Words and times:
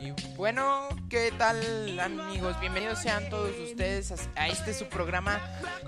Y 0.00 0.12
bueno, 0.36 0.88
¿qué 1.08 1.32
tal 1.36 1.98
amigos? 2.00 2.58
Bienvenidos 2.60 3.00
sean 3.00 3.28
todos 3.30 3.56
ustedes 3.58 4.12
a, 4.36 4.48
este 4.48 4.74
su 4.74 4.86
programa 4.88 5.40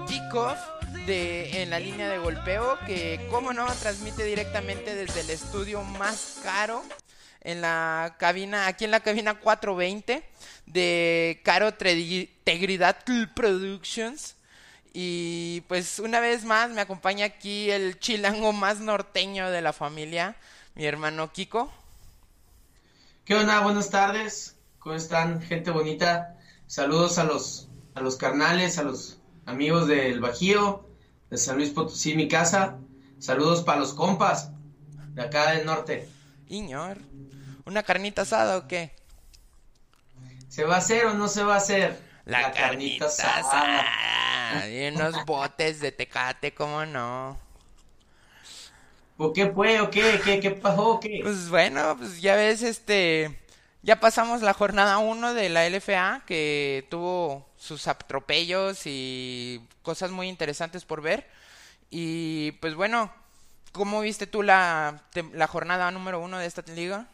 Kickoff 0.07 0.59
de 1.07 1.63
en 1.63 1.71
la 1.71 1.81
línea 1.81 2.09
de 2.09 2.19
golpeo 2.19 2.79
que 2.87 3.27
como 3.31 3.53
no 3.53 3.67
transmite 3.67 4.25
directamente 4.25 4.95
desde 4.95 5.21
el 5.21 5.31
estudio 5.31 5.83
más 5.83 6.41
caro 6.43 6.83
en 7.43 7.61
la 7.61 8.17
cabina, 8.19 8.67
aquí 8.67 8.85
en 8.85 8.91
la 8.91 9.01
cabina 9.01 9.35
420 9.35 10.23
de 10.67 11.41
Caro 11.45 11.75
Tegridad 11.75 12.97
Productions. 13.35 14.37
Y 14.93 15.63
pues 15.69 15.99
una 15.99 16.21
vez 16.21 16.45
más 16.45 16.71
me 16.71 16.81
acompaña 16.81 17.27
aquí 17.27 17.71
el 17.71 17.99
chilango 17.99 18.53
más 18.53 18.81
norteño 18.81 19.51
de 19.51 19.61
la 19.61 19.73
familia, 19.73 20.37
mi 20.75 20.87
hermano 20.87 21.33
Kiko. 21.33 21.71
¿Qué 23.27 23.35
onda? 23.35 23.59
Buenas 23.59 23.91
tardes. 23.91 24.57
¿Cómo 24.79 24.95
están, 24.95 25.43
gente 25.43 25.73
bonita? 25.73 26.37
Saludos 26.69 27.19
a 27.19 27.25
los, 27.25 27.69
a 27.97 28.01
los 28.01 28.15
carnales, 28.15 28.79
a 28.79 28.85
los 28.85 29.19
amigos 29.47 29.89
del 29.89 30.21
Bajío, 30.21 30.89
de 31.29 31.37
San 31.37 31.57
Luis 31.57 31.71
Potosí, 31.71 32.15
mi 32.15 32.29
casa. 32.29 32.79
Saludos 33.19 33.65
para 33.65 33.81
los 33.81 33.95
compas 33.95 34.53
de 35.15 35.23
acá 35.23 35.51
del 35.51 35.67
norte. 35.67 36.09
Iñor, 36.47 36.99
¿una 37.65 37.83
carnita 37.83 38.23
asada 38.23 38.59
o 38.59 38.69
qué? 38.69 38.95
¿Se 40.47 40.63
va 40.63 40.77
a 40.77 40.79
hacer 40.79 41.07
o 41.07 41.15
no 41.15 41.27
se 41.27 41.43
va 41.43 41.55
a 41.55 41.59
hacer? 41.59 42.01
La, 42.27 42.53
carnita, 42.53 43.07
asada. 43.07 44.69
Y 44.69 44.87
unos 44.87 45.25
botes 45.25 45.81
de 45.81 45.91
tecate, 45.91 46.55
¿cómo 46.55 46.87
no? 46.87 47.37
¿O 49.17 49.33
qué 49.33 49.51
fue? 49.51 49.81
¿O 49.81 49.91
qué? 49.91 50.21
¿Qué, 50.25 50.41
qué 50.41 50.51
pasó? 50.51 51.01
¿Qué? 51.01 51.21
Pues 51.23 51.49
bueno, 51.49 51.97
pues 51.99 52.21
ya 52.21 52.37
ves, 52.37 52.63
este... 52.63 53.41
Ya 53.83 54.01
pasamos 54.01 54.43
la 54.43 54.53
jornada 54.53 54.99
1 54.99 55.35
de 55.35 55.49
la 55.49 55.69
LFA, 55.69 56.25
que 56.27 56.87
tuvo 56.91 57.49
sus 57.57 57.87
atropellos 57.87 58.83
y 58.85 59.61
cosas 59.83 60.11
muy 60.11 60.29
interesantes 60.29 60.85
por 60.85 61.03
ver. 61.03 61.29
Y 61.89 62.53
pues 62.61 62.75
bueno, 62.75 63.13
¿cómo 63.71 64.01
viste 64.01 64.27
tú 64.27 64.43
la, 64.43 65.05
la 65.33 65.47
jornada 65.47 65.89
número 65.93 66.21
1 66.21 66.39
de 66.39 66.47
esta 66.47 66.63
liga? 66.73 67.07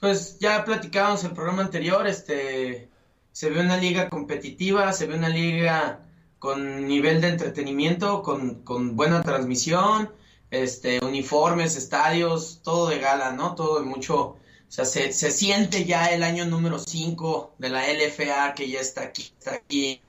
Pues 0.00 0.38
ya 0.38 0.64
platicábamos 0.64 1.24
el 1.24 1.32
programa 1.32 1.62
anterior, 1.62 2.06
este 2.06 2.90
se 3.32 3.50
ve 3.50 3.60
una 3.60 3.76
liga 3.76 4.08
competitiva, 4.08 4.92
se 4.92 5.06
ve 5.06 5.14
una 5.14 5.28
liga 5.28 6.00
con 6.38 6.86
nivel 6.86 7.20
de 7.20 7.28
entretenimiento, 7.28 8.22
con, 8.22 8.62
con 8.62 8.96
buena 8.96 9.22
transmisión, 9.22 10.12
este, 10.50 11.04
uniformes, 11.04 11.76
estadios, 11.76 12.60
todo 12.62 12.88
de 12.88 12.98
gala, 12.98 13.32
¿no? 13.32 13.54
Todo 13.54 13.80
de 13.80 13.86
mucho, 13.86 14.20
o 14.20 14.38
sea, 14.68 14.84
se, 14.84 15.12
se 15.12 15.30
siente 15.30 15.84
ya 15.84 16.06
el 16.06 16.22
año 16.22 16.46
número 16.46 16.78
5 16.78 17.54
de 17.58 17.68
la 17.70 17.84
LFA 17.92 18.54
que 18.54 18.68
ya 18.68 18.80
está 18.80 19.02
aquí, 19.02 19.32
está 19.38 19.54
aquí. 19.54 20.00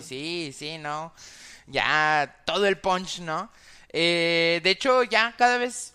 sí, 0.02 0.52
sí, 0.52 0.78
¿no? 0.78 1.12
Ya 1.66 2.42
todo 2.46 2.66
el 2.66 2.78
punch, 2.78 3.20
¿no? 3.20 3.50
Eh, 3.90 4.60
de 4.62 4.70
hecho, 4.70 5.02
ya 5.04 5.34
cada 5.36 5.58
vez 5.58 5.94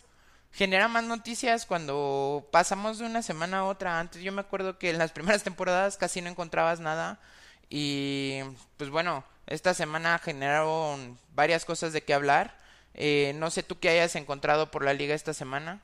genera 0.52 0.88
más 0.88 1.04
noticias 1.04 1.66
cuando 1.66 2.48
pasamos 2.52 3.00
de 3.00 3.06
una 3.06 3.22
semana 3.22 3.60
a 3.60 3.64
otra. 3.66 4.00
Antes 4.00 4.22
yo 4.22 4.32
me 4.32 4.42
acuerdo 4.42 4.78
que 4.78 4.90
en 4.90 4.98
las 4.98 5.12
primeras 5.12 5.44
temporadas 5.44 5.98
casi 5.98 6.22
no 6.22 6.30
encontrabas 6.30 6.80
nada. 6.80 7.20
Y 7.70 8.40
pues 8.78 8.90
bueno, 8.90 9.24
esta 9.52 9.74
semana 9.74 10.18
generaron 10.18 11.20
varias 11.36 11.66
cosas 11.66 11.92
de 11.92 12.02
qué 12.02 12.14
hablar. 12.14 12.58
Eh, 12.94 13.34
no 13.36 13.52
sé 13.52 13.64
tú 13.64 13.80
qué 13.80 13.90
hayas 13.90 14.16
encontrado 14.16 14.72
por 14.72 14.84
la 14.84 14.94
liga 14.94 15.14
esta 15.14 15.34
semana. 15.34 15.82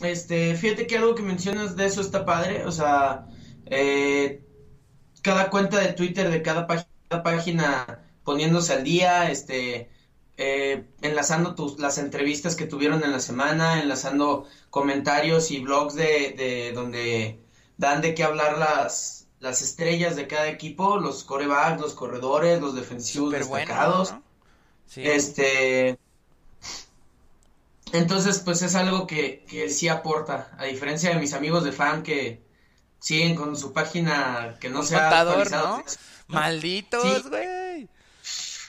Este, 0.00 0.54
fíjate 0.54 0.86
que 0.86 0.98
algo 0.98 1.14
que 1.14 1.22
mencionas 1.22 1.74
de 1.74 1.86
eso 1.86 2.02
está 2.02 2.24
padre. 2.26 2.66
O 2.66 2.72
sea, 2.72 3.26
eh, 3.66 4.44
cada 5.22 5.48
cuenta 5.48 5.80
de 5.80 5.94
Twitter 5.94 6.30
de 6.30 6.42
cada, 6.42 6.66
página 7.22 8.00
poniéndose 8.24 8.74
al 8.74 8.84
día, 8.84 9.30
este, 9.30 9.90
eh, 10.36 10.84
enlazando 11.00 11.54
tus, 11.54 11.78
las 11.78 11.98
entrevistas 11.98 12.56
que 12.56 12.66
tuvieron 12.66 13.02
en 13.04 13.12
la 13.12 13.20
semana, 13.20 13.80
enlazando 13.80 14.46
comentarios 14.70 15.50
y 15.50 15.60
blogs 15.60 15.94
de, 15.94 16.34
de 16.36 16.72
donde 16.74 17.40
dan 17.78 18.00
de 18.02 18.14
qué 18.14 18.24
hablar 18.24 18.58
las, 18.58 19.21
las 19.42 19.60
estrellas 19.60 20.14
de 20.14 20.28
cada 20.28 20.46
equipo, 20.48 20.98
los 20.98 21.24
corebacks, 21.24 21.80
los 21.80 21.94
corredores, 21.94 22.60
los 22.60 22.76
defensivos 22.76 23.32
destacados. 23.32 24.14
Este. 24.94 25.98
Entonces, 27.92 28.38
pues 28.38 28.62
es 28.62 28.76
algo 28.76 29.08
que, 29.08 29.44
que 29.48 29.68
sí 29.68 29.88
aporta, 29.88 30.52
a 30.58 30.64
diferencia 30.64 31.10
de 31.10 31.16
mis 31.16 31.34
amigos 31.34 31.64
de 31.64 31.72
fan 31.72 32.04
que 32.04 32.40
siguen 33.00 33.34
con 33.34 33.56
su 33.56 33.72
página 33.72 34.56
que 34.60 34.70
no 34.70 34.84
se 34.84 34.94
ha 34.94 35.20
actualizado. 35.20 35.78
¿no? 35.78 35.84
Malditos, 36.28 37.28
güey. 37.28 37.88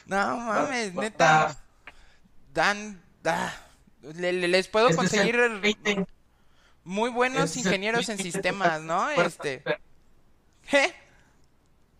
No 0.08 0.38
mames, 0.38 0.96
neta. 0.96 1.56
Dan, 2.52 3.00
les 4.02 4.68
puedo 4.70 4.88
este 4.88 4.98
conseguir 4.98 5.38
muy 6.84 7.12
buenos 7.12 7.56
este 7.56 7.60
ingenieros 7.60 8.10
en 8.10 8.18
sistemas, 8.18 8.82
¿no? 8.82 9.12
Este. 9.12 9.64
¿Qué? 10.70 10.94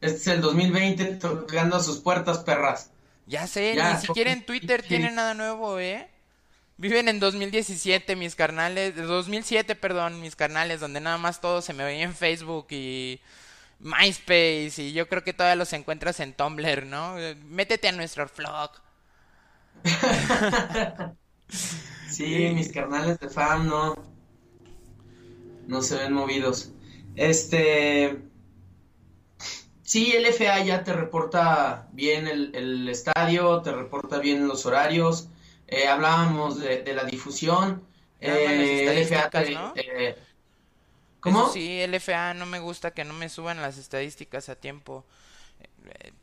Este 0.02 0.18
es 0.18 0.28
el 0.28 0.42
2020 0.42 1.06
tocando 1.16 1.80
sus 1.80 2.00
puertas, 2.00 2.40
perras. 2.40 2.92
Ya 3.26 3.48
sé, 3.48 3.76
ni 3.76 4.02
siquiera 4.02 4.32
en 4.32 4.46
Twitter 4.46 4.84
tiene 4.84 5.12
nada 5.12 5.34
nuevo, 5.34 5.80
¿eh? 5.80 6.10
Viven 6.76 7.08
en 7.08 7.20
2017 7.20 8.16
mis 8.16 8.36
carnales, 8.36 8.96
2007, 8.96 9.76
perdón, 9.76 10.20
mis 10.20 10.36
carnales, 10.36 10.80
donde 10.82 11.00
nada 11.00 11.18
más 11.18 11.40
todo 11.40 11.62
se 11.62 11.74
me 11.74 11.86
veía 11.86 12.04
en 12.04 12.16
Facebook 12.16 12.68
y 12.72 13.22
MySpace 13.80 14.74
y 14.78 14.94
yo 14.94 15.08
creo 15.08 15.24
que 15.24 15.34
todavía 15.34 15.56
los 15.56 15.72
encuentras 15.74 16.20
en 16.20 16.34
Tumblr, 16.34 16.86
¿no? 16.86 17.16
Métete 17.46 17.88
a 17.88 17.92
nuestro 17.92 18.30
vlog. 18.36 18.72
sí, 22.10 22.52
mis 22.56 22.72
carnales 22.72 23.20
de 23.20 23.30
fan 23.30 23.68
no 23.68 23.96
no 25.68 25.82
se 25.82 25.96
ven 25.96 26.14
movidos. 26.14 26.72
Este 27.16 28.20
Sí, 29.84 30.14
el 30.16 30.26
FA 30.34 30.64
ya 30.64 30.84
te 30.84 30.94
reporta 30.94 31.88
bien 31.92 32.28
el, 32.28 32.88
estadio, 32.88 33.62
te 33.62 33.74
reporta 33.74 34.18
bien 34.20 34.48
los 34.48 34.66
horarios. 34.66 35.28
Eh, 35.68 35.88
hablábamos 35.88 36.60
de, 36.60 36.94
la 36.94 37.04
difusión. 37.04 37.84
Eh, 38.22 38.88
el 38.88 39.06
FA 39.06 39.30
eh, 39.76 40.18
¿Cómo? 41.20 41.50
sí, 41.50 41.82
el 41.82 42.00
FA 42.00 42.34
no 42.34 42.46
me 42.46 42.60
gusta 42.60 42.92
que 42.92 43.04
no 43.04 43.14
me 43.14 43.28
suban 43.28 43.62
las 43.62 43.78
estadísticas 43.78 44.48
a 44.48 44.56
tiempo. 44.56 45.06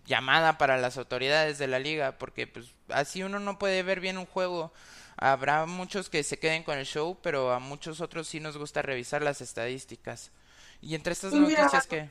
llamada 0.07 0.57
para 0.57 0.79
las 0.79 0.97
autoridades 0.97 1.59
de 1.59 1.67
la 1.67 1.79
liga, 1.79 2.17
porque 2.17 2.47
pues 2.47 2.73
así 2.89 3.23
uno 3.23 3.41
no 3.41 3.59
puede 3.59 3.83
ver 3.83 4.01
bien 4.01 4.17
un 4.17 4.27
juego. 4.27 4.73
Habrá 5.19 5.67
muchos 5.67 6.09
que 6.09 6.23
se 6.23 6.39
queden 6.39 6.63
con 6.63 6.79
el 6.79 6.87
show, 6.87 7.19
pero 7.21 7.53
a 7.53 7.59
muchos 7.59 8.01
otros 8.01 8.27
sí 8.27 8.41
nos 8.41 8.57
gusta 8.57 8.81
revisar 8.81 9.21
las 9.21 9.43
estadísticas. 9.43 10.31
Y 10.81 10.95
entre 10.95 11.13
estas 11.13 11.33
pues 11.33 11.43
noticias 11.43 11.87
que 11.87 12.09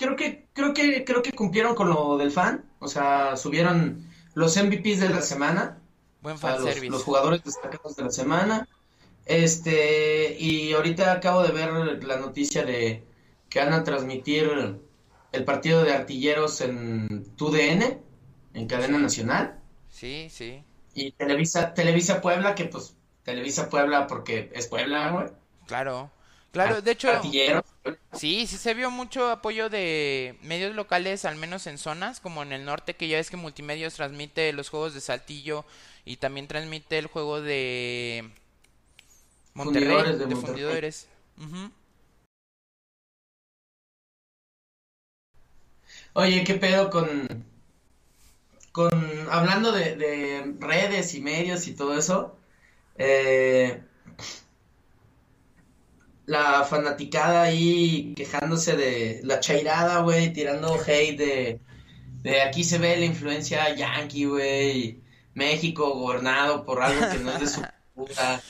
creo 0.00 0.16
que, 0.16 0.46
creo 0.54 0.72
que, 0.72 1.04
creo 1.04 1.22
que 1.22 1.32
cumplieron 1.32 1.74
con 1.74 1.90
lo 1.90 2.16
del 2.16 2.30
fan. 2.30 2.64
O 2.78 2.88
sea, 2.88 3.36
subieron 3.36 4.06
los 4.34 4.56
MVPs 4.56 5.00
de 5.00 5.10
la 5.10 5.20
semana. 5.20 5.78
Buen 6.22 6.38
fan 6.38 6.64
los, 6.64 7.04
jugadores 7.04 7.44
destacados 7.44 7.96
de 7.96 8.04
la 8.04 8.10
semana. 8.10 8.68
Este, 9.26 10.36
y 10.38 10.72
ahorita 10.72 11.12
acabo 11.12 11.42
de 11.42 11.52
ver 11.52 12.02
la 12.02 12.16
noticia 12.16 12.64
de 12.64 13.04
que 13.50 13.58
van 13.58 13.74
a 13.74 13.84
transmitir 13.84 14.78
el 15.32 15.44
partido 15.44 15.84
de 15.84 15.92
artilleros 15.92 16.62
en 16.62 17.26
TUDN, 17.36 18.00
en 18.54 18.66
cadena 18.66 18.98
nacional. 18.98 19.60
Sí, 19.90 20.28
sí. 20.30 20.64
Y 20.94 21.12
Televisa, 21.12 21.74
Televisa 21.74 22.22
Puebla, 22.22 22.54
que 22.54 22.64
pues 22.64 22.96
Televisa 23.22 23.68
Puebla 23.68 24.06
porque 24.06 24.50
es 24.54 24.66
Puebla, 24.66 25.10
güey. 25.10 25.26
Claro. 25.66 26.10
Claro, 26.52 26.82
de 26.82 26.90
hecho, 26.90 27.08
sí, 28.12 28.46
sí 28.46 28.56
se 28.56 28.74
vio 28.74 28.90
mucho 28.90 29.30
apoyo 29.30 29.68
de 29.70 30.36
medios 30.42 30.74
locales, 30.74 31.24
al 31.24 31.36
menos 31.36 31.68
en 31.68 31.78
zonas 31.78 32.18
como 32.18 32.42
en 32.42 32.52
el 32.52 32.64
norte, 32.64 32.94
que 32.94 33.06
ya 33.06 33.20
es 33.20 33.30
que 33.30 33.36
Multimedios 33.36 33.94
transmite 33.94 34.52
los 34.52 34.68
juegos 34.68 34.92
de 34.92 35.00
Saltillo 35.00 35.64
y 36.04 36.16
también 36.16 36.48
transmite 36.48 36.98
el 36.98 37.06
juego 37.06 37.40
de 37.40 38.30
Monterrey, 39.54 40.16
de, 40.16 40.36
fundidores. 40.36 41.08
Oye, 46.14 46.42
¿qué 46.42 46.54
pedo 46.54 46.90
con, 46.90 47.44
con 48.72 48.90
hablando 49.30 49.70
de, 49.70 49.94
de 49.94 50.54
redes 50.58 51.14
y 51.14 51.20
medios 51.20 51.68
y 51.68 51.74
todo 51.74 51.96
eso? 51.96 52.36
Eh, 52.96 53.80
la 56.30 56.62
fanaticada 56.62 57.42
ahí 57.42 58.14
quejándose 58.14 58.76
de 58.76 59.20
la 59.24 59.40
chairada, 59.40 60.02
güey, 60.02 60.32
tirando 60.32 60.74
hate 60.74 61.18
de, 61.18 61.60
de 62.22 62.42
aquí 62.42 62.62
se 62.62 62.78
ve 62.78 62.96
la 62.96 63.04
influencia 63.04 63.74
yankee, 63.74 64.26
güey, 64.26 65.00
México 65.34 65.92
gobernado 65.92 66.64
por 66.64 66.82
algo 66.82 67.00
que 67.10 67.18
no 67.18 67.32
es 67.32 67.40
de 67.40 67.46
su 67.48 67.62
puta. 67.96 68.40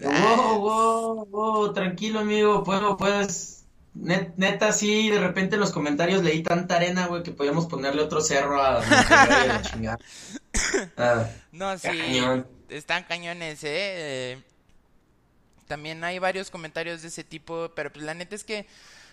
Wow, 0.00 0.60
wow, 0.60 1.26
wow, 1.26 1.72
tranquilo, 1.72 2.20
amigo. 2.20 2.62
Puedo, 2.62 2.96
puedes. 2.96 3.64
neta, 3.94 4.70
sí, 4.70 5.10
de 5.10 5.18
repente 5.18 5.56
en 5.56 5.60
los 5.60 5.72
comentarios 5.72 6.22
leí 6.22 6.44
tanta 6.44 6.76
arena, 6.76 7.08
güey, 7.08 7.24
que 7.24 7.32
podíamos 7.32 7.66
ponerle 7.66 8.02
otro 8.02 8.20
cerro 8.20 8.62
a 8.62 8.74
la 8.80 9.62
chingada. 9.62 9.98
Ah, 10.96 11.28
no, 11.50 11.76
sí. 11.76 11.88
Están 12.68 13.02
cañones, 13.02 13.58
¿eh? 13.64 14.38
También 15.74 16.04
hay 16.04 16.20
varios 16.20 16.52
comentarios 16.52 17.02
de 17.02 17.08
ese 17.08 17.24
tipo, 17.24 17.72
pero 17.74 17.92
pues 17.92 18.04
la 18.04 18.14
neta 18.14 18.36
es 18.36 18.44
que 18.44 18.64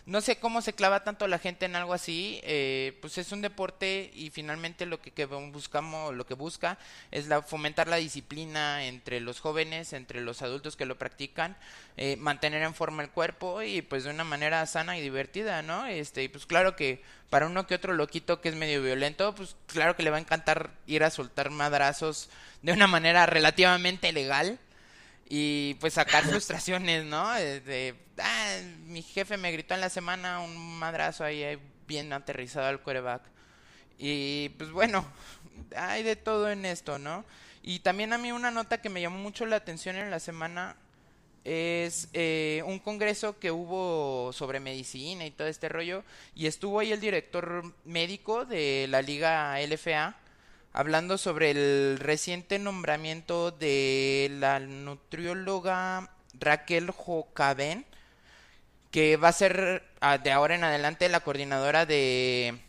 no 0.05 0.21
sé 0.21 0.35
cómo 0.35 0.61
se 0.61 0.73
clava 0.73 1.03
tanto 1.03 1.27
la 1.27 1.39
gente 1.39 1.65
en 1.65 1.75
algo 1.75 1.91
así. 1.91 2.39
Eh, 2.43 2.99
pues 3.01 3.17
es 3.17 3.31
un 3.31 3.41
deporte 3.41 4.11
y 4.13 4.29
finalmente 4.29 4.85
lo 4.85 5.01
que, 5.01 5.25
buscamos, 5.25 6.13
lo 6.13 6.27
que 6.27 6.35
busca 6.35 6.77
es 7.09 7.25
la, 7.25 7.41
fomentar 7.41 7.87
la 7.87 7.95
disciplina 7.95 8.85
entre 8.85 9.21
los 9.21 9.39
jóvenes, 9.39 9.93
entre 9.93 10.21
los 10.21 10.43
adultos 10.43 10.75
que 10.75 10.85
lo 10.85 10.99
practican, 10.99 11.57
eh, 11.97 12.15
mantener 12.17 12.61
en 12.61 12.75
forma 12.75 13.01
el 13.01 13.09
cuerpo 13.09 13.63
y 13.63 13.81
pues 13.81 14.03
de 14.03 14.11
una 14.11 14.23
manera 14.23 14.63
sana 14.67 14.99
y 14.99 15.01
divertida, 15.01 15.63
¿no? 15.63 15.87
Este, 15.87 16.21
y 16.21 16.27
pues 16.27 16.45
claro 16.45 16.75
que 16.75 17.01
para 17.31 17.47
uno 17.47 17.65
que 17.65 17.73
otro 17.73 17.93
loquito 17.93 18.39
que 18.39 18.49
es 18.49 18.55
medio 18.55 18.83
violento, 18.83 19.33
pues 19.33 19.55
claro 19.65 19.95
que 19.95 20.03
le 20.03 20.11
va 20.11 20.17
a 20.17 20.21
encantar 20.21 20.69
ir 20.85 21.03
a 21.03 21.09
soltar 21.09 21.49
madrazos 21.49 22.29
de 22.61 22.71
una 22.71 22.85
manera 22.85 23.25
relativamente 23.25 24.11
legal 24.11 24.59
y 25.33 25.75
pues 25.75 25.93
sacar 25.93 26.25
frustraciones, 26.25 27.05
¿no? 27.05 27.31
De, 27.31 27.95
ah, 28.17 28.57
mi 28.85 29.01
jefe 29.01 29.37
me 29.37 29.53
gritó 29.53 29.73
en 29.73 29.79
la 29.79 29.89
semana 29.89 30.41
un 30.41 30.77
madrazo 30.77 31.23
ahí 31.23 31.57
bien 31.87 32.11
aterrizado 32.11 32.67
al 32.67 32.81
coreback. 32.81 33.21
Y 33.97 34.49
pues 34.49 34.71
bueno, 34.71 35.05
hay 35.77 36.03
de 36.03 36.17
todo 36.17 36.51
en 36.51 36.65
esto, 36.65 36.99
¿no? 36.99 37.23
Y 37.63 37.79
también 37.79 38.11
a 38.11 38.17
mí 38.17 38.33
una 38.33 38.51
nota 38.51 38.81
que 38.81 38.89
me 38.89 38.99
llamó 38.99 39.19
mucho 39.19 39.45
la 39.45 39.55
atención 39.55 39.95
en 39.95 40.11
la 40.11 40.19
semana 40.19 40.75
es 41.45 42.09
eh, 42.11 42.61
un 42.65 42.79
congreso 42.79 43.39
que 43.39 43.51
hubo 43.51 44.33
sobre 44.33 44.59
medicina 44.59 45.25
y 45.25 45.31
todo 45.31 45.47
este 45.47 45.69
rollo 45.69 46.03
y 46.35 46.47
estuvo 46.47 46.81
ahí 46.81 46.91
el 46.91 46.99
director 46.99 47.73
médico 47.85 48.43
de 48.43 48.85
la 48.89 49.01
liga 49.01 49.57
LFA 49.61 50.13
hablando 50.73 51.17
sobre 51.17 51.51
el 51.51 51.99
reciente 51.99 52.59
nombramiento 52.59 53.51
de 53.51 54.29
la 54.39 54.59
nutrióloga 54.59 56.11
Raquel 56.39 56.91
Jocaben, 56.91 57.85
que 58.89 59.17
va 59.17 59.29
a 59.29 59.33
ser 59.33 59.83
ah, 60.01 60.17
de 60.17 60.31
ahora 60.31 60.55
en 60.55 60.63
adelante 60.63 61.09
la 61.09 61.21
coordinadora 61.21 61.85
de 61.85 62.59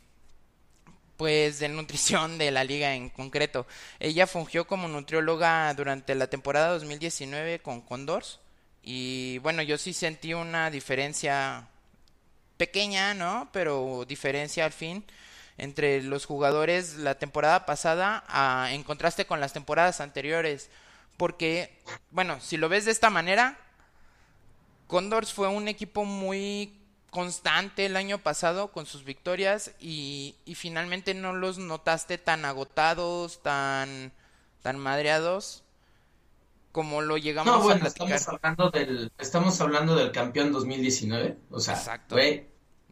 pues 1.17 1.61
de 1.61 1.69
nutrición 1.69 2.39
de 2.39 2.51
la 2.51 2.65
liga 2.65 2.95
en 2.95 3.09
concreto. 3.11 3.67
Ella 4.01 4.27
fungió 4.27 4.67
como 4.67 4.89
nutrióloga 4.89 5.73
durante 5.75 6.15
la 6.15 6.27
temporada 6.27 6.71
2019 6.71 7.61
con 7.61 7.81
Condors 7.81 8.41
y 8.83 9.39
bueno, 9.39 9.63
yo 9.63 9.79
sí 9.79 9.93
sentí 9.93 10.35
una 10.35 10.71
diferencia 10.71 11.69
pequeña, 12.57 13.15
¿no? 13.15 13.49
Pero 13.53 14.05
diferencia 14.07 14.65
al 14.65 14.73
fin 14.73 15.05
entre 15.59 16.03
los 16.03 16.27
jugadores 16.27 16.97
la 16.97 17.17
temporada 17.17 17.67
pasada 17.67 18.25
a, 18.29 18.73
en 18.73 18.83
contraste 18.83 19.27
con 19.27 19.41
las 19.41 19.53
temporadas 19.53 20.01
anteriores. 20.01 20.71
Porque, 21.17 21.79
bueno, 22.11 22.41
si 22.41 22.57
lo 22.57 22.69
ves 22.69 22.85
de 22.85 22.91
esta 22.91 23.11
manera, 23.11 23.59
Condors 24.87 25.33
fue 25.33 25.49
un 25.49 25.69
equipo 25.69 26.05
muy 26.05 26.79
constante 27.11 27.87
el 27.87 27.97
año 27.97 28.19
pasado 28.19 28.73
con 28.73 28.87
sus 28.87 29.05
victorias 29.05 29.73
y, 29.79 30.35
y 30.47 30.55
finalmente 30.55 31.13
no 31.15 31.35
los 31.35 31.59
notaste 31.59 32.17
tan 32.17 32.45
agotados, 32.45 33.43
tan, 33.43 34.13
tan 34.63 34.79
madreados 34.79 35.63
como 36.73 37.03
lo 37.03 37.19
llegamos 37.19 37.55
no, 37.55 37.63
bueno, 37.63 37.87
Estamos 37.87 38.29
hablando 38.29 38.71
del, 38.71 39.13
estamos 39.19 39.61
hablando 39.61 39.95
del 39.95 40.11
campeón 40.11 40.53
2019, 40.53 41.37
o 41.51 41.61
sea, 41.61 41.75
Exacto 41.75 42.17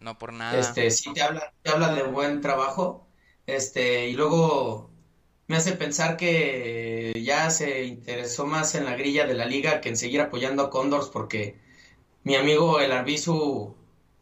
no 0.01 0.19
por 0.19 0.33
nada. 0.33 0.59
Este, 0.59 0.91
sí 0.91 1.13
te 1.13 1.23
habla, 1.23 1.53
te 1.63 1.71
habla 1.71 1.95
de 1.95 2.03
buen 2.03 2.41
trabajo. 2.41 3.07
Este, 3.47 4.09
y 4.09 4.15
luego 4.15 4.91
me 5.47 5.57
hace 5.57 5.73
pensar 5.73 6.17
que 6.17 7.13
ya 7.23 7.51
se 7.51 7.85
interesó 7.85 8.47
más 8.47 8.75
en 8.75 8.85
la 8.85 8.95
grilla 8.97 9.27
de 9.27 9.35
la 9.35 9.47
liga 9.47 9.81
que 9.81 9.89
en 9.89 9.97
seguir 9.97 10.21
apoyando 10.21 10.63
a 10.63 10.71
Condors 10.71 11.09
porque 11.09 11.57
mi 12.23 12.37
amigo 12.37 12.81
el 12.81 12.93
Arbizu, 12.93 13.75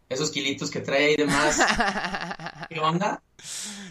esos 0.09 0.31
kilitos 0.31 0.71
que 0.71 0.81
trae 0.81 1.07
ahí 1.07 1.17
de 1.17 1.27
más, 1.27 1.59
¿qué 2.69 2.81
onda? 2.81 3.23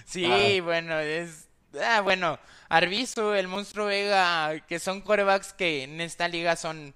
Sí, 0.05 0.25
ah. 0.25 0.63
bueno, 0.63 0.99
es... 0.99 1.47
Ah, 1.79 2.01
bueno, 2.01 2.39
Arbizu, 2.69 3.33
el 3.33 3.47
monstruo 3.47 3.85
Vega, 3.85 4.59
que 4.67 4.79
son 4.79 5.01
corebacks 5.01 5.53
que 5.53 5.83
en 5.83 6.01
esta 6.01 6.27
liga 6.27 6.55
son 6.55 6.95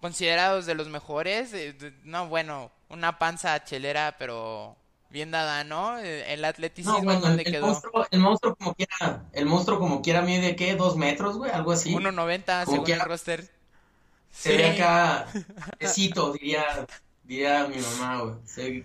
considerados 0.00 0.66
de 0.66 0.74
los 0.74 0.88
mejores. 0.88 1.54
Eh, 1.54 1.74
no, 2.02 2.26
bueno, 2.26 2.72
una 2.92 3.18
panza 3.18 3.64
chelera, 3.64 4.16
pero 4.18 4.76
bien 5.10 5.30
dada, 5.30 5.64
¿no? 5.64 5.98
El 5.98 6.44
atletismo 6.44 7.00
no, 7.02 7.28
el, 7.28 7.44
quedó. 7.44 7.66
Monstruo, 7.66 8.06
el 8.10 8.20
monstruo 8.20 8.56
como 8.56 8.74
quiera, 8.74 9.24
el 9.32 9.46
monstruo 9.46 9.78
como 9.78 10.02
quiera 10.02 10.22
mide 10.22 10.56
qué, 10.56 10.74
dos 10.74 10.96
metros, 10.96 11.36
güey, 11.38 11.50
algo 11.50 11.72
así. 11.72 11.94
1.90 11.94 12.64
según 12.64 12.84
quiera, 12.84 13.02
el 13.02 13.08
roster. 13.08 13.50
Se 14.30 14.56
ve 14.56 14.70
acá, 14.70 15.26
besito, 15.80 16.32
diría, 16.32 16.86
diría 17.24 17.66
mi 17.66 17.76
mamá, 17.76 18.22
güey. 18.22 18.82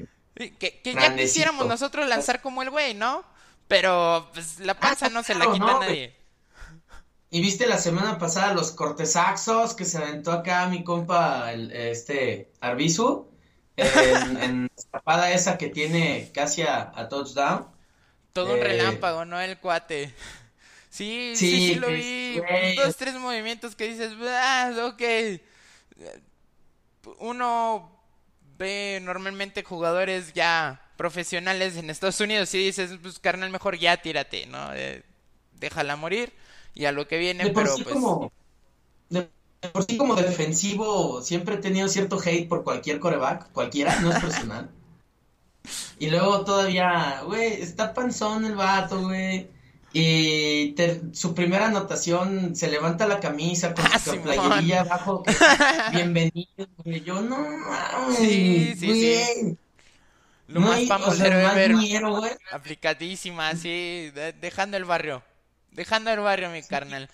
que, 0.57 0.81
que 0.81 0.93
ya 0.93 1.15
quisiéramos 1.15 1.67
nosotros 1.67 2.07
lanzar 2.07 2.41
como 2.41 2.61
el 2.61 2.69
güey, 2.69 2.93
¿no? 2.93 3.23
Pero 3.67 4.29
pues 4.33 4.59
la 4.59 4.79
panza 4.79 5.09
no 5.09 5.23
se 5.23 5.35
la 5.35 5.51
quita 5.51 5.77
a 5.77 5.79
nadie. 5.79 6.15
Y 7.29 7.41
viste 7.41 7.67
la 7.67 7.77
semana 7.77 8.17
pasada 8.17 8.53
los 8.53 8.71
cortesaxos 8.71 9.73
que 9.73 9.83
se 9.83 9.97
aventó 9.97 10.31
acá 10.31 10.67
mi 10.67 10.85
compa, 10.85 11.51
el, 11.51 11.71
este, 11.71 12.51
Arbizu 12.61 13.26
en, 13.77 14.43
en 14.43 14.71
escapada 14.75 15.31
esa 15.31 15.57
que 15.57 15.69
tiene 15.69 16.31
casi 16.33 16.63
a, 16.63 16.91
touchdown. 17.09 17.67
Todo 18.33 18.53
un 18.53 18.59
eh, 18.59 18.63
relámpago, 18.63 19.25
¿no? 19.25 19.39
El 19.39 19.57
cuate. 19.59 20.13
Sí, 20.89 21.33
sí, 21.35 21.73
sí, 21.73 21.75
lo 21.75 21.89
vi. 21.89 22.41
Dos, 22.75 22.95
tres 22.95 23.13
movimientos 23.15 23.75
que 23.75 23.87
dices, 23.87 24.13
ah, 24.21 24.71
ok. 24.85 25.03
Uno 27.19 27.91
ve 28.57 28.99
normalmente 29.03 29.63
jugadores 29.63 30.33
ya 30.33 30.81
profesionales 30.97 31.77
en 31.77 31.89
Estados 31.89 32.19
Unidos 32.19 32.53
y 32.55 32.65
dices, 32.65 32.91
pues 33.01 33.19
carnal, 33.19 33.51
mejor 33.51 33.77
ya 33.77 33.97
tírate, 33.97 34.47
¿no? 34.47 34.73
Eh, 34.73 35.03
déjala 35.53 35.95
morir 35.95 36.33
y 36.73 36.85
a 36.85 36.91
lo 36.91 37.07
que 37.07 37.17
viene, 37.17 37.51
pero 37.51 37.75
pues... 37.75 37.87
Como, 37.87 38.31
por 39.73 39.83
sí 39.85 39.97
como 39.97 40.15
defensivo 40.15 41.21
siempre 41.21 41.55
he 41.55 41.59
tenido 41.59 41.87
cierto 41.87 42.19
hate 42.23 42.47
por 42.47 42.63
cualquier 42.63 42.99
coreback, 42.99 43.51
cualquiera, 43.51 43.99
no 43.99 44.11
es 44.11 44.19
personal. 44.19 44.69
Y 45.99 46.09
luego 46.09 46.45
todavía, 46.45 47.23
güey, 47.25 47.61
está 47.61 47.93
panzón 47.93 48.45
el 48.45 48.55
vato, 48.55 49.01
güey. 49.01 49.49
Y 49.91 50.75
su 51.11 51.33
primera 51.33 51.67
anotación 51.67 52.55
se 52.55 52.69
levanta 52.69 53.07
la 53.07 53.19
camisa 53.19 53.73
con 53.73 53.85
ah, 53.85 53.99
su 53.99 54.21
playerilla 54.21 54.81
abajo. 54.81 55.23
bienvenido, 55.91 56.67
güey. 56.77 57.03
Yo 57.03 57.21
no, 57.21 57.37
sí, 58.15 58.75
sí, 58.77 58.93
sí. 58.93 59.57
Lo 60.47 60.61
más 60.61 60.87
famoso 60.87 61.23
güey. 61.23 62.31
Aplicadísima, 62.51 63.49
así, 63.49 64.11
dejando 64.39 64.77
el 64.77 64.85
barrio. 64.85 65.23
Dejando 65.71 66.11
el 66.11 66.19
barrio, 66.19 66.49
mi 66.49 66.63
carnal. 66.63 67.09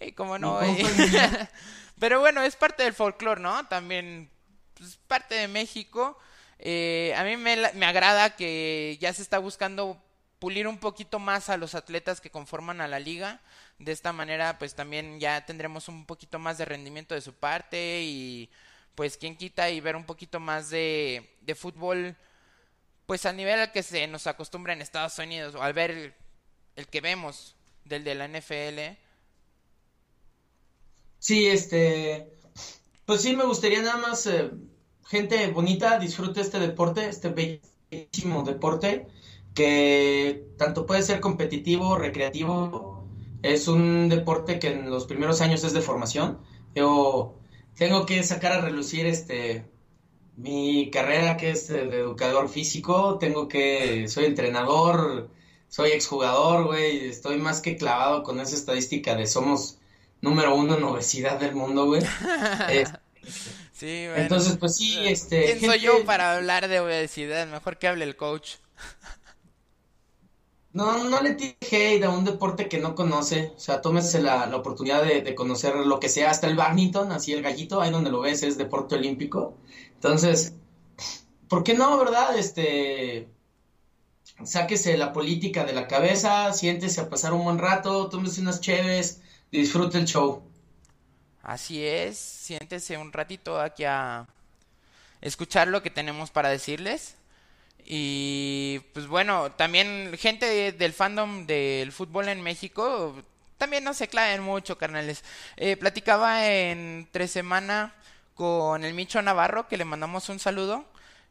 Y 0.00 0.12
como 0.12 0.38
no, 0.38 0.60
Pero 1.98 2.20
bueno, 2.20 2.42
es 2.42 2.56
parte 2.56 2.84
del 2.84 2.94
folclore, 2.94 3.40
¿no? 3.40 3.66
También 3.66 4.30
es 4.76 4.78
pues, 4.78 4.96
parte 5.06 5.34
de 5.34 5.48
México. 5.48 6.18
Eh, 6.58 7.14
a 7.16 7.24
mí 7.24 7.36
me, 7.36 7.56
me 7.74 7.86
agrada 7.86 8.36
que 8.36 8.96
ya 9.00 9.12
se 9.12 9.22
está 9.22 9.38
buscando 9.38 10.00
pulir 10.38 10.68
un 10.68 10.78
poquito 10.78 11.18
más 11.18 11.48
a 11.48 11.56
los 11.56 11.74
atletas 11.74 12.20
que 12.20 12.30
conforman 12.30 12.80
a 12.80 12.88
la 12.88 13.00
liga. 13.00 13.40
De 13.78 13.92
esta 13.92 14.12
manera, 14.12 14.58
pues 14.58 14.74
también 14.74 15.20
ya 15.20 15.44
tendremos 15.44 15.88
un 15.88 16.06
poquito 16.06 16.38
más 16.38 16.58
de 16.58 16.64
rendimiento 16.64 17.14
de 17.14 17.20
su 17.20 17.34
parte 17.34 18.02
y 18.02 18.50
pues 18.94 19.16
quien 19.16 19.36
quita 19.36 19.70
y 19.70 19.80
ver 19.80 19.94
un 19.94 20.04
poquito 20.04 20.40
más 20.40 20.70
de, 20.70 21.36
de 21.42 21.54
fútbol, 21.54 22.16
pues 23.06 23.24
al 23.26 23.36
nivel 23.36 23.60
al 23.60 23.70
que 23.70 23.84
se 23.84 24.06
nos 24.08 24.26
acostumbra 24.26 24.72
en 24.72 24.82
Estados 24.82 25.16
Unidos, 25.18 25.54
o 25.54 25.62
al 25.62 25.72
ver 25.72 25.92
el, 25.92 26.14
el 26.74 26.88
que 26.88 27.00
vemos 27.00 27.54
del 27.84 28.02
de 28.02 28.16
la 28.16 28.26
NFL, 28.26 28.98
Sí, 31.18 31.46
este, 31.46 32.32
pues 33.06 33.22
sí, 33.22 33.36
me 33.36 33.44
gustaría 33.44 33.82
nada 33.82 33.98
más, 33.98 34.26
eh, 34.26 34.50
gente 35.06 35.48
bonita, 35.50 35.98
disfrute 35.98 36.40
este 36.40 36.58
deporte, 36.60 37.08
este 37.08 37.28
bellísimo 37.30 38.42
deporte, 38.44 39.06
que 39.54 40.48
tanto 40.58 40.86
puede 40.86 41.02
ser 41.02 41.20
competitivo, 41.20 41.96
recreativo, 41.96 43.08
es 43.42 43.68
un 43.68 44.08
deporte 44.08 44.58
que 44.58 44.68
en 44.68 44.90
los 44.90 45.06
primeros 45.06 45.40
años 45.40 45.64
es 45.64 45.72
de 45.72 45.80
formación. 45.80 46.38
Yo 46.74 47.34
tengo 47.76 48.06
que 48.06 48.22
sacar 48.22 48.52
a 48.52 48.60
relucir 48.60 49.06
este 49.06 49.66
mi 50.36 50.90
carrera 50.90 51.36
que 51.36 51.50
es 51.50 51.68
de, 51.68 51.82
educador 51.82 52.48
físico, 52.48 53.18
tengo 53.18 53.48
que, 53.48 54.08
soy 54.08 54.26
entrenador, 54.26 55.30
soy 55.68 55.90
exjugador, 55.90 56.66
güey, 56.66 57.06
estoy 57.08 57.38
más 57.38 57.60
que 57.60 57.76
clavado 57.76 58.22
con 58.22 58.40
esa 58.40 58.54
estadística 58.56 59.16
de 59.16 59.26
somos 59.26 59.77
número 60.20 60.54
uno 60.54 60.76
en 60.76 60.84
obesidad 60.84 61.38
del 61.38 61.54
mundo, 61.54 61.86
güey. 61.86 62.02
sí, 63.72 64.06
bueno. 64.06 64.22
Entonces, 64.22 64.56
pues 64.56 64.76
sí, 64.76 64.98
eh, 64.98 65.12
este... 65.12 65.44
¿Quién 65.44 65.60
soy 65.60 65.80
yo 65.80 66.04
para 66.04 66.36
hablar 66.36 66.68
de 66.68 66.80
obesidad? 66.80 67.46
Mejor 67.46 67.78
que 67.78 67.88
hable 67.88 68.04
el 68.04 68.16
coach. 68.16 68.56
No, 70.72 71.04
no 71.04 71.20
le 71.22 71.34
tire 71.34 71.56
hate 71.60 72.04
a 72.04 72.10
un 72.10 72.24
deporte 72.24 72.68
que 72.68 72.78
no 72.78 72.94
conoce. 72.94 73.52
O 73.56 73.58
sea, 73.58 73.80
tómese 73.80 74.20
la, 74.20 74.46
la 74.46 74.56
oportunidad 74.56 75.02
de, 75.02 75.22
de, 75.22 75.34
conocer 75.34 75.74
lo 75.74 75.98
que 75.98 76.08
sea. 76.08 76.30
Hasta 76.30 76.46
el 76.46 76.56
badminton, 76.56 77.10
así 77.10 77.32
el 77.32 77.42
gallito, 77.42 77.80
ahí 77.80 77.90
donde 77.90 78.10
lo 78.10 78.20
ves, 78.20 78.42
es 78.42 78.58
deporte 78.58 78.94
olímpico. 78.94 79.56
Entonces, 79.94 80.54
¿por 81.48 81.64
qué 81.64 81.74
no, 81.74 81.98
verdad? 81.98 82.38
Este, 82.38 83.28
sáquese 84.44 84.96
la 84.96 85.12
política 85.12 85.64
de 85.64 85.72
la 85.72 85.88
cabeza, 85.88 86.52
siéntese 86.52 87.00
a 87.00 87.08
pasar 87.08 87.32
un 87.32 87.44
buen 87.44 87.58
rato, 87.58 88.08
tómese 88.08 88.40
unas 88.40 88.60
chéves, 88.60 89.20
disfrute 89.50 89.98
el 89.98 90.04
show. 90.04 90.42
Así 91.42 91.84
es, 91.84 92.18
siéntese 92.18 92.98
un 92.98 93.12
ratito 93.12 93.60
aquí 93.60 93.84
a 93.84 94.26
escuchar 95.20 95.68
lo 95.68 95.82
que 95.82 95.90
tenemos 95.90 96.30
para 96.30 96.50
decirles. 96.50 97.16
Y 97.84 98.80
pues 98.92 99.06
bueno, 99.06 99.52
también 99.52 100.14
gente 100.18 100.72
del 100.72 100.92
fandom 100.92 101.46
del 101.46 101.90
fútbol 101.90 102.28
en 102.28 102.42
México, 102.42 103.14
también 103.56 103.82
no 103.82 103.94
se 103.94 104.08
claven 104.08 104.42
mucho, 104.42 104.76
carnales. 104.76 105.24
Eh, 105.56 105.76
platicaba 105.76 106.46
en 106.46 107.08
tres 107.10 107.30
semanas 107.30 107.92
con 108.34 108.84
el 108.84 108.94
Micho 108.94 109.22
Navarro, 109.22 109.68
que 109.68 109.78
le 109.78 109.84
mandamos 109.84 110.28
un 110.28 110.38
saludo 110.38 110.84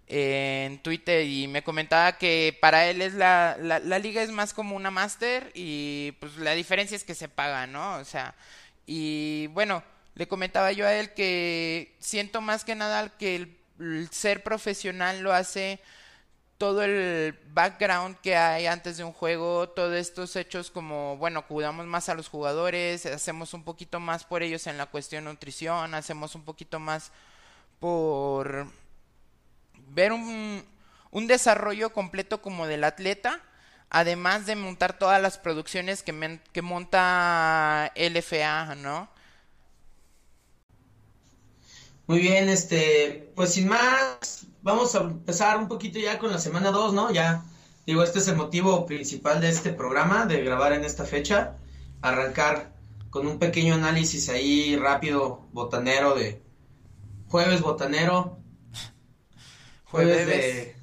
en 0.08 0.80
Twitter 0.80 1.26
y 1.26 1.48
me 1.48 1.64
comentaba 1.64 2.18
que 2.18 2.58
para 2.62 2.88
él 2.90 3.02
es 3.02 3.14
la, 3.14 3.58
la, 3.60 4.00
liga 4.00 4.22
es 4.22 4.32
más 4.32 4.54
como 4.54 4.76
una 4.76 4.90
máster 4.90 5.52
y 5.54 6.14
pues 6.20 6.38
la 6.38 6.54
diferencia 6.54 6.96
es 6.96 7.04
que 7.04 7.16
se 7.16 7.28
paga, 7.28 7.68
¿no? 7.68 7.98
O 7.98 8.06
sea, 8.06 8.34
y 8.86 9.48
bueno, 9.48 9.84
le 10.16 10.28
comentaba 10.28 10.72
yo 10.72 10.88
a 10.88 10.94
él 10.94 11.14
que 11.14 11.96
siento 12.00 12.42
más 12.42 12.64
que 12.64 12.76
nada 12.76 13.18
que 13.18 13.36
el, 13.36 13.58
el 13.80 14.10
ser 14.12 14.44
profesional 14.44 15.22
lo 15.22 15.34
hace 15.34 15.82
todo 16.58 16.84
el 16.84 17.38
background 17.54 18.18
que 18.22 18.36
hay 18.36 18.66
antes 18.66 18.98
de 18.98 19.04
un 19.04 19.12
juego, 19.12 19.70
todos 19.70 19.96
estos 19.96 20.36
hechos 20.36 20.72
como, 20.72 21.18
bueno, 21.18 21.46
cuidamos 21.46 21.86
más 21.86 22.10
a 22.10 22.16
los 22.16 22.30
jugadores, 22.30 23.06
hacemos 23.06 23.54
un 23.54 23.64
poquito 23.64 24.00
más 24.00 24.24
por 24.24 24.42
ellos 24.42 24.66
en 24.68 24.78
la 24.78 24.88
cuestión 24.88 25.26
nutrición, 25.26 25.94
hacemos 25.94 26.34
un 26.34 26.44
poquito 26.44 26.80
más 26.80 27.12
por 27.80 28.68
ver 29.98 30.14
un, 30.14 30.64
un 31.10 31.28
desarrollo 31.28 31.92
completo 31.92 32.40
como 32.40 32.68
del 32.68 32.84
atleta, 32.84 33.42
además 33.90 34.46
de 34.46 34.56
montar 34.56 35.00
todas 35.00 35.20
las 35.20 35.40
producciones 35.40 36.04
que, 36.04 36.40
que 36.54 36.62
monta 36.62 37.92
LFA, 37.96 38.76
¿no? 38.76 39.10
Muy 42.06 42.20
bien, 42.20 42.48
este, 42.48 43.34
pues 43.36 43.56
sin 43.56 43.68
más, 43.70 44.46
vamos 44.62 44.94
a 44.94 45.00
empezar 45.00 45.58
un 45.58 45.68
poquito 45.68 45.98
ya 45.98 46.20
con 46.20 46.32
la 46.32 46.38
semana 46.38 46.70
2, 46.70 46.94
¿no? 46.94 47.12
Ya, 47.12 47.44
digo, 47.88 48.04
este 48.04 48.20
es 48.20 48.28
el 48.28 48.36
motivo 48.36 48.86
principal 48.86 49.42
de 49.42 49.50
este 49.50 49.74
programa, 49.74 50.28
de 50.28 50.44
grabar 50.44 50.74
en 50.74 50.86
esta 50.86 51.06
fecha, 51.06 51.58
arrancar 52.04 52.72
con 53.10 53.26
un 53.26 53.40
pequeño 53.40 53.74
análisis 53.74 54.30
ahí 54.30 54.76
rápido, 54.76 55.48
botanero 55.54 56.14
de 56.14 56.40
jueves 57.30 57.62
botanero, 57.62 58.37
jueves, 59.90 60.26
jueves. 60.26 60.56
de... 60.56 60.76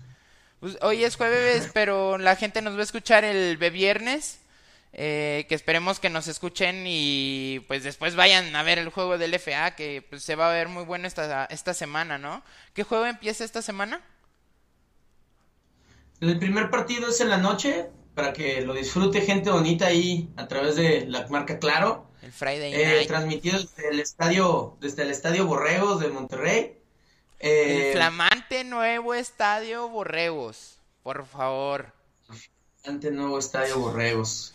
Pues 0.60 0.78
hoy 0.82 1.04
es 1.04 1.16
jueves, 1.16 1.70
pero 1.74 2.18
la 2.18 2.36
gente 2.36 2.62
nos 2.62 2.74
va 2.74 2.80
a 2.80 2.84
escuchar 2.84 3.24
el 3.24 3.56
viernes. 3.56 4.40
Eh, 4.96 5.46
que 5.48 5.56
esperemos 5.56 5.98
que 5.98 6.08
nos 6.08 6.28
escuchen 6.28 6.84
y 6.86 7.64
pues 7.66 7.82
después 7.82 8.14
vayan 8.14 8.54
a 8.54 8.62
ver 8.62 8.78
el 8.78 8.90
juego 8.90 9.18
del 9.18 9.34
FA 9.40 9.74
que 9.74 10.06
pues, 10.08 10.22
se 10.22 10.36
va 10.36 10.48
a 10.48 10.54
ver 10.54 10.68
muy 10.68 10.84
bueno 10.84 11.08
esta, 11.08 11.46
esta 11.46 11.74
semana, 11.74 12.16
¿no? 12.16 12.44
¿Qué 12.74 12.84
juego 12.84 13.04
empieza 13.04 13.44
esta 13.44 13.60
semana? 13.60 14.00
El 16.20 16.38
primer 16.38 16.70
partido 16.70 17.08
es 17.08 17.20
en 17.20 17.28
la 17.28 17.38
noche 17.38 17.86
para 18.14 18.32
que 18.32 18.60
lo 18.60 18.72
disfrute 18.72 19.20
gente 19.22 19.50
bonita 19.50 19.86
ahí 19.86 20.30
a 20.36 20.46
través 20.46 20.76
de 20.76 21.06
la 21.06 21.26
marca 21.26 21.58
Claro. 21.58 22.06
El 22.22 22.30
Friday 22.30 22.72
eh, 22.72 22.86
Night. 22.86 23.08
Transmitido 23.08 23.58
desde 23.58 23.88
el 23.88 23.98
estadio, 23.98 24.76
desde 24.80 25.02
el 25.02 25.10
estadio 25.10 25.46
Borregos 25.46 25.98
de 25.98 26.08
Monterrey. 26.08 26.78
Eh, 27.40 27.88
el 27.88 27.92
flamante 27.92 28.64
nuevo 28.64 29.14
estadio 29.14 29.88
Borregos, 29.88 30.78
por 31.02 31.26
favor. 31.26 31.92
Flamante 32.82 33.10
nuevo 33.10 33.38
estadio 33.38 33.78
Borregos 33.78 34.54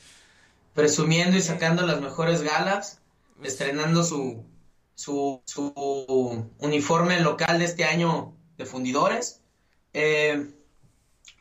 presumiendo 0.79 1.35
y 1.35 1.41
sacando 1.41 1.85
las 1.85 1.99
mejores 1.99 2.41
galas, 2.41 3.01
estrenando 3.43 4.01
su, 4.03 4.45
su, 4.95 5.41
su 5.45 6.47
uniforme 6.59 7.19
local 7.19 7.59
de 7.59 7.65
este 7.65 7.83
año 7.83 8.33
de 8.57 8.65
fundidores. 8.65 9.41
Eh, 9.91 10.51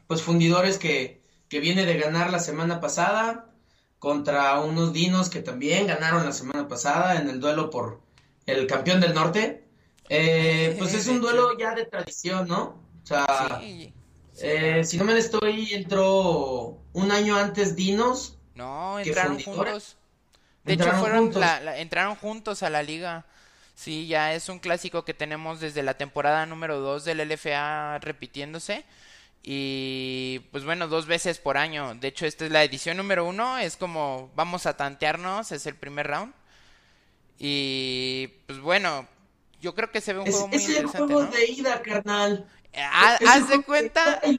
pues 0.09 0.23
fundidores 0.23 0.79
que, 0.79 1.23
que 1.49 1.61
viene 1.61 1.87
de 1.87 1.99
ganar 1.99 2.33
la 2.33 2.41
semana 2.41 2.81
pasada 2.81 3.47
contra 4.01 4.59
unos 4.61 4.93
dinos 4.93 5.31
que 5.31 5.41
también 5.41 5.87
ganaron 5.87 6.25
la 6.25 6.33
semana 6.33 6.67
pasada 6.67 7.21
en 7.21 7.29
el 7.29 7.39
duelo 7.39 7.71
por 7.71 8.01
el 8.47 8.67
campeón 8.67 9.01
del 9.01 9.15
norte. 9.15 9.68
Eh, 10.09 10.75
pues 10.79 10.95
es 10.95 11.07
un 11.07 11.21
duelo 11.21 11.57
ya 11.59 11.75
de 11.75 11.85
tradición, 11.85 12.49
¿no? 12.49 12.83
O 13.03 13.07
sea, 13.07 13.59
sí, 13.61 13.93
sí. 14.33 14.43
Eh, 14.47 14.85
si 14.85 14.99
no 14.99 15.05
me 15.05 15.17
estoy, 15.17 15.75
entró 15.75 16.79
un 16.93 17.11
año 17.11 17.37
antes 17.37 17.75
Dinos 17.77 18.39
no, 18.59 18.99
entraron 18.99 19.41
juntos. 19.41 19.97
De 20.65 20.73
hecho, 20.75 20.91
fueron 20.95 21.27
juntos? 21.27 21.41
La, 21.41 21.61
la, 21.61 21.79
entraron 21.79 22.17
juntos 22.17 22.65
a 22.65 22.71
la 22.71 22.83
liga. 22.83 23.25
Sí, 23.77 24.09
ya 24.09 24.35
es 24.35 24.49
un 24.49 24.59
clásico 24.59 25.05
que 25.05 25.15
tenemos 25.15 25.61
desde 25.61 25.85
la 25.85 25.95
temporada 25.95 26.45
número 26.45 26.81
2 26.81 27.05
del 27.05 27.29
LFA 27.29 27.99
repitiéndose. 28.01 28.85
Y 29.45 30.41
pues 30.51 30.65
bueno, 30.65 30.89
dos 30.89 31.07
veces 31.07 31.39
por 31.39 31.57
año. 31.57 31.95
De 31.95 32.09
hecho, 32.09 32.27
esta 32.27 32.45
es 32.45 32.51
la 32.51 32.65
edición 32.65 32.97
número 32.97 33.25
uno. 33.25 33.59
Es 33.59 33.77
como 33.77 34.33
vamos 34.35 34.67
a 34.67 34.77
tantearnos, 34.77 35.53
es 35.53 35.65
el 35.67 35.77
primer 35.77 36.09
round. 36.09 36.35
Y 37.39 38.27
pues 38.49 38.59
bueno, 38.59 39.07
yo 39.61 39.75
creo 39.75 39.91
que 39.91 40.01
se 40.01 40.13
ve 40.13 40.21
un 40.21 40.29
es, 40.29 40.33
juego 40.33 40.49
muy 40.49 40.57
es 40.57 40.69
interesante. 40.69 41.15
el 41.15 41.19
juego 41.19 41.23
¿no? 41.25 41.31
de 41.31 41.47
ida, 41.51 41.83
carnal. 41.83 42.49
Haz 42.75 43.21
Es 43.21 43.35
el 43.35 43.47
de 43.49 43.63
cuenta. 43.65 44.21
de 44.23 44.39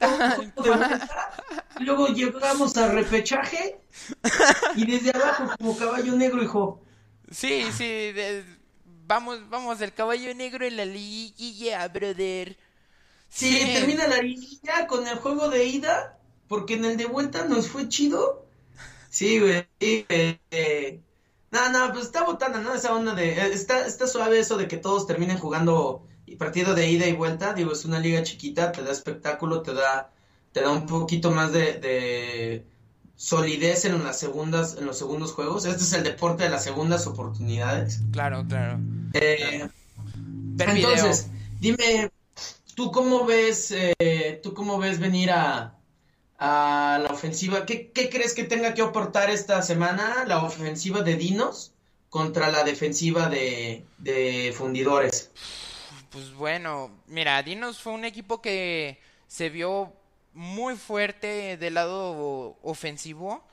luego, 1.80 2.08
vuelta, 2.08 2.14
llegamos 2.14 2.78
a 2.78 2.88
repechaje 2.90 3.80
y 4.76 4.86
desde 4.86 5.12
abajo 5.12 5.50
como 5.58 5.78
caballo 5.78 6.14
negro, 6.16 6.44
hijo. 6.44 6.82
Sí, 7.32 7.72
sí, 7.72 7.84
de- 8.14 8.44
vamos, 9.08 9.50
vamos, 9.50 9.82
el 9.82 9.94
caballo 9.94 10.34
negro 10.36 10.66
en 10.66 10.78
la 10.78 10.86
liguilla, 10.86 11.88
brother. 11.88 12.58
Sí, 13.30 13.60
termina 13.74 14.08
la 14.08 14.18
liguilla 14.22 14.88
con 14.88 15.08
el 15.08 15.18
juego 15.20 15.50
de 15.50 15.66
ida, 15.66 16.18
porque 16.48 16.76
en 16.76 16.86
el 16.86 16.98
de 16.98 17.06
vuelta 17.06 17.46
nos 17.46 17.68
fue 17.70 17.88
chido. 17.88 18.46
Sí, 19.10 19.40
güey. 19.40 19.68
sí, 19.80 20.06
eh, 20.10 20.40
eh. 20.52 21.02
No, 21.52 21.72
no, 21.72 21.92
pues 21.94 22.06
está 22.06 22.24
botana, 22.24 22.60
¿no? 22.60 22.74
Esa 22.74 22.94
onda 22.94 23.16
de... 23.16 23.34
eh, 23.34 23.54
Está, 23.54 23.86
está 23.88 24.08
suave 24.08 24.40
eso 24.40 24.58
de 24.58 24.68
que 24.68 24.78
todos 24.78 25.08
terminen 25.08 25.38
jugando 25.38 26.06
partido 26.38 26.76
de 26.76 26.90
ida 26.90 27.08
y 27.08 27.14
vuelta. 27.14 27.54
Digo, 27.54 27.72
es 27.72 27.86
una 27.86 28.00
liga 28.00 28.22
chiquita, 28.24 28.72
te 28.72 28.84
da 28.84 28.92
espectáculo, 28.92 29.62
te 29.62 29.74
da, 29.74 30.12
te 30.52 30.62
da 30.62 30.72
un 30.72 30.86
poquito 30.86 31.32
más 31.32 31.52
de, 31.52 31.74
de 31.80 32.66
solidez 33.16 33.86
en 33.86 34.04
las 34.04 34.20
segundas, 34.20 34.78
en 34.78 34.86
los 34.86 34.98
segundos 34.98 35.34
juegos. 35.34 35.66
Este 35.66 35.84
es 35.84 35.94
el 35.94 36.04
deporte 36.04 36.44
de 36.44 36.50
las 36.50 36.64
segundas 36.64 37.08
oportunidades. 37.08 38.02
Claro, 38.12 38.46
claro. 38.48 38.80
Eh, 39.14 39.68
video. 40.56 40.90
entonces, 40.92 41.28
dime, 41.60 42.12
¿tú 42.76 42.92
cómo 42.92 43.26
ves, 43.26 43.72
eh, 43.72 44.40
tú 44.44 44.54
cómo 44.54 44.78
ves 44.78 45.00
venir 45.00 45.32
a, 45.32 45.79
a 46.40 47.00
la 47.04 47.14
ofensiva? 47.14 47.66
¿Qué, 47.66 47.92
qué 47.92 48.10
crees 48.10 48.34
que 48.34 48.46
tenga 48.46 48.74
que 48.74 48.82
aportar 48.82 49.30
esta 49.30 49.62
semana 49.62 50.24
la 50.26 50.44
ofensiva 50.44 51.02
de 51.02 51.16
Dinos 51.16 51.74
contra 52.10 52.50
la 52.50 52.64
defensiva 52.64 53.30
de, 53.30 53.84
de 53.98 54.54
Fundidores? 54.58 55.32
Pues 56.10 56.34
bueno, 56.34 56.92
mira, 57.08 57.42
Dinos 57.44 57.82
fue 57.82 57.94
un 57.94 58.06
equipo 58.06 58.42
que 58.42 59.00
se 59.28 59.50
vio 59.50 59.94
muy 60.34 60.76
fuerte 60.76 61.58
del 61.58 61.76
lado 61.76 62.58
ofensivo, 62.64 63.44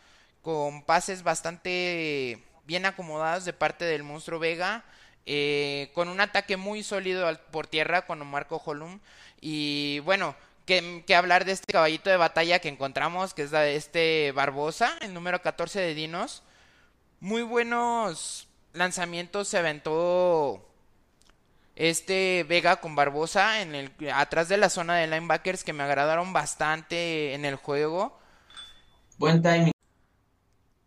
con 0.43 0.83
pases 0.83 1.23
bastante 1.23 2.43
bien 2.67 2.87
acomodados 2.87 3.45
de 3.45 3.53
parte 3.53 3.85
del 3.85 4.05
monstruo 4.05 4.39
Vega, 4.39 4.85
eh, 5.27 5.91
con 5.93 6.09
un 6.09 6.21
ataque 6.21 6.57
muy 6.57 6.83
sólido 6.85 7.29
por 7.51 7.67
tierra 7.67 8.07
con 8.07 8.25
Marco 8.27 8.63
Holum. 8.65 9.01
Y 9.41 9.99
bueno, 10.01 10.37
que, 10.67 11.05
que 11.07 11.15
hablar 11.15 11.45
de 11.45 11.53
este 11.53 11.73
caballito 11.73 12.11
de 12.11 12.17
batalla 12.17 12.59
que 12.59 12.69
encontramos, 12.69 13.33
que 13.33 13.43
es 13.43 13.53
la 13.53 13.61
de 13.61 13.77
este 13.77 14.33
Barbosa, 14.33 14.99
el 15.01 15.15
número 15.15 15.41
14 15.41 15.81
de 15.81 15.95
Dinos. 15.95 16.43
Muy 17.21 17.43
buenos 17.43 18.49
lanzamientos 18.75 19.49
se 19.49 19.59
aventó 19.59 20.69
este 21.77 22.45
Vega 22.49 22.77
con 22.77 22.97
Barbosa 22.97 23.63
en 23.63 23.75
el 23.75 23.93
atrás 24.13 24.49
de 24.49 24.57
la 24.57 24.69
zona 24.69 24.97
de 24.97 25.07
linebackers 25.07 25.63
que 25.63 25.73
me 25.73 25.83
agradaron 25.83 26.33
bastante 26.33 27.35
en 27.35 27.45
el 27.45 27.57
juego. 27.57 28.19
Buen 29.19 29.43
timing. 29.43 29.73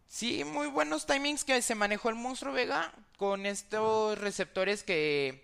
Sí, 0.08 0.44
muy 0.44 0.68
buenos 0.68 1.06
timings 1.06 1.44
que 1.46 1.62
se 1.62 1.76
manejó 1.76 2.10
el 2.10 2.16
monstruo 2.16 2.54
Vega 2.54 2.92
con 3.18 3.46
estos 3.46 4.18
receptores 4.18 4.84
que, 4.84 5.44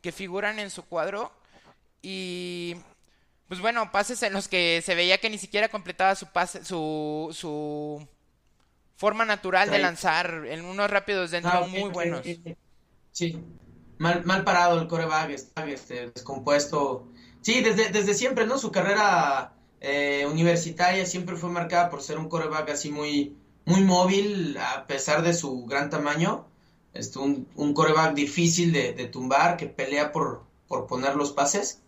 que 0.00 0.12
figuran 0.12 0.58
en 0.58 0.70
su 0.70 0.84
cuadro. 0.84 1.32
Y 2.02 2.76
pues 3.54 3.62
bueno, 3.62 3.92
pases 3.92 4.20
en 4.24 4.32
los 4.32 4.48
que 4.48 4.82
se 4.84 4.96
veía 4.96 5.18
que 5.18 5.30
ni 5.30 5.38
siquiera 5.38 5.68
completaba 5.68 6.16
su 6.16 6.26
pase, 6.26 6.64
su, 6.64 7.28
su 7.30 8.04
forma 8.96 9.24
natural 9.24 9.70
de 9.70 9.78
lanzar 9.78 10.42
en 10.48 10.64
unos 10.64 10.90
rápidos 10.90 11.30
dentro 11.30 11.52
ah, 11.52 11.66
muy 11.68 11.88
buenos. 11.90 12.26
Sí, 13.12 13.40
mal, 13.98 14.24
mal 14.24 14.42
parado 14.42 14.80
el 14.80 14.88
coreback, 14.88 15.30
está 15.30 15.64
este, 15.68 16.10
descompuesto. 16.10 17.06
Sí, 17.42 17.60
desde, 17.60 17.90
desde 17.90 18.14
siempre, 18.14 18.44
¿no? 18.44 18.58
Su 18.58 18.72
carrera 18.72 19.52
eh, 19.80 20.26
universitaria 20.28 21.06
siempre 21.06 21.36
fue 21.36 21.50
marcada 21.50 21.90
por 21.90 22.02
ser 22.02 22.18
un 22.18 22.28
coreback 22.28 22.70
así 22.70 22.90
muy, 22.90 23.36
muy 23.66 23.82
móvil, 23.82 24.58
a 24.58 24.84
pesar 24.88 25.22
de 25.22 25.32
su 25.32 25.64
gran 25.66 25.90
tamaño. 25.90 26.48
Este, 26.92 27.20
un, 27.20 27.46
un 27.54 27.72
coreback 27.72 28.14
difícil 28.14 28.72
de, 28.72 28.94
de 28.94 29.06
tumbar, 29.06 29.56
que 29.56 29.66
pelea 29.66 30.10
por, 30.10 30.42
por 30.66 30.88
poner 30.88 31.14
los 31.14 31.30
pases. 31.30 31.82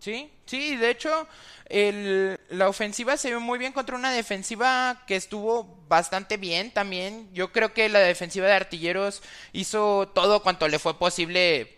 Sí, 0.00 0.32
sí, 0.46 0.76
de 0.76 0.90
hecho, 0.90 1.28
el, 1.66 2.40
la 2.48 2.70
ofensiva 2.70 3.18
se 3.18 3.28
vio 3.28 3.40
muy 3.40 3.58
bien 3.58 3.72
contra 3.72 3.96
una 3.96 4.10
defensiva 4.10 5.04
que 5.06 5.14
estuvo 5.14 5.84
bastante 5.88 6.38
bien 6.38 6.72
también. 6.72 7.28
Yo 7.34 7.52
creo 7.52 7.74
que 7.74 7.88
la 7.90 7.98
defensiva 7.98 8.46
de 8.46 8.54
artilleros 8.54 9.22
hizo 9.52 10.08
todo 10.14 10.42
cuanto 10.42 10.68
le 10.68 10.78
fue 10.78 10.98
posible 10.98 11.76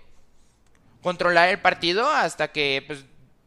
controlar 1.02 1.48
el 1.48 1.60
partido 1.60 2.08
hasta 2.08 2.52
que 2.52 2.84
pues, 2.86 3.04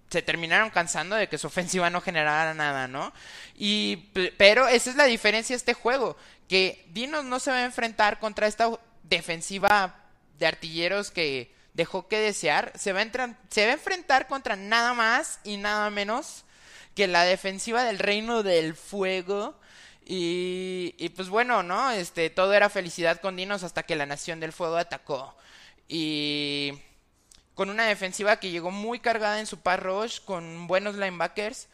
se 0.10 0.22
terminaron 0.22 0.70
cansando 0.70 1.16
de 1.16 1.30
que 1.30 1.38
su 1.38 1.48
ofensiva 1.48 1.90
no 1.90 2.02
generara 2.02 2.54
nada, 2.54 2.90
¿no? 2.90 3.14
Y, 3.56 4.10
pero 4.38 4.68
esa 4.68 4.90
es 4.90 4.98
la 4.98 5.06
diferencia 5.06 5.54
de 5.54 5.58
este 5.58 5.74
juego, 5.74 6.18
que 6.50 6.86
Dinos 6.90 7.24
no 7.24 7.40
se 7.40 7.52
va 7.52 7.58
a 7.58 7.66
enfrentar 7.66 8.20
contra 8.20 8.48
esta 8.48 8.70
defensiva 9.04 10.04
de 10.38 10.48
artilleros 10.48 11.12
que 11.12 11.56
dejó 11.76 12.08
que 12.08 12.20
desear, 12.20 12.72
se 12.76 12.94
va, 12.94 13.02
a 13.02 13.12
se 13.50 13.66
va 13.66 13.72
a 13.72 13.74
enfrentar 13.74 14.28
contra 14.28 14.56
nada 14.56 14.94
más 14.94 15.40
y 15.44 15.58
nada 15.58 15.90
menos 15.90 16.46
que 16.96 17.08
la 17.08 17.24
defensiva 17.24 17.84
del 17.84 18.00
Reino 18.00 18.42
del 18.42 18.76
Fuego. 18.76 19.60
Y, 20.06 20.96
y 20.98 21.10
pues 21.10 21.30
bueno, 21.30 21.64
¿no? 21.64 21.92
Este, 21.92 22.30
todo 22.30 22.54
era 22.54 22.70
felicidad 22.70 23.20
con 23.20 23.36
Dinos 23.36 23.64
hasta 23.64 23.84
que 23.84 23.96
la 23.96 24.06
Nación 24.06 24.40
del 24.40 24.54
Fuego 24.54 24.78
atacó. 24.78 25.36
Y 25.88 26.74
con 27.54 27.70
una 27.70 27.86
defensiva 27.86 28.38
que 28.38 28.52
llegó 28.52 28.72
muy 28.72 29.00
cargada 29.00 29.40
en 29.40 29.48
su 29.48 29.60
par 29.60 29.84
rush, 29.84 30.20
con 30.22 30.68
buenos 30.68 30.96
linebackers 30.96 31.68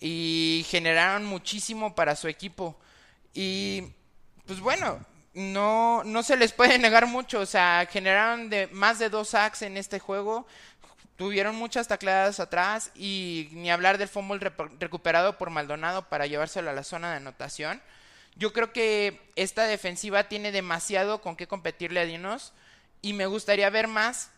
y 0.00 0.64
generaron 0.68 1.24
muchísimo 1.24 1.94
para 1.94 2.16
su 2.16 2.28
equipo. 2.28 2.78
Y 3.34 3.84
pues 4.46 4.60
bueno, 4.60 5.04
no, 5.34 6.02
no 6.04 6.22
se 6.22 6.36
les 6.36 6.52
puede 6.52 6.78
negar 6.78 7.06
mucho. 7.06 7.40
O 7.40 7.46
sea, 7.46 7.86
generaron 7.90 8.50
de, 8.50 8.68
más 8.68 8.98
de 8.98 9.10
dos 9.10 9.30
sacks 9.30 9.62
en 9.62 9.76
este 9.76 9.98
juego. 9.98 10.46
Tuvieron 11.16 11.56
muchas 11.56 11.88
tacleadas 11.88 12.38
atrás 12.38 12.92
y 12.94 13.48
ni 13.52 13.70
hablar 13.70 13.98
del 13.98 14.08
fumble 14.08 14.52
recuperado 14.78 15.36
por 15.36 15.50
Maldonado 15.50 16.08
para 16.08 16.26
llevárselo 16.26 16.70
a 16.70 16.74
la 16.74 16.84
zona 16.84 17.10
de 17.10 17.16
anotación. 17.16 17.82
Yo 18.36 18.52
creo 18.52 18.72
que 18.72 19.20
esta 19.34 19.64
defensiva 19.64 20.28
tiene 20.28 20.52
demasiado 20.52 21.20
con 21.20 21.34
qué 21.34 21.48
competirle 21.48 22.00
a 22.00 22.04
Dinos 22.04 22.52
y 23.02 23.12
me 23.14 23.26
gustaría 23.26 23.68
ver 23.68 23.88
más 23.88 24.30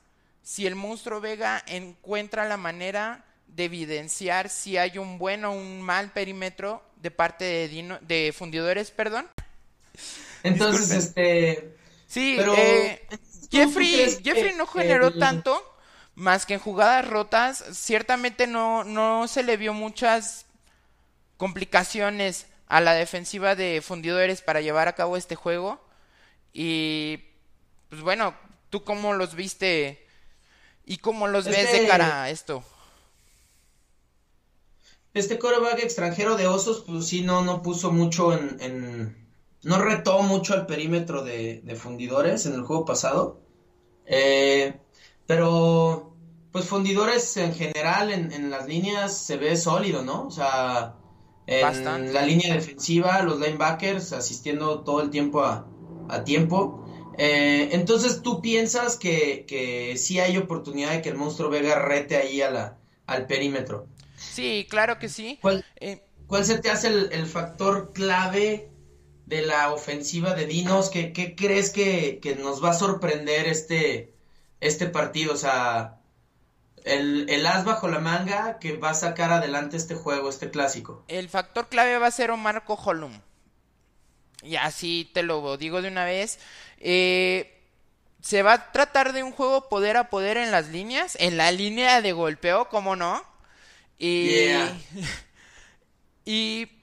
si 0.43 0.67
el 0.67 0.75
monstruo 0.75 1.21
Vega 1.21 1.63
encuentra 1.67 2.49
la 2.49 2.57
manera 2.57 3.25
de 3.47 3.65
evidenciar 3.65 4.49
si 4.49 4.79
hay 4.79 4.97
un 4.99 5.19
buen 5.19 5.45
o 5.45 5.53
un 5.53 5.83
mal 5.83 6.13
perímetro 6.13 6.83
de 6.97 7.11
parte 7.11 7.45
de, 7.45 7.69
Dino, 7.69 7.99
de 8.01 8.33
fundidores, 8.37 8.91
perdón, 8.91 9.29
entonces, 10.43 10.91
este... 10.91 11.77
Sí, 12.07 12.35
pero... 12.37 12.55
Eh, 12.57 13.03
Jeffrey, 13.51 14.19
Jeffrey 14.23 14.55
no 14.57 14.67
generó 14.67 15.13
tanto, 15.13 15.61
más 16.15 16.47
que 16.47 16.55
en 16.55 16.61
jugadas 16.61 17.09
rotas, 17.09 17.65
ciertamente 17.73 18.47
no, 18.47 18.85
no 18.85 19.27
se 19.27 19.43
le 19.43 19.57
vio 19.57 19.75
muchas 19.75 20.47
complicaciones 21.37 22.47
a 22.69 22.81
la 22.81 22.95
defensiva 22.95 23.57
de 23.57 23.83
fundidores 23.83 24.41
para 24.41 24.61
llevar 24.61 24.87
a 24.87 24.95
cabo 24.95 25.17
este 25.17 25.35
juego. 25.35 25.85
Y 26.53 27.19
pues 27.89 28.03
bueno, 28.03 28.35
¿tú 28.71 28.85
cómo 28.85 29.15
los 29.15 29.35
viste 29.35 30.07
y 30.85 30.99
cómo 30.99 31.27
los 31.27 31.47
ves 31.47 31.57
de 31.57 31.63
este 31.63 31.89
cara 31.89 32.23
a 32.23 32.31
esto? 32.31 32.63
Este 35.13 35.41
coreback 35.41 35.81
extranjero 35.81 36.37
de 36.37 36.47
Osos, 36.47 36.85
pues 36.87 37.09
sí, 37.09 37.23
no, 37.23 37.43
no 37.43 37.63
puso 37.63 37.91
mucho 37.91 38.33
en, 38.33 39.20
no 39.63 39.79
retó 39.79 40.23
mucho 40.23 40.55
al 40.55 40.67
perímetro 40.67 41.23
de, 41.23 41.63
fundidores 41.77 42.47
en 42.47 42.55
el 42.55 42.63
juego 42.63 42.85
pasado. 42.85 43.41
Eh, 44.07 44.75
pero, 45.27 46.17
pues 46.51 46.65
fundidores 46.65 47.37
en 47.37 47.55
general 47.55 48.11
en, 48.11 48.51
las 48.51 48.67
líneas 48.67 49.17
se 49.17 49.37
ve 49.37 49.57
sólido, 49.57 50.03
¿no? 50.03 50.27
O 50.27 50.31
sea, 50.31 50.97
en 51.47 52.13
la 52.13 52.23
línea 52.23 52.55
defensiva, 52.55 53.23
los 53.23 53.41
linebackers 53.41 54.13
asistiendo 54.13 54.81
todo 54.81 55.03
el 55.03 55.11
tiempo 55.11 55.43
a, 55.43 55.67
tiempo. 56.25 56.85
Eh, 57.19 57.69
entonces, 57.73 58.23
¿tú 58.23 58.41
piensas 58.41 58.97
que, 58.97 59.45
que 59.47 59.97
sí 59.97 60.19
hay 60.19 60.37
oportunidad 60.39 60.91
de 60.91 61.03
que 61.03 61.11
el 61.11 61.17
monstruo 61.17 61.51
Vega 61.51 61.79
rete 61.79 62.17
ahí 62.17 62.41
a 62.43 62.51
la, 62.51 62.79
al 63.07 63.27
perímetro? 63.27 63.87
Sí, 64.17 64.67
claro 64.69 64.99
que 64.99 65.09
sí. 65.09 65.39
¿Cuál, 65.41 65.65
eh, 65.77 66.03
¿cuál 66.27 66.45
se 66.45 66.59
te 66.59 66.71
hace 66.71 66.89
el, 66.89 67.13
el 67.13 67.27
factor 67.27 67.93
clave 67.93 68.70
de 69.31 69.43
la 69.43 69.73
ofensiva 69.73 70.35
de 70.35 70.45
Dinos? 70.45 70.91
¿Qué, 70.91 71.13
qué 71.13 71.37
crees 71.37 71.71
que, 71.71 72.19
que, 72.21 72.35
nos 72.35 72.63
va 72.63 72.71
a 72.71 72.75
sorprender 72.75 73.47
este, 73.47 74.13
este 74.61 74.87
partido? 74.87 75.33
O 75.33 75.37
sea, 75.37 76.01
el, 76.85 77.31
el, 77.31 77.47
as 77.47 77.65
bajo 77.65 77.87
la 77.87 78.01
manga 78.01 78.59
que 78.59 78.77
va 78.77 78.91
a 78.91 78.95
sacar 78.95 79.33
adelante 79.33 79.77
este 79.77 79.95
juego, 79.95 80.29
este 80.29 80.51
clásico. 80.51 81.05
El 81.07 81.29
factor 81.29 81.69
clave 81.69 81.97
va 81.99 82.09
a 82.09 82.11
ser 82.11 82.33
Omar 82.33 82.65
Holum. 82.67 83.21
Y 84.43 84.57
así 84.57 85.09
te 85.15 85.23
lo 85.23 85.57
digo 85.57 85.81
de 85.81 85.89
una 85.89 86.05
vez. 86.05 86.41
Eh, 86.79 87.57
se 88.21 88.43
va 88.43 88.55
a 88.55 88.73
tratar 88.73 89.13
de 89.13 89.23
un 89.23 89.31
juego 89.31 89.69
poder 89.69 89.97
a 89.97 90.11
poder 90.11 90.39
en 90.39 90.51
las 90.51 90.69
líneas, 90.71 91.17
en 91.21 91.37
la 91.37 91.53
línea 91.53 92.03
de 92.03 92.13
golpeo, 92.13 92.69
¿cómo 92.69 92.97
no? 92.97 93.23
Y, 93.97 94.49
y 96.25 96.80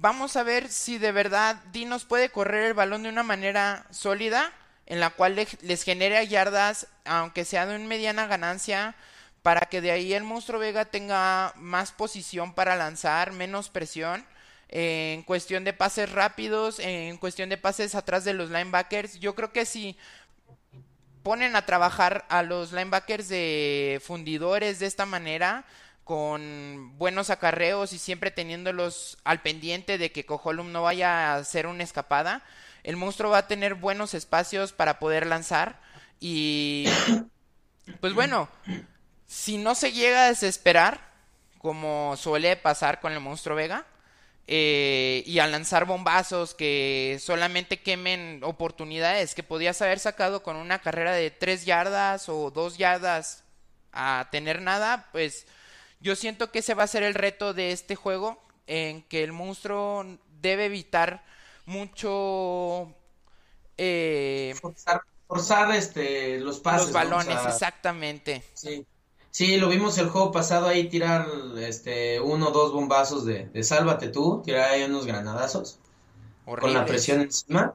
vamos 0.00 0.36
a 0.36 0.42
ver 0.42 0.68
si 0.68 0.98
de 0.98 1.12
verdad 1.12 1.56
Dinos 1.72 2.04
puede 2.04 2.30
correr 2.30 2.64
el 2.64 2.74
balón 2.74 3.02
de 3.02 3.10
una 3.10 3.22
manera 3.22 3.86
sólida, 3.90 4.52
en 4.86 4.98
la 4.98 5.10
cual 5.10 5.36
les 5.36 5.82
genere 5.84 6.26
yardas, 6.26 6.88
aunque 7.04 7.44
sea 7.44 7.66
de 7.66 7.76
una 7.76 7.86
mediana 7.86 8.26
ganancia, 8.26 8.96
para 9.42 9.66
que 9.66 9.80
de 9.80 9.90
ahí 9.90 10.12
el 10.14 10.24
monstruo 10.24 10.58
Vega 10.58 10.86
tenga 10.86 11.52
más 11.56 11.92
posición 11.92 12.54
para 12.54 12.76
lanzar, 12.76 13.32
menos 13.32 13.68
presión. 13.68 14.26
en 14.72 15.22
cuestión 15.24 15.64
de 15.64 15.72
pases 15.72 16.12
rápidos, 16.12 16.78
en 16.78 17.16
cuestión 17.18 17.48
de 17.48 17.56
pases 17.56 17.94
atrás 17.94 18.24
de 18.24 18.34
los 18.34 18.50
linebackers, 18.50 19.18
yo 19.18 19.34
creo 19.34 19.52
que 19.52 19.64
si 19.66 19.96
ponen 21.22 21.56
a 21.56 21.66
trabajar 21.66 22.24
a 22.28 22.42
los 22.42 22.72
linebackers 22.72 23.28
de 23.28 24.00
fundidores 24.04 24.78
de 24.78 24.86
esta 24.86 25.06
manera, 25.06 25.64
con 26.10 26.98
buenos 26.98 27.30
acarreos 27.30 27.92
y 27.92 27.98
siempre 28.00 28.32
teniéndolos 28.32 29.16
al 29.22 29.42
pendiente 29.42 29.96
de 29.96 30.10
que 30.10 30.26
Cojolum 30.26 30.72
no 30.72 30.82
vaya 30.82 31.08
a 31.08 31.36
hacer 31.36 31.68
una 31.68 31.84
escapada, 31.84 32.42
el 32.82 32.96
monstruo 32.96 33.30
va 33.30 33.38
a 33.38 33.46
tener 33.46 33.74
buenos 33.76 34.12
espacios 34.14 34.72
para 34.72 34.98
poder 34.98 35.24
lanzar 35.24 35.80
y 36.18 36.88
pues 38.00 38.12
bueno, 38.12 38.48
si 39.28 39.56
no 39.56 39.76
se 39.76 39.92
llega 39.92 40.24
a 40.24 40.28
desesperar, 40.30 41.12
como 41.58 42.16
suele 42.16 42.56
pasar 42.56 42.98
con 42.98 43.12
el 43.12 43.20
monstruo 43.20 43.54
Vega, 43.54 43.86
eh, 44.48 45.22
y 45.26 45.38
a 45.38 45.46
lanzar 45.46 45.84
bombazos 45.84 46.54
que 46.54 47.18
solamente 47.20 47.82
quemen 47.82 48.40
oportunidades 48.42 49.36
que 49.36 49.44
podías 49.44 49.80
haber 49.80 50.00
sacado 50.00 50.42
con 50.42 50.56
una 50.56 50.80
carrera 50.80 51.12
de 51.12 51.30
3 51.30 51.66
yardas 51.66 52.28
o 52.28 52.50
2 52.50 52.78
yardas 52.78 53.44
a 53.92 54.26
tener 54.32 54.60
nada, 54.60 55.08
pues 55.12 55.46
yo 56.00 56.16
siento 56.16 56.50
que 56.50 56.60
ese 56.60 56.74
va 56.74 56.84
a 56.84 56.88
ser 56.88 57.02
el 57.02 57.14
reto 57.14 57.54
de 57.54 57.72
este 57.72 57.94
juego, 57.94 58.42
en 58.66 59.02
que 59.02 59.22
el 59.22 59.32
monstruo 59.32 60.04
debe 60.40 60.66
evitar 60.66 61.24
mucho... 61.66 62.94
Eh, 63.76 64.54
forzar, 65.26 65.74
este, 65.74 66.40
los 66.40 66.60
pases. 66.60 66.86
Los 66.88 66.92
balones, 66.92 67.38
exactamente. 67.46 68.42
Sí. 68.54 68.84
Sí, 69.30 69.58
lo 69.58 69.68
vimos 69.68 69.96
el 69.98 70.08
juego 70.08 70.32
pasado 70.32 70.66
ahí 70.66 70.88
tirar 70.88 71.26
este 71.58 72.18
uno 72.20 72.48
o 72.48 72.50
dos 72.50 72.72
bombazos 72.72 73.24
de, 73.24 73.46
de 73.46 73.62
sálvate 73.62 74.08
tú, 74.08 74.42
tirar 74.44 74.70
ahí 74.70 74.82
unos 74.82 75.06
granadazos 75.06 75.78
con 76.44 76.74
la 76.74 76.84
presión 76.84 77.20
encima. 77.20 77.74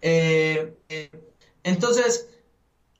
Eh, 0.00 0.72
eh, 0.88 1.10
entonces, 1.64 2.28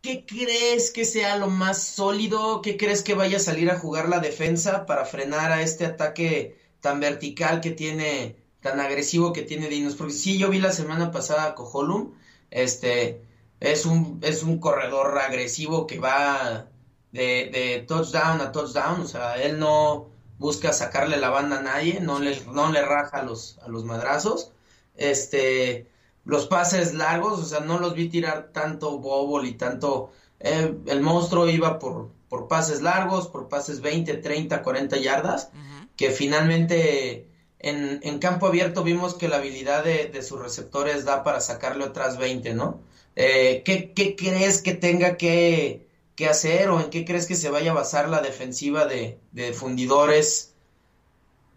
¿Qué 0.02 0.24
crees 0.26 0.90
que 0.90 1.04
sea 1.04 1.36
lo 1.36 1.48
más 1.48 1.82
sólido? 1.82 2.62
¿Qué 2.62 2.76
crees 2.76 3.02
que 3.02 3.14
vaya 3.14 3.36
a 3.36 3.40
salir 3.40 3.70
a 3.70 3.78
jugar 3.78 4.08
la 4.08 4.18
defensa 4.20 4.86
para 4.86 5.04
frenar 5.04 5.52
a 5.52 5.62
este 5.62 5.84
ataque 5.84 6.58
tan 6.80 7.00
vertical 7.00 7.60
que 7.60 7.70
tiene 7.70 8.36
tan 8.60 8.80
agresivo 8.80 9.32
que 9.32 9.42
tiene 9.42 9.68
Dinos. 9.68 9.94
Porque 9.96 10.12
sí, 10.12 10.38
yo 10.38 10.48
vi 10.50 10.58
la 10.60 10.72
semana 10.72 11.10
pasada 11.10 11.46
a 11.46 11.54
Coholum, 11.54 12.12
este, 12.50 13.22
es 13.60 13.86
un, 13.86 14.20
es 14.22 14.42
un 14.42 14.58
corredor 14.58 15.18
agresivo 15.18 15.86
que 15.86 15.98
va 15.98 16.70
de, 17.12 17.50
de 17.52 17.84
touchdown 17.86 18.40
a 18.40 18.52
touchdown, 18.52 19.00
o 19.02 19.06
sea, 19.06 19.42
él 19.42 19.58
no 19.58 20.10
busca 20.38 20.72
sacarle 20.72 21.16
la 21.18 21.30
banda 21.30 21.58
a 21.58 21.62
nadie, 21.62 22.00
no 22.00 22.18
le, 22.20 22.40
no 22.46 22.70
le 22.72 22.82
raja 22.82 23.18
a 23.18 23.22
los, 23.24 23.58
a 23.58 23.68
los 23.68 23.84
madrazos. 23.84 24.52
Este, 24.96 25.89
los 26.30 26.46
pases 26.46 26.94
largos, 26.94 27.40
o 27.40 27.44
sea, 27.44 27.60
no 27.60 27.80
los 27.80 27.94
vi 27.94 28.08
tirar 28.08 28.50
tanto 28.52 28.98
bobble 28.98 29.48
y 29.48 29.54
tanto... 29.54 30.12
Eh, 30.38 30.74
el 30.86 31.00
monstruo 31.00 31.48
iba 31.48 31.78
por, 31.78 32.08
por 32.28 32.46
pases 32.46 32.80
largos, 32.80 33.26
por 33.26 33.48
pases 33.48 33.80
20, 33.80 34.14
30, 34.14 34.62
40 34.62 34.96
yardas, 34.98 35.50
que 35.96 36.10
finalmente 36.12 37.26
en, 37.58 37.98
en, 38.02 38.18
campo 38.20 38.46
abierto 38.46 38.84
vimos 38.84 39.14
que 39.14 39.28
la 39.28 39.36
habilidad 39.36 39.84
de, 39.84 40.06
de, 40.06 40.22
sus 40.22 40.40
receptores 40.40 41.04
da 41.04 41.24
para 41.24 41.40
sacarle 41.40 41.84
otras 41.84 42.16
20, 42.16 42.54
¿no? 42.54 42.80
Eh, 43.16 43.62
¿qué, 43.64 43.92
¿qué, 43.92 44.14
crees 44.14 44.62
que 44.62 44.72
tenga 44.72 45.16
que, 45.16 45.88
que, 46.14 46.28
hacer 46.28 46.70
o 46.70 46.80
en 46.80 46.88
qué 46.90 47.04
crees 47.04 47.26
que 47.26 47.34
se 47.34 47.50
vaya 47.50 47.72
a 47.72 47.74
basar 47.74 48.08
la 48.08 48.22
defensiva 48.22 48.86
de, 48.86 49.18
de 49.32 49.52
fundidores 49.52 50.54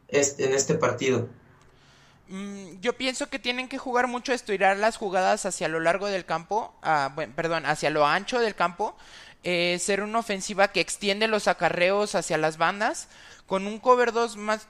este, 0.08 0.46
en 0.46 0.54
este 0.54 0.74
partido? 0.74 1.30
Mm, 2.30 2.80
yo 2.82 2.94
pienso 2.94 3.30
que 3.30 3.40
tienen 3.40 3.68
que 3.68 3.78
jugar 3.78 4.08
mucho 4.08 4.32
a 4.32 4.36
estirar 4.36 4.78
las 4.78 4.98
jugadas 4.98 5.46
hacia 5.46 5.68
lo 5.68 5.80
largo 5.80 6.08
del 6.08 6.26
campo, 6.26 6.74
ah, 6.82 7.12
bueno, 7.14 7.34
perdón, 7.36 7.66
hacia 7.66 7.90
lo 7.90 8.08
ancho 8.08 8.40
del 8.40 8.56
campo, 8.56 8.96
eh, 9.44 9.78
ser 9.80 10.02
una 10.02 10.20
ofensiva 10.20 10.70
que 10.70 10.80
extiende 10.80 11.28
los 11.28 11.48
acarreos 11.48 12.16
hacia 12.16 12.38
las 12.38 12.58
bandas, 12.58 13.10
con 13.46 13.68
un 13.68 13.80
cover 13.80 14.14
2 14.14 14.38
más... 14.38 14.68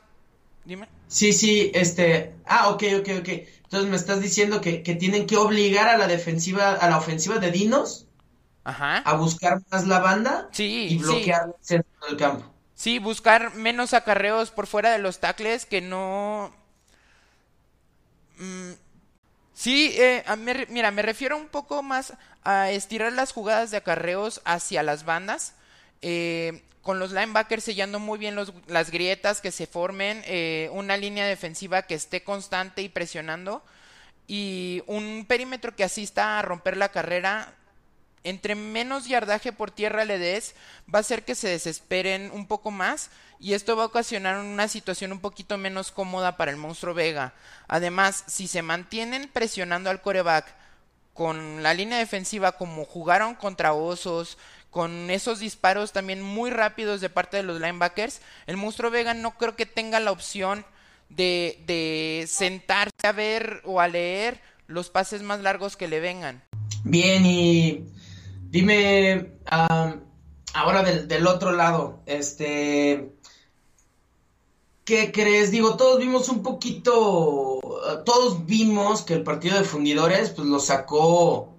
Dime. 0.66 0.88
Sí, 1.08 1.34
sí, 1.34 1.72
este... 1.74 2.34
Ah, 2.46 2.70
ok, 2.70 2.84
ok, 3.00 3.10
ok. 3.20 3.30
Entonces 3.64 3.90
me 3.90 3.98
estás 3.98 4.22
diciendo 4.22 4.62
que, 4.62 4.82
que 4.82 4.96
tienen 4.96 5.28
que 5.28 5.38
obligar 5.38 5.90
a 5.90 5.98
la 5.98 6.08
defensiva, 6.08 6.74
a 6.74 6.90
la 6.90 6.98
ofensiva 6.98 7.38
de 7.38 7.52
Dinos 7.52 8.08
Ajá. 8.64 8.98
a 9.00 9.14
buscar 9.16 9.62
más 9.72 9.88
la 9.88 10.00
banda 10.00 10.48
sí, 10.52 10.88
y 10.90 10.98
bloquear 10.98 11.46
sí. 11.62 11.76
el 11.76 11.84
centro 11.84 12.08
del 12.08 12.18
campo. 12.18 12.46
Sí, 12.76 13.00
buscar 13.00 13.56
menos 13.56 13.94
acarreos 13.94 14.52
por 14.52 14.68
fuera 14.68 14.92
de 14.92 15.00
los 15.00 15.20
tacles 15.20 15.66
que 15.66 15.82
no 15.82 16.54
Mm, 18.44 18.74
sí, 19.54 19.96
eh, 19.98 20.24
mira, 20.70 20.92
me 20.92 21.02
refiero 21.02 21.38
un 21.38 21.48
poco 21.48 21.82
más 21.82 22.14
a 22.44 22.72
estirar 22.72 23.14
las 23.14 23.32
jugadas 23.32 23.72
de 23.72 23.78
acarreos 23.78 24.42
hacia 24.46 24.84
las 24.84 25.06
bandas. 25.06 25.56
Eh, 26.02 26.64
con 26.82 27.00
los 27.00 27.14
linebackers 27.14 27.64
sellando 27.64 28.00
muy 28.00 28.20
bien 28.20 28.36
las 28.68 28.92
grietas 28.92 29.40
que 29.40 29.52
se 29.52 29.68
formen, 29.68 30.22
eh, 30.26 30.70
una 30.74 30.98
línea 30.98 31.26
defensiva 31.26 31.84
que 31.84 31.96
esté 31.96 32.24
constante 32.26 32.82
y 32.82 32.90
presionando, 32.90 33.64
y 34.28 34.84
un 34.88 35.26
perímetro 35.26 35.76
que 35.78 35.86
asista 35.86 36.40
a 36.40 36.42
romper 36.42 36.76
la 36.76 36.90
carrera. 36.90 37.56
Entre 38.24 38.56
menos 38.56 39.08
yardaje 39.08 39.52
por 39.52 39.72
tierra 39.72 40.06
le 40.06 40.18
des, 40.18 40.56
va 40.94 41.00
a 41.00 41.02
hacer 41.02 41.26
que 41.26 41.36
se 41.36 41.50
desesperen 41.50 42.32
un 42.32 42.48
poco 42.48 42.72
más 42.72 43.10
y 43.40 43.54
esto 43.54 43.76
va 43.76 43.84
a 43.84 43.88
ocasionar 43.88 44.38
una 44.38 44.70
situación 44.70 45.12
un 45.12 45.20
poquito 45.20 45.58
menos 45.58 45.92
cómoda 45.92 46.38
para 46.38 46.52
el 46.52 46.58
monstruo 46.58 46.94
Vega. 46.94 47.34
Además, 47.68 48.24
si 48.28 48.48
se 48.48 48.62
mantienen 48.62 49.30
presionando 49.32 49.90
al 49.90 50.02
coreback 50.02 50.46
con 51.14 51.62
la 51.62 51.74
línea 51.74 51.98
defensiva 51.98 52.54
como 52.54 52.86
jugaron 52.86 53.36
contra 53.36 53.74
Osos, 53.74 54.38
con 54.70 55.12
esos 55.12 55.40
disparos 55.40 55.92
también 55.92 56.22
muy 56.22 56.50
rápidos 56.50 57.02
de 57.02 57.10
parte 57.10 57.38
de 57.38 57.44
los 57.44 57.60
linebackers, 57.60 58.22
el 58.48 58.58
monstruo 58.58 58.90
Vega 58.90 59.14
no 59.14 59.38
creo 59.38 59.56
que 59.56 59.66
tenga 59.66 60.00
la 60.00 60.12
opción 60.12 60.66
de, 61.10 61.62
de 61.68 62.26
sentarse 62.28 63.06
a 63.06 63.12
ver 63.12 63.62
o 63.66 63.80
a 63.82 63.88
leer 63.88 64.42
los 64.68 64.90
pases 64.90 65.22
más 65.22 65.42
largos 65.42 65.78
que 65.78 65.88
le 65.88 66.00
vengan. 66.00 66.42
Bien, 66.84 67.26
y 67.26 67.86
dime 68.54 69.32
um, 69.52 70.00
ahora 70.54 70.84
del, 70.84 71.08
del, 71.08 71.26
otro 71.26 71.54
lado, 71.54 72.02
este, 72.06 73.12
¿qué 74.86 75.12
crees? 75.12 75.50
Digo, 75.50 75.76
todos 75.76 75.98
vimos 75.98 76.30
un 76.30 76.44
poquito, 76.44 77.60
todos 78.06 78.46
vimos 78.46 79.02
que 79.02 79.16
el 79.16 79.24
partido 79.24 79.58
de 79.58 79.64
fundidores 79.64 80.30
pues 80.30 80.48
lo 80.48 80.60
sacó 80.60 81.52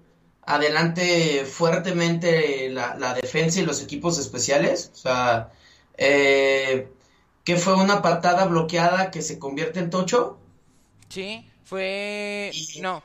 adelante 0.43 1.45
fuertemente 1.45 2.71
la, 2.71 2.95
la 2.95 3.13
defensa 3.15 3.59
y 3.61 3.67
los 3.67 3.83
equipos 3.83 4.21
especiales. 4.21 4.93
O 4.95 4.97
sea, 4.97 5.51
eh, 5.97 6.93
que 7.43 7.57
fue 7.57 7.75
una 7.75 8.03
patada 8.03 8.45
bloqueada 8.45 9.11
que 9.11 9.21
se 9.21 9.41
convierte 9.41 9.81
en 9.81 9.91
tocho. 9.91 10.39
Sí, 11.09 11.51
fue... 11.65 12.53
Y... 12.55 12.81
No. 12.81 13.03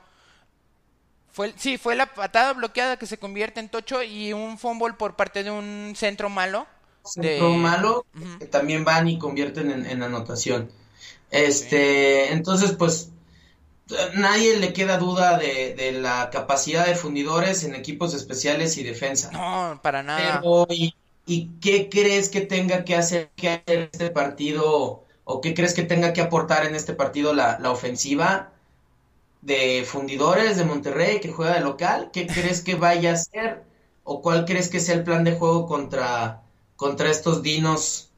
Fue, 1.40 1.54
sí, 1.56 1.78
fue 1.78 1.96
la 1.96 2.14
patada 2.14 2.52
bloqueada 2.52 2.98
que 2.98 3.06
se 3.06 3.18
convierte 3.18 3.62
en 3.62 3.70
tocho 3.70 4.04
y 4.04 4.34
un 4.34 4.58
fumble 4.58 4.96
por 4.96 5.16
parte 5.16 5.42
de 5.42 5.50
un 5.50 5.94
centro 5.96 6.28
malo. 6.28 6.68
Centro 7.06 7.52
de... 7.52 7.58
malo, 7.58 8.06
uh 8.14 8.20
-huh. 8.20 8.40
que 8.40 8.46
también 8.46 8.84
van 8.84 9.08
y 9.08 9.18
convierten 9.18 9.72
en, 9.72 9.86
en 9.86 10.04
anotación. 10.04 10.70
Este, 11.32 12.34
entonces, 12.34 12.74
pues, 12.74 13.12
nadie 14.16 14.58
le 14.58 14.74
queda 14.74 14.98
duda 14.98 15.38
de, 15.38 15.76
de, 15.76 15.94
la 15.94 16.30
capacidad 16.30 16.86
de 16.86 16.96
fundidores 16.96 17.64
en 17.64 17.74
equipos 17.74 18.14
especiales 18.14 18.78
y 18.78 18.84
defensa. 18.84 19.32
No, 19.32 19.80
para 19.82 20.04
nada. 20.04 20.42
Pero, 20.42 20.68
¿y, 20.70 20.94
¿y, 21.26 21.52
qué 21.62 21.88
crees 21.88 22.28
que 22.28 22.42
tenga 22.42 22.84
que 22.84 22.98
hacer 22.98 23.30
que 23.38 23.48
hacer 23.48 23.90
este 23.94 24.10
partido 24.10 25.06
o 25.24 25.40
qué 25.40 25.54
crees 25.54 25.74
que 25.74 25.84
tenga 25.84 26.12
que 26.12 26.20
aportar 26.20 26.66
en 26.66 26.76
este 26.76 26.92
partido 26.92 27.34
la, 27.34 27.60
la 27.60 27.72
ofensiva 27.72 28.52
de 29.42 29.84
fundidores 29.86 30.58
de 30.58 30.66
Monterrey 30.66 31.20
que 31.20 31.32
juega 31.32 31.56
de 31.56 31.62
local? 31.62 32.10
¿Qué 32.12 32.28
crees 32.28 32.62
que 32.62 32.76
vaya 32.76 33.12
a 33.12 33.14
hacer 33.14 33.64
o 34.04 34.22
cuál 34.22 34.46
crees 34.46 34.70
que 34.70 34.80
sea 34.80 34.96
el 34.96 35.04
plan 35.04 35.24
de 35.24 35.34
juego 35.34 35.68
contra, 35.68 36.42
contra 36.76 37.10
estos 37.10 37.42
dinos? 37.42 38.10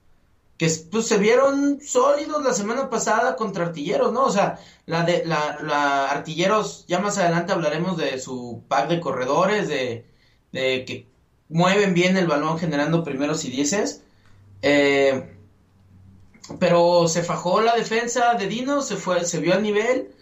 que 0.61 0.69
pues, 0.91 1.07
se 1.07 1.17
vieron 1.17 1.79
sólidos 1.81 2.43
la 2.43 2.53
semana 2.53 2.87
pasada 2.87 3.35
contra 3.35 3.65
artilleros, 3.65 4.13
¿no? 4.13 4.25
O 4.25 4.29
sea, 4.29 4.59
la 4.85 5.01
de 5.01 5.25
la, 5.25 6.05
artilleros, 6.11 6.85
ya 6.87 6.99
más 6.99 7.17
adelante 7.17 7.51
hablaremos 7.51 7.97
de 7.97 8.19
su 8.19 8.61
pack 8.67 8.87
de 8.87 8.99
corredores, 8.99 9.67
de, 9.67 10.05
de 10.51 10.85
que 10.85 11.07
mueven 11.49 11.95
bien 11.95 12.15
el 12.15 12.27
balón 12.27 12.59
generando 12.59 13.03
primeros 13.03 13.43
y 13.43 13.49
dieces. 13.49 14.03
Eh, 14.61 15.35
pero 16.59 17.07
se 17.07 17.23
fajó 17.23 17.61
la 17.61 17.75
defensa 17.75 18.35
de 18.35 18.45
Dino, 18.45 18.83
se 18.83 18.97
fue, 18.97 19.25
se 19.25 19.39
vio 19.39 19.55
al 19.55 19.63
nivel. 19.63 20.13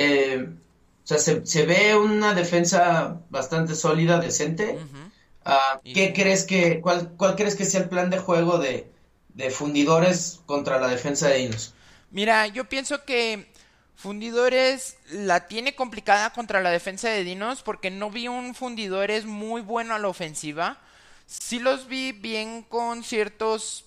Eh, 0.00 0.46
o 0.46 1.06
sea, 1.08 1.18
se, 1.18 1.44
se, 1.44 1.66
ve 1.66 1.96
una 1.96 2.34
defensa 2.34 3.20
bastante 3.30 3.74
sólida, 3.74 4.20
decente. 4.20 4.78
Uh 4.78 4.78
-huh. 4.78 5.78
uh, 5.78 5.94
¿Qué 5.94 6.12
crees 6.12 6.44
que, 6.44 6.80
cuál, 6.80 7.14
cuál 7.16 7.34
crees 7.34 7.56
que 7.56 7.64
sea 7.64 7.80
el 7.80 7.88
plan 7.88 8.08
de 8.08 8.18
juego 8.18 8.58
de, 8.58 8.88
de 9.34 9.50
fundidores 9.50 10.40
contra 10.46 10.78
la 10.78 10.86
defensa 10.86 11.28
de 11.28 11.38
Dinos? 11.38 11.74
Mira, 12.12 12.46
yo 12.46 12.68
pienso 12.68 13.04
que 13.04 13.48
Fundidores 13.96 14.96
la 15.10 15.48
tiene 15.48 15.74
complicada 15.74 16.30
contra 16.30 16.62
la 16.62 16.70
defensa 16.70 17.08
de 17.08 17.24
Dinos 17.24 17.62
porque 17.62 17.90
no 17.90 18.12
vi 18.12 18.28
un 18.28 18.54
Fundidores 18.54 19.24
muy 19.24 19.60
bueno 19.60 19.96
a 19.96 19.98
la 19.98 20.06
ofensiva. 20.06 20.78
Sí 21.26 21.58
los 21.58 21.88
vi 21.88 22.12
bien 22.12 22.62
con 22.62 23.02
ciertos 23.02 23.86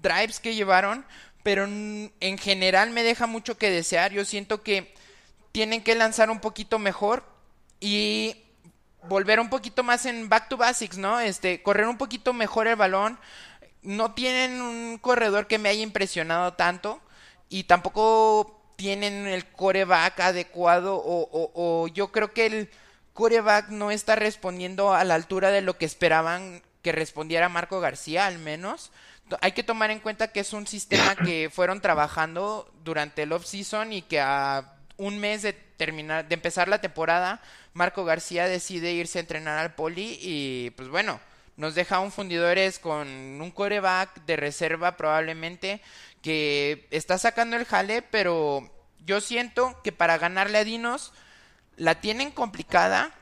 drives 0.00 0.38
que 0.38 0.54
llevaron, 0.54 1.04
pero 1.42 1.64
en 1.64 2.38
general 2.38 2.90
me 2.90 3.02
deja 3.02 3.26
mucho 3.26 3.58
que 3.58 3.68
desear. 3.68 4.12
Yo 4.12 4.24
siento 4.24 4.62
que 4.62 4.94
tienen 5.52 5.82
que 5.82 5.94
lanzar 5.94 6.30
un 6.30 6.40
poquito 6.40 6.78
mejor 6.78 7.24
y 7.80 8.36
volver 9.08 9.40
un 9.40 9.48
poquito 9.48 9.82
más 9.82 10.06
en 10.06 10.28
back 10.28 10.48
to 10.48 10.56
basics, 10.56 10.98
¿no? 10.98 11.20
Este, 11.20 11.62
correr 11.62 11.86
un 11.86 11.98
poquito 11.98 12.32
mejor 12.32 12.66
el 12.66 12.76
balón. 12.76 13.18
No 13.82 14.12
tienen 14.12 14.60
un 14.60 14.98
corredor 14.98 15.46
que 15.46 15.58
me 15.58 15.68
haya 15.68 15.82
impresionado 15.82 16.54
tanto 16.54 17.00
y 17.48 17.64
tampoco 17.64 18.72
tienen 18.76 19.26
el 19.26 19.46
coreback 19.46 20.20
adecuado 20.20 20.96
o, 20.96 21.28
o, 21.32 21.50
o, 21.54 21.88
yo 21.88 22.12
creo 22.12 22.32
que 22.32 22.46
el 22.46 22.70
coreback 23.12 23.70
no 23.70 23.90
está 23.90 24.14
respondiendo 24.14 24.94
a 24.94 25.02
la 25.04 25.14
altura 25.14 25.50
de 25.50 25.62
lo 25.62 25.78
que 25.78 25.86
esperaban 25.86 26.62
que 26.82 26.92
respondiera 26.92 27.48
Marco 27.48 27.80
García 27.80 28.26
al 28.26 28.38
menos. 28.38 28.92
Hay 29.40 29.52
que 29.52 29.62
tomar 29.62 29.90
en 29.90 30.00
cuenta 30.00 30.28
que 30.28 30.40
es 30.40 30.52
un 30.52 30.66
sistema 30.66 31.16
que 31.16 31.50
fueron 31.52 31.80
trabajando 31.80 32.72
durante 32.84 33.22
el 33.22 33.32
off-season 33.32 33.92
y 33.92 34.02
que 34.02 34.20
a 34.20 34.77
un 34.98 35.18
mes 35.18 35.42
de 35.42 35.54
terminar, 35.54 36.28
de 36.28 36.34
empezar 36.34 36.68
la 36.68 36.80
temporada, 36.80 37.40
Marco 37.72 38.04
García 38.04 38.46
decide 38.46 38.92
irse 38.92 39.18
a 39.18 39.22
entrenar 39.22 39.58
al 39.58 39.74
poli 39.74 40.18
y 40.20 40.70
pues 40.76 40.88
bueno, 40.88 41.20
nos 41.56 41.74
deja 41.74 42.00
un 42.00 42.12
fundidores 42.12 42.78
con 42.78 43.08
un 43.08 43.50
coreback 43.50 44.24
de 44.26 44.36
reserva 44.36 44.96
probablemente 44.96 45.80
que 46.20 46.86
está 46.90 47.16
sacando 47.18 47.56
el 47.56 47.64
jale, 47.64 48.02
pero 48.02 48.70
yo 49.06 49.20
siento 49.20 49.80
que 49.82 49.92
para 49.92 50.18
ganarle 50.18 50.58
a 50.58 50.64
Dinos 50.64 51.12
la 51.76 52.00
tienen 52.00 52.30
complicada 52.30 53.12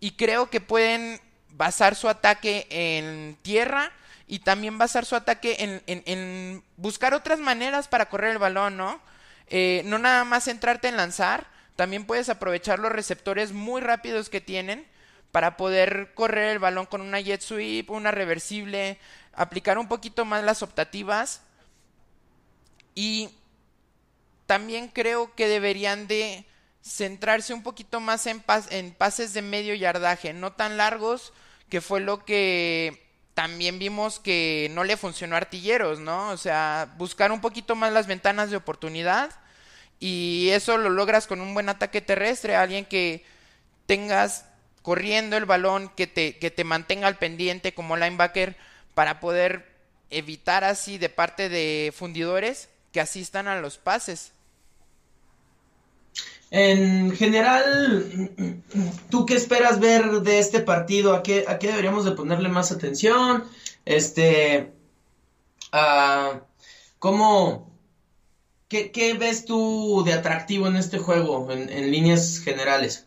y 0.00 0.12
creo 0.12 0.50
que 0.50 0.60
pueden 0.60 1.20
basar 1.50 1.94
su 1.94 2.08
ataque 2.08 2.66
en 2.70 3.38
tierra 3.42 3.92
y 4.26 4.40
también 4.40 4.76
basar 4.78 5.06
su 5.06 5.16
ataque 5.16 5.56
en, 5.58 5.82
en, 5.86 6.02
en 6.06 6.64
buscar 6.76 7.14
otras 7.14 7.38
maneras 7.38 7.88
para 7.88 8.08
correr 8.08 8.32
el 8.32 8.38
balón, 8.38 8.76
¿no? 8.76 9.00
Eh, 9.48 9.82
no 9.84 9.98
nada 9.98 10.24
más 10.24 10.44
centrarte 10.44 10.88
en 10.88 10.96
lanzar, 10.96 11.46
también 11.76 12.06
puedes 12.06 12.28
aprovechar 12.28 12.78
los 12.78 12.92
receptores 12.92 13.52
muy 13.52 13.80
rápidos 13.80 14.28
que 14.28 14.40
tienen 14.40 14.86
para 15.32 15.56
poder 15.56 16.12
correr 16.14 16.50
el 16.50 16.58
balón 16.60 16.86
con 16.86 17.00
una 17.00 17.20
jet 17.20 17.40
sweep, 17.40 17.90
una 17.90 18.12
reversible, 18.12 18.98
aplicar 19.32 19.78
un 19.78 19.88
poquito 19.88 20.24
más 20.24 20.44
las 20.44 20.62
optativas. 20.62 21.42
Y 22.94 23.30
también 24.46 24.88
creo 24.88 25.34
que 25.34 25.48
deberían 25.48 26.06
de 26.06 26.46
centrarse 26.82 27.52
un 27.52 27.62
poquito 27.62 27.98
más 27.98 28.26
en, 28.26 28.44
en 28.70 28.94
pases 28.94 29.34
de 29.34 29.42
medio 29.42 29.74
yardaje, 29.74 30.32
no 30.32 30.52
tan 30.52 30.76
largos, 30.76 31.32
que 31.68 31.80
fue 31.80 32.00
lo 32.00 32.24
que 32.24 33.03
también 33.34 33.78
vimos 33.78 34.20
que 34.20 34.70
no 34.72 34.84
le 34.84 34.96
funcionó 34.96 35.34
a 35.34 35.38
Artilleros, 35.38 35.98
¿no? 35.98 36.30
O 36.30 36.36
sea, 36.36 36.94
buscar 36.96 37.32
un 37.32 37.40
poquito 37.40 37.74
más 37.74 37.92
las 37.92 38.06
ventanas 38.06 38.50
de 38.50 38.56
oportunidad 38.56 39.30
y 39.98 40.50
eso 40.50 40.78
lo 40.78 40.90
logras 40.90 41.26
con 41.26 41.40
un 41.40 41.52
buen 41.52 41.68
ataque 41.68 42.00
terrestre, 42.00 42.56
alguien 42.56 42.84
que 42.84 43.24
tengas 43.86 44.46
corriendo 44.82 45.36
el 45.36 45.46
balón, 45.46 45.88
que 45.96 46.06
te, 46.06 46.38
que 46.38 46.50
te 46.50 46.64
mantenga 46.64 47.08
al 47.08 47.18
pendiente 47.18 47.74
como 47.74 47.96
linebacker 47.96 48.56
para 48.94 49.18
poder 49.18 49.72
evitar 50.10 50.62
así 50.62 50.98
de 50.98 51.08
parte 51.08 51.48
de 51.48 51.92
fundidores 51.96 52.68
que 52.92 53.00
asistan 53.00 53.48
a 53.48 53.60
los 53.60 53.78
pases. 53.78 54.32
En 56.50 57.10
general, 57.16 58.30
¿tú 59.10 59.26
qué 59.26 59.34
esperas 59.34 59.80
ver 59.80 60.20
de 60.20 60.38
este 60.38 60.60
partido? 60.60 61.14
¿A 61.14 61.22
qué, 61.22 61.44
a 61.48 61.58
qué 61.58 61.68
deberíamos 61.68 62.04
de 62.04 62.12
ponerle 62.12 62.48
más 62.48 62.70
atención? 62.70 63.44
Este, 63.84 64.72
uh, 65.72 66.38
¿cómo, 67.00 67.76
qué, 68.68 68.92
qué, 68.92 69.14
ves 69.14 69.44
tú 69.44 70.04
de 70.04 70.12
atractivo 70.12 70.68
en 70.68 70.76
este 70.76 70.98
juego, 70.98 71.50
en, 71.50 71.68
en, 71.70 71.90
líneas 71.90 72.38
generales? 72.38 73.06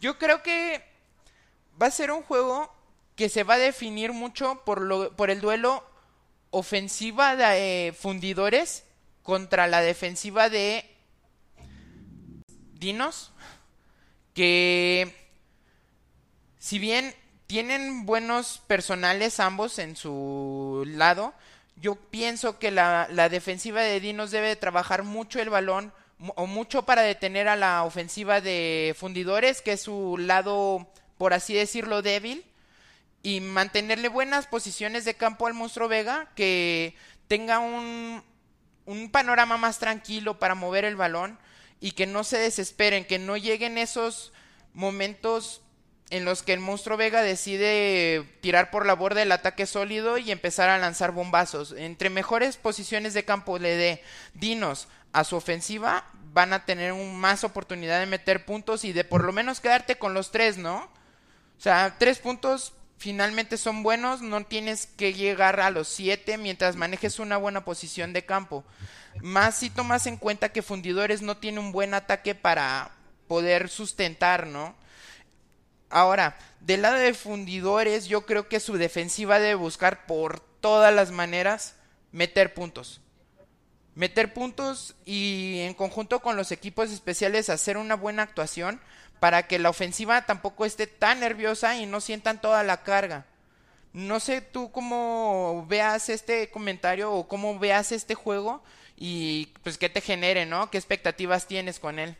Yo 0.00 0.18
creo 0.18 0.42
que 0.44 0.84
va 1.80 1.86
a 1.86 1.90
ser 1.90 2.12
un 2.12 2.22
juego 2.22 2.72
que 3.16 3.28
se 3.28 3.42
va 3.42 3.54
a 3.54 3.58
definir 3.58 4.12
mucho 4.12 4.62
por, 4.64 4.80
lo, 4.80 5.16
por 5.16 5.30
el 5.30 5.40
duelo 5.40 5.84
ofensiva 6.50 7.34
de 7.34 7.88
eh, 7.88 7.92
fundidores 7.92 8.84
contra 9.22 9.66
la 9.66 9.80
defensiva 9.80 10.48
de 10.48 10.91
Dinos, 12.82 13.30
que 14.34 15.14
si 16.58 16.80
bien 16.80 17.14
tienen 17.46 18.06
buenos 18.06 18.60
personales 18.66 19.38
ambos 19.38 19.78
en 19.78 19.94
su 19.94 20.82
lado, 20.84 21.32
yo 21.76 21.94
pienso 21.94 22.58
que 22.58 22.72
la, 22.72 23.06
defensiva 23.30 23.82
de 23.82 24.00
Dinos 24.00 24.32
debe 24.32 24.56
trabajar 24.56 25.04
mucho 25.04 25.40
el 25.40 25.48
balón 25.48 25.92
o 26.34 26.46
mucho 26.46 26.82
para 26.82 27.02
detener 27.02 27.46
a 27.46 27.54
la 27.54 27.84
ofensiva 27.84 28.40
de 28.40 28.96
Fundidores, 28.98 29.62
que 29.62 29.74
es 29.74 29.82
su 29.82 30.18
lado, 30.18 30.88
por 31.18 31.34
así 31.34 31.54
decirlo, 31.54 32.02
débil, 32.02 32.44
y 33.22 33.40
mantenerle 33.40 34.08
buenas 34.08 34.48
posiciones 34.48 35.04
de 35.04 35.14
campo 35.14 35.46
al 35.46 35.54
monstruo 35.54 35.86
Vega, 35.86 36.32
que 36.34 36.96
tenga 37.28 37.60
un 37.60 38.22
panorama 39.12 39.56
más 39.56 39.78
tranquilo 39.78 40.40
para 40.40 40.56
mover 40.56 40.84
el 40.84 40.96
balón 40.96 41.38
y 41.82 41.90
que 41.90 42.06
no 42.06 42.22
se 42.22 42.38
desesperen, 42.38 43.04
que 43.04 43.18
no 43.18 43.36
lleguen 43.36 43.76
esos 43.76 44.32
momentos 44.72 45.62
en 46.10 46.24
los 46.24 46.44
que 46.44 46.52
el 46.52 46.60
monstruo 46.60 46.96
Vega 46.96 47.22
decide 47.22 48.24
tirar 48.40 48.70
por 48.70 48.86
la 48.86 48.94
borda 48.94 49.20
el 49.20 49.32
ataque 49.32 49.66
sólido 49.66 50.16
y 50.16 50.30
empezar 50.30 50.68
a 50.68 50.78
lanzar 50.78 51.10
bombazos. 51.10 51.72
Entre 51.72 52.08
mejores 52.08 52.56
posiciones 52.56 53.14
de 53.14 53.24
campo 53.24 53.58
le 53.58 53.76
dé 53.76 54.02
Dinos 54.32 54.86
a 55.12 55.24
su 55.24 55.34
ofensiva, 55.34 56.06
van 56.32 56.52
a 56.52 56.64
tener 56.64 56.94
más 56.94 57.42
oportunidad 57.42 57.98
de 57.98 58.06
meter 58.06 58.44
puntos 58.44 58.84
y 58.84 58.92
de 58.92 59.02
por 59.02 59.24
lo 59.24 59.32
menos 59.32 59.58
quedarte 59.58 59.98
con 59.98 60.14
los 60.14 60.30
tres, 60.30 60.58
¿no? 60.58 60.88
O 61.58 61.60
sea, 61.60 61.96
tres 61.98 62.20
puntos 62.20 62.74
finalmente 63.02 63.56
son 63.56 63.82
buenos, 63.82 64.22
no 64.22 64.46
tienes 64.46 64.86
que 64.86 65.12
llegar 65.12 65.58
a 65.58 65.70
los 65.70 65.88
siete 65.88 66.38
mientras 66.38 66.76
manejes 66.76 67.18
una 67.18 67.36
buena 67.36 67.64
posición 67.64 68.12
de 68.12 68.24
campo. 68.24 68.62
Más 69.20 69.56
si 69.56 69.70
tomas 69.70 70.06
en 70.06 70.16
cuenta 70.16 70.50
que 70.50 70.62
Fundidores 70.62 71.20
no 71.20 71.36
tiene 71.36 71.58
un 71.58 71.72
buen 71.72 71.94
ataque 71.94 72.36
para 72.36 72.92
poder 73.26 73.68
sustentar, 73.68 74.46
¿no? 74.46 74.76
Ahora, 75.90 76.38
del 76.60 76.82
lado 76.82 76.94
de 76.94 77.12
Fundidores, 77.12 78.06
yo 78.06 78.24
creo 78.24 78.48
que 78.48 78.60
su 78.60 78.74
defensiva 78.74 79.40
debe 79.40 79.56
buscar 79.56 80.06
por 80.06 80.38
todas 80.38 80.94
las 80.94 81.10
maneras 81.10 81.74
meter 82.12 82.54
puntos. 82.54 83.00
Meter 83.96 84.32
puntos 84.32 84.94
y 85.04 85.58
en 85.62 85.74
conjunto 85.74 86.20
con 86.20 86.36
los 86.36 86.52
equipos 86.52 86.92
especiales 86.92 87.50
hacer 87.50 87.76
una 87.76 87.96
buena 87.96 88.22
actuación 88.22 88.80
para 89.22 89.46
que 89.46 89.60
la 89.60 89.70
ofensiva 89.70 90.26
tampoco 90.26 90.64
esté 90.64 90.88
tan 90.88 91.20
nerviosa 91.20 91.78
y 91.78 91.86
no 91.86 92.00
sientan 92.00 92.40
toda 92.40 92.64
la 92.64 92.82
carga. 92.82 93.24
No 93.92 94.18
sé 94.18 94.40
tú 94.40 94.72
cómo 94.72 95.64
veas 95.68 96.08
este 96.08 96.50
comentario 96.50 97.12
o 97.12 97.28
cómo 97.28 97.56
veas 97.56 97.92
este 97.92 98.16
juego 98.16 98.64
y 98.96 99.50
pues 99.62 99.78
qué 99.78 99.88
te 99.88 100.00
genere, 100.00 100.44
¿no? 100.44 100.72
¿Qué 100.72 100.76
expectativas 100.76 101.46
tienes 101.46 101.78
con 101.78 102.00
él? 102.00 102.16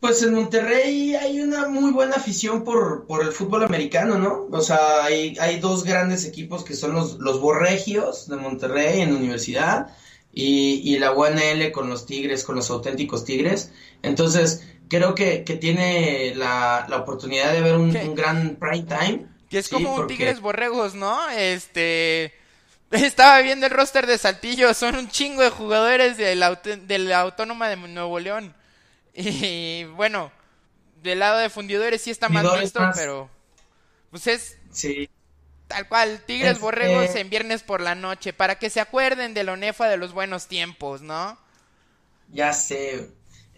Pues 0.00 0.24
en 0.24 0.34
Monterrey 0.34 1.14
hay 1.14 1.40
una 1.40 1.68
muy 1.68 1.92
buena 1.92 2.16
afición 2.16 2.64
por, 2.64 3.06
por 3.06 3.22
el 3.22 3.30
fútbol 3.30 3.62
americano, 3.62 4.18
¿no? 4.18 4.48
O 4.50 4.62
sea, 4.62 5.04
hay, 5.04 5.36
hay 5.38 5.60
dos 5.60 5.84
grandes 5.84 6.24
equipos 6.24 6.64
que 6.64 6.74
son 6.74 6.94
los, 6.94 7.20
los 7.20 7.40
Borregios 7.40 8.26
de 8.26 8.34
Monterrey 8.34 9.02
en 9.02 9.14
universidad 9.14 9.96
y, 10.32 10.80
y 10.82 10.98
la 10.98 11.12
UNL 11.12 11.70
con 11.70 11.88
los 11.88 12.06
Tigres, 12.06 12.42
con 12.42 12.56
los 12.56 12.70
auténticos 12.70 13.24
Tigres. 13.24 13.70
Entonces, 14.02 14.64
creo 14.90 15.14
que, 15.14 15.44
que 15.44 15.56
tiene 15.56 16.34
la, 16.34 16.84
la, 16.88 16.96
oportunidad 16.98 17.52
de 17.52 17.60
ver 17.62 17.76
un, 17.76 17.96
un, 17.96 18.14
gran 18.14 18.56
prime 18.56 18.82
time. 18.82 19.26
Que 19.48 19.58
es 19.58 19.68
como 19.68 19.94
un 19.94 20.06
Tigres 20.06 20.40
Borregos, 20.40 20.94
¿no? 20.94 21.30
Este 21.30 22.34
estaba 22.90 23.40
viendo 23.40 23.66
el 23.66 23.72
roster 23.72 24.06
de 24.06 24.18
Saltillo, 24.18 24.74
son 24.74 24.96
un 24.96 25.08
chingo 25.08 25.42
de 25.42 25.50
jugadores 25.50 26.16
de 26.16 26.34
la, 26.34 26.56
de 26.56 26.98
la 26.98 27.20
Autónoma 27.20 27.68
de 27.68 27.76
Nuevo 27.76 28.20
León. 28.20 28.54
Y 29.12 29.84
bueno, 29.96 30.30
del 31.02 31.18
lado 31.18 31.38
de 31.38 31.50
fundidores 31.50 32.00
sí 32.00 32.10
está 32.10 32.28
más 32.28 32.60
visto, 32.60 32.80
pero 32.94 33.28
pues 34.10 34.28
es 34.28 34.56
sí. 34.70 35.10
tal 35.66 35.88
cual, 35.88 36.22
Tigres 36.24 36.60
Borregos 36.60 37.16
en 37.16 37.28
viernes 37.28 37.62
por 37.64 37.80
la 37.80 37.96
noche, 37.96 38.32
para 38.32 38.58
que 38.58 38.70
se 38.70 38.80
acuerden 38.80 39.34
de 39.34 39.42
la 39.42 39.52
ONEFA 39.52 39.88
de 39.88 39.96
los 39.96 40.12
buenos 40.12 40.46
tiempos, 40.46 41.02
¿no? 41.02 41.36
Ya 42.28 42.52
sé. 42.52 43.10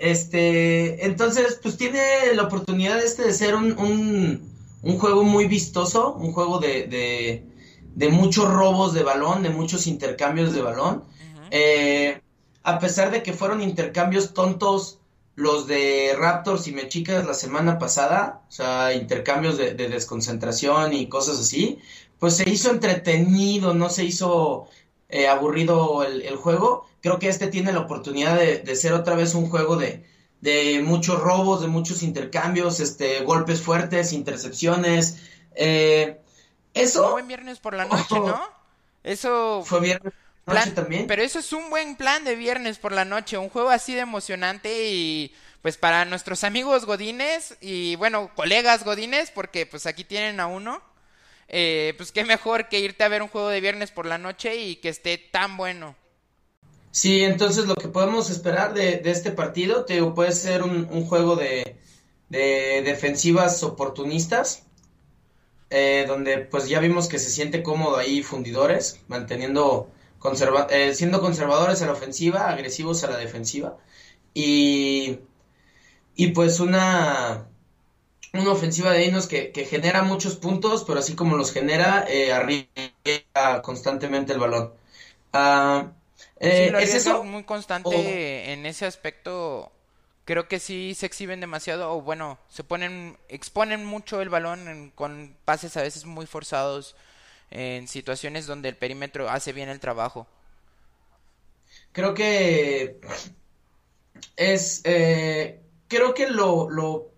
Este, 0.03 1.07
entonces, 1.07 1.59
pues 1.63 1.77
tiene 1.77 2.01
la 2.35 2.43
oportunidad 2.45 3.03
este 3.03 3.23
de 3.23 3.33
ser 3.33 3.55
un, 3.55 3.79
un, 3.79 4.53
un 4.83 4.99
juego 4.99 5.23
muy 5.23 5.47
vistoso, 5.47 6.15
un 6.15 6.33
juego 6.33 6.59
de 6.59 7.47
de 7.95 8.09
muchos 8.09 8.49
robos 8.49 8.95
de 8.95 9.03
balón, 9.03 9.43
de 9.43 9.51
muchos 9.51 9.87
intercambios 9.87 10.53
de 10.53 10.63
balón. 10.63 11.05
eh, 11.51 12.21
a 12.65 12.79
pesar 12.79 13.11
de 13.11 13.23
que 13.23 13.33
fueron 13.33 13.61
intercambios 13.61 14.35
tontos 14.35 15.01
los 15.35 15.67
de 15.67 16.15
Raptors 16.17 16.69
y 16.69 16.73
Mechicas 16.73 17.27
la 17.27 17.35
semana 17.35 17.79
pasada, 17.79 18.43
o 18.49 18.53
sea, 18.53 18.95
intercambios 18.95 19.59
de, 19.59 19.75
de, 19.75 19.89
desconcentración 19.89 20.93
y 20.93 21.09
cosas 21.09 21.41
así, 21.41 21.81
pues 22.19 22.37
se 22.37 22.49
hizo 22.49 22.71
entretenido, 22.71 23.75
no 23.75 23.89
se 23.91 24.05
hizo 24.05 24.69
eh, 25.09 25.27
aburrido 25.27 26.05
el, 26.05 26.23
el, 26.23 26.37
juego. 26.37 26.87
Creo 27.03 27.19
que 27.19 27.29
este 27.29 27.49
tiene 27.49 27.73
la 27.73 27.81
oportunidad 27.81 28.39
de, 28.39 28.61
de 28.61 28.77
ser 28.77 28.95
otra 28.95 29.15
vez 29.15 29.35
un 29.35 29.51
juego 29.51 29.77
de, 29.77 30.03
de 30.41 30.81
muchos 30.83 31.21
robos, 31.21 31.61
de 31.63 31.69
muchos 31.69 32.03
intercambios, 32.03 32.81
este, 32.81 33.21
golpes 33.21 33.63
fuertes, 33.63 34.13
intercepciones. 34.13 35.19
Eh, 35.55 36.19
eso. 36.75 37.11
Fue 37.11 37.23
viernes 37.23 37.59
por 37.61 37.75
la 37.75 37.85
noche, 37.85 38.15
¿no? 38.15 38.43
Eso. 39.05 39.63
Fue 39.65 39.81
viernes 39.81 40.13
por 40.45 40.55
la 40.55 40.61
noche 40.61 40.73
también. 40.73 41.07
Pero 41.07 41.23
eso 41.23 41.39
es 41.39 41.53
un 41.53 41.71
buen 41.71 41.97
plan 41.97 42.25
de 42.25 42.35
viernes 42.35 42.79
por 42.79 42.93
la 42.93 43.05
noche. 43.05 43.39
Un 43.39 43.51
juego 43.51 43.71
así 43.71 43.95
de 43.95 44.01
emocionante 44.01 44.89
y. 44.91 45.35
Pues 45.63 45.77
para 45.77 46.05
nuestros 46.05 46.43
amigos 46.43 46.87
godines 46.87 47.57
y 47.61 47.95
bueno, 47.95 48.33
colegas 48.35 48.83
godines, 48.83 49.31
porque 49.31 49.65
pues 49.65 49.87
aquí 49.87 50.03
tienen 50.03 50.41
a 50.41 50.49
uno. 50.49 50.83
Eh, 51.47 51.95
pues 51.97 52.11
qué 52.11 52.25
mejor 52.25 52.69
que 52.69 52.81
irte 52.81 53.05
a 53.05 53.09
ver 53.09 53.23
un 53.23 53.29
juego 53.29 53.49
de 53.49 53.61
viernes 53.61 53.93
por 53.93 54.07
la 54.07 54.19
noche 54.19 54.57
y 54.57 54.77
que 54.77 54.89
esté 54.89 55.19
tan 55.19 55.57
bueno. 55.57 55.95
Sí, 56.93 57.23
entonces 57.25 57.67
lo 57.67 57.75
que 57.75 57.89
podemos 57.89 58.31
esperar 58.31 58.75
de, 58.75 58.99
de 58.99 59.11
este 59.11 59.33
partido 59.33 59.85
te 59.85 60.03
puede 60.05 60.33
ser 60.33 60.63
un, 60.63 60.87
un 60.91 61.07
juego 61.07 61.37
de, 61.37 61.77
de 62.29 62.83
defensivas 62.85 63.63
oportunistas, 63.63 64.65
eh, 65.71 66.05
donde 66.07 66.39
pues 66.39 66.69
ya 66.69 66.81
vimos 66.81 67.09
que 67.09 67.19
se 67.19 67.31
siente 67.31 67.63
cómodo 67.63 67.97
ahí 67.97 68.23
fundidores, 68.23 69.01
manteniendo 69.09 69.91
conserva 70.19 70.67
eh, 70.71 70.95
siendo 70.95 71.21
conservadores 71.21 71.83
a 71.83 71.87
la 71.87 71.93
ofensiva, 71.93 72.49
agresivos 72.51 73.05
a 73.05 73.11
la 73.11 73.17
defensiva 73.17 73.79
y, 74.35 75.19
y 76.17 76.29
pues 76.29 76.61
una 76.61 77.49
una 78.35 78.53
ofensiva 78.53 78.93
de 78.93 79.01
Dinos 79.01 79.27
que, 79.29 79.53
que, 79.53 79.65
genera 79.67 80.03
muchos 80.03 80.37
puntos, 80.37 80.85
pero 80.85 80.99
así 81.01 81.15
como 81.15 81.37
los 81.37 81.53
genera, 81.53 82.07
eh, 82.09 82.33
arriba 82.33 83.63
constantemente 83.63 84.33
el 84.33 84.39
balón. 84.39 84.73
Uh, 85.35 85.89
Eh, 86.43 86.73
¿Es 86.81 86.95
eso? 86.95 87.23
muy 87.23 87.45
constante 87.45 88.53
en 88.53 88.67
ese 88.67 88.85
aspecto. 88.85 89.73
Creo 90.25 90.49
que 90.49 90.59
sí 90.59 90.95
se 90.95 91.07
exhiben 91.07 91.41
demasiado, 91.41 91.93
o 91.93 92.03
bueno, 92.03 92.39
se 92.49 92.65
ponen, 92.65 93.17
exponen 93.29 93.85
mucho 93.85 94.21
el 94.21 94.29
balón 94.29 94.93
con 94.95 95.37
pases 95.45 95.77
a 95.77 95.83
veces 95.83 96.05
muy 96.05 96.27
forzados 96.27 96.97
en 97.51 97.87
situaciones 97.87 98.47
donde 98.47 98.69
el 98.69 98.77
perímetro 98.77 99.29
hace 99.29 99.53
bien 99.53 99.69
el 99.69 99.81
trabajo. 99.81 100.27
Creo 101.93 102.15
que 102.15 103.01
es, 104.37 104.81
eh, 104.85 105.61
creo 105.87 106.15
que 106.15 106.29
lo, 106.29 106.71
lo, 106.71 107.13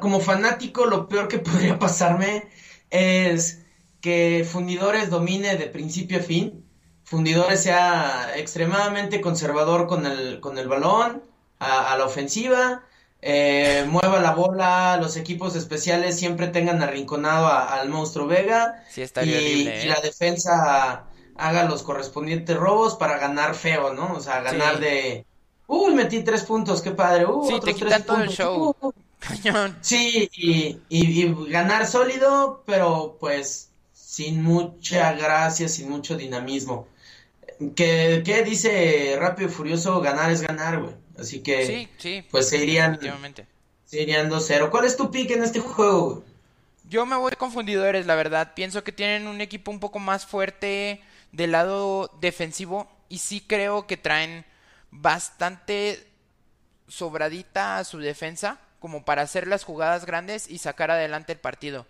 como 0.00 0.20
fanático, 0.20 0.84
lo 0.84 1.08
peor 1.08 1.28
que 1.28 1.38
podría 1.38 1.78
pasarme 1.78 2.48
es 2.90 3.62
que 4.00 4.46
Fundidores 4.50 5.08
domine 5.08 5.56
de 5.56 5.66
principio 5.66 6.18
a 6.18 6.22
fin. 6.22 6.67
Fundidores 7.08 7.62
sea 7.62 8.32
extremadamente 8.36 9.20
conservador 9.20 9.86
con 9.86 10.04
el, 10.04 10.40
con 10.40 10.58
el 10.58 10.68
balón, 10.68 11.22
a, 11.58 11.96
la 11.96 12.04
ofensiva, 12.04 12.82
eh, 13.22 13.84
mueva 13.88 14.20
la 14.20 14.32
bola, 14.32 14.98
los 15.00 15.16
equipos 15.16 15.56
especiales 15.56 16.18
siempre 16.18 16.48
tengan 16.48 16.82
arrinconado 16.82 17.48
al 17.48 17.88
monstruo 17.88 18.26
Vega 18.26 18.84
y, 18.94 19.00
¿eh? 19.66 19.86
la 19.86 20.00
defensa 20.00 21.06
haga 21.36 21.64
los 21.64 21.82
correspondientes 21.82 22.56
robos 22.56 22.96
para 22.96 23.18
ganar 23.18 23.54
feo, 23.54 23.94
¿no? 23.94 24.12
O 24.14 24.20
sea, 24.20 24.42
ganar 24.42 24.78
de... 24.78 25.24
Uy, 25.66 25.94
metí 25.94 26.22
tres 26.22 26.44
puntos, 26.44 26.82
qué 26.82 26.90
padre. 26.90 27.26
Uh, 27.26 27.46
sí, 27.48 27.60
te 27.60 27.74
quitan 27.74 28.02
todo 28.04 28.22
el 28.22 28.28
show. 28.28 28.74
Uh, 28.80 28.92
Sí, 29.80 30.30
y, 30.88 31.50
ganar 31.50 31.86
sólido, 31.86 32.62
pero 32.66 33.16
pues 33.18 33.70
sin 33.92 34.42
mucha 34.42 35.12
gracia, 35.12 35.68
sin 35.68 35.90
mucho 35.90 36.16
dinamismo. 36.16 36.86
Que, 37.74 38.22
¿Qué 38.24 38.42
dice 38.44 39.16
Rápido 39.18 39.48
y 39.48 39.52
Furioso? 39.52 40.00
Ganar 40.00 40.30
es 40.30 40.42
ganar, 40.42 40.80
güey. 40.80 40.94
Así 41.18 41.42
que, 41.42 41.66
sí, 41.66 41.88
sí, 41.98 42.24
pues 42.30 42.48
se 42.48 42.58
irían, 42.58 42.98
se 43.84 44.02
irían 44.02 44.30
2-0. 44.30 44.70
¿Cuál 44.70 44.84
es 44.84 44.96
tu 44.96 45.10
pick 45.10 45.30
en 45.32 45.42
este 45.42 45.58
juego? 45.58 46.22
Yo 46.88 47.04
me 47.04 47.16
voy 47.16 47.32
confundidores, 47.32 48.06
la 48.06 48.14
verdad. 48.14 48.52
Pienso 48.54 48.84
que 48.84 48.92
tienen 48.92 49.26
un 49.26 49.40
equipo 49.40 49.70
un 49.70 49.80
poco 49.80 49.98
más 49.98 50.24
fuerte 50.26 51.02
del 51.32 51.52
lado 51.52 52.10
defensivo 52.20 52.88
y 53.08 53.18
sí 53.18 53.42
creo 53.46 53.86
que 53.86 53.96
traen 53.96 54.44
bastante 54.90 56.06
sobradita 56.86 57.78
a 57.78 57.84
su 57.84 57.98
defensa 57.98 58.58
como 58.78 59.04
para 59.04 59.22
hacer 59.22 59.46
las 59.46 59.64
jugadas 59.64 60.06
grandes 60.06 60.48
y 60.48 60.58
sacar 60.58 60.90
adelante 60.90 61.32
el 61.32 61.38
partido. 61.38 61.86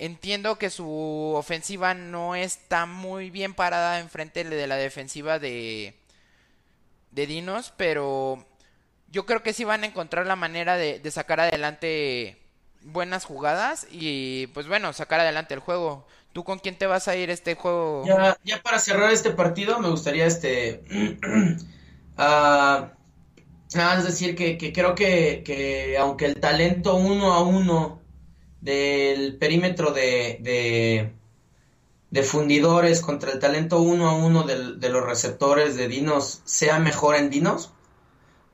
Entiendo 0.00 0.56
que 0.56 0.70
su 0.70 1.34
ofensiva 1.36 1.92
no 1.92 2.34
está 2.34 2.86
muy 2.86 3.28
bien 3.28 3.52
parada 3.52 4.00
enfrente 4.00 4.44
de 4.44 4.66
la 4.66 4.76
defensiva 4.76 5.38
de, 5.38 5.94
de 7.10 7.26
Dinos, 7.26 7.74
pero 7.76 8.46
yo 9.10 9.26
creo 9.26 9.42
que 9.42 9.52
sí 9.52 9.64
van 9.64 9.84
a 9.84 9.86
encontrar 9.86 10.26
la 10.26 10.36
manera 10.36 10.78
de, 10.78 11.02
sacar 11.10 11.40
adelante 11.40 12.38
buenas 12.80 13.26
jugadas 13.26 13.86
y 13.90 14.46
pues 14.54 14.68
bueno, 14.68 14.94
sacar 14.94 15.20
adelante 15.20 15.52
el 15.52 15.60
juego. 15.60 16.06
¿Tú 16.32 16.44
con 16.44 16.60
quién 16.60 16.78
te 16.78 16.86
vas 16.86 17.06
a 17.06 17.14
ir 17.16 17.28
este 17.28 17.54
juego? 17.54 18.06
Ya, 18.06 18.62
para 18.62 18.78
cerrar 18.78 19.12
este 19.12 19.32
partido 19.32 19.80
me 19.80 19.90
gustaría 19.90 20.24
este... 20.24 20.82
uh, 22.18 22.86
es 23.98 24.04
decir, 24.04 24.34
que, 24.34 24.72
creo 24.72 24.94
que, 24.94 25.94
aunque 26.00 26.24
el 26.24 26.40
talento 26.40 26.94
uno 26.94 27.34
a 27.34 27.42
uno 27.42 27.99
del 28.60 29.36
perímetro 29.36 29.92
de, 29.92 31.12
de, 32.10 32.22
fundidores 32.22 33.00
contra 33.00 33.32
el 33.32 33.38
talento 33.38 33.80
uno 33.80 34.08
a 34.08 34.14
uno 34.14 34.44
de 34.44 34.88
los 34.88 35.04
receptores 35.04 35.76
de 35.76 35.88
Dinos 35.88 36.42
sea 36.44 36.78
mejor 36.78 37.16
en 37.16 37.30
Dinos, 37.30 37.72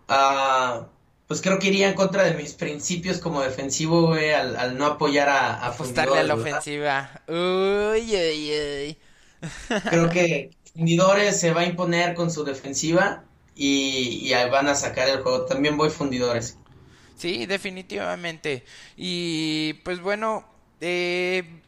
uh, 0.09 0.85
pues 1.27 1.41
creo 1.41 1.59
que 1.59 1.69
iría 1.69 1.89
en 1.89 1.95
contra 1.95 2.23
de 2.23 2.35
mis 2.35 2.55
principios 2.55 3.19
como 3.19 3.41
defensivo, 3.41 4.13
al, 4.13 4.79
no 4.79 4.87
apoyar 4.87 5.29
a, 5.29 5.55
a 5.55 5.67
Apostarle 5.69 6.21
a 6.21 6.23
la 6.23 6.35
ofensiva. 6.35 7.23
Uy, 7.27 8.15
uy, 8.15 8.53
uy. 8.53 8.99
Creo 9.91 10.09
que 10.09 10.51
Fundidores 10.73 11.41
se 11.41 11.53
va 11.53 11.63
a 11.63 11.67
imponer 11.67 12.15
con 12.15 12.31
su 12.31 12.45
defensiva 12.45 13.25
y, 13.55 14.31
van 14.51 14.69
a 14.69 14.75
sacar 14.75 15.09
el 15.09 15.23
juego. 15.23 15.47
También 15.47 15.77
voy 15.77 15.91
Fundidores. 15.91 16.59
Sí, 17.17 17.47
definitivamente. 17.47 18.65
Y 18.97 19.75
pues 19.85 20.01
bueno, 20.01 20.47
eh, 20.81 21.63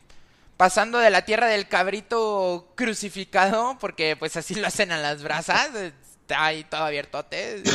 pasando 0.56 0.98
de 0.98 1.11
la 1.11 1.24
tierra 1.24 1.46
del 1.46 1.68
cabrito 1.68 2.72
crucificado, 2.74 3.78
porque 3.80 4.16
pues 4.16 4.37
así 4.37 4.54
lo 4.54 4.66
hacen 4.66 4.92
a 4.92 4.98
las 4.98 5.22
brasas, 5.22 5.70
está 5.74 6.44
ahí 6.44 6.64
todo 6.64 6.84
abiertote. 6.84 7.62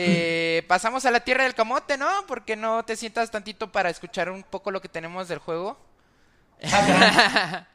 Eh, 0.00 0.64
pasamos 0.68 1.06
a 1.06 1.10
la 1.10 1.20
tierra 1.20 1.44
del 1.44 1.54
camote, 1.54 1.96
¿no? 1.96 2.08
Porque 2.28 2.54
no 2.54 2.84
te 2.84 2.94
sientas 2.94 3.30
tantito 3.30 3.72
para 3.72 3.88
escuchar 3.88 4.30
un 4.30 4.44
poco 4.44 4.70
lo 4.70 4.80
que 4.82 4.88
tenemos 4.88 5.28
del 5.28 5.38
juego. 5.38 5.78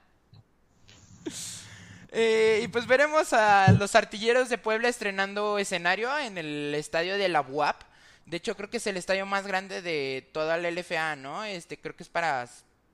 Eh, 2.15 2.61
y 2.63 2.67
pues 2.67 2.85
veremos 2.85 3.33
a 3.33 3.71
los 3.71 3.95
artilleros 3.95 4.47
de 4.47 4.59
Puebla 4.59 4.87
estrenando 4.87 5.57
escenario 5.57 6.15
en 6.19 6.37
el 6.37 6.75
estadio 6.75 7.17
de 7.17 7.27
la 7.27 7.41
UAP. 7.41 7.81
De 8.25 8.37
hecho, 8.37 8.55
creo 8.55 8.69
que 8.69 8.77
es 8.77 8.87
el 8.87 8.97
estadio 8.97 9.25
más 9.25 9.45
grande 9.45 9.81
de 9.81 10.29
toda 10.33 10.57
la 10.57 10.71
LFA, 10.71 11.15
¿no? 11.15 11.43
Este, 11.43 11.79
creo 11.79 11.95
que 11.95 12.03
es 12.03 12.09
para 12.09 12.47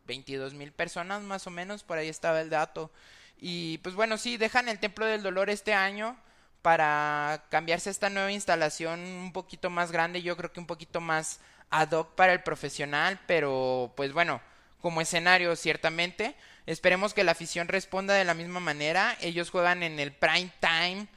22 0.07 0.53
mil 0.53 0.71
personas 0.71 1.21
más 1.21 1.45
o 1.47 1.51
menos, 1.51 1.83
por 1.83 1.97
ahí 1.97 2.09
estaba 2.09 2.41
el 2.41 2.49
dato. 2.49 2.91
Y 3.37 3.77
pues 3.79 3.95
bueno, 3.95 4.17
sí, 4.17 4.37
dejan 4.37 4.67
el 4.67 4.79
Templo 4.79 5.05
del 5.05 5.23
Dolor 5.23 5.49
este 5.49 5.73
año 5.73 6.17
para 6.61 7.45
cambiarse 7.49 7.89
a 7.89 7.91
esta 7.91 8.09
nueva 8.09 8.31
instalación 8.31 8.99
un 8.99 9.31
poquito 9.31 9.69
más 9.69 9.91
grande, 9.91 10.21
yo 10.21 10.35
creo 10.35 10.51
que 10.51 10.59
un 10.59 10.67
poquito 10.67 10.99
más 10.99 11.39
ad 11.69 11.91
hoc 11.91 12.15
para 12.15 12.33
el 12.33 12.41
profesional, 12.43 13.19
pero 13.27 13.93
pues 13.95 14.11
bueno, 14.11 14.41
como 14.81 15.01
escenario 15.01 15.55
ciertamente. 15.55 16.35
Esperemos 16.65 17.13
que 17.13 17.23
la 17.23 17.31
afición 17.31 17.67
responda 17.67 18.13
de 18.13 18.25
la 18.25 18.33
misma 18.33 18.59
manera. 18.59 19.17
Ellos 19.21 19.49
juegan 19.49 19.83
en 19.83 19.99
el 19.99 20.11
prime 20.11 20.51
time, 20.59 21.07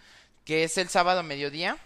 que 0.45 0.65
es 0.65 0.79
el 0.79 0.89
sábado 0.89 1.23
mediodía, 1.23 1.77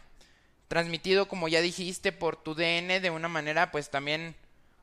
transmitido 0.68 1.28
como 1.28 1.48
ya 1.48 1.60
dijiste 1.60 2.12
por 2.12 2.36
tu 2.36 2.54
DN 2.54 3.00
de 3.00 3.10
una 3.10 3.28
manera 3.28 3.70
pues 3.70 3.90
también 3.90 4.34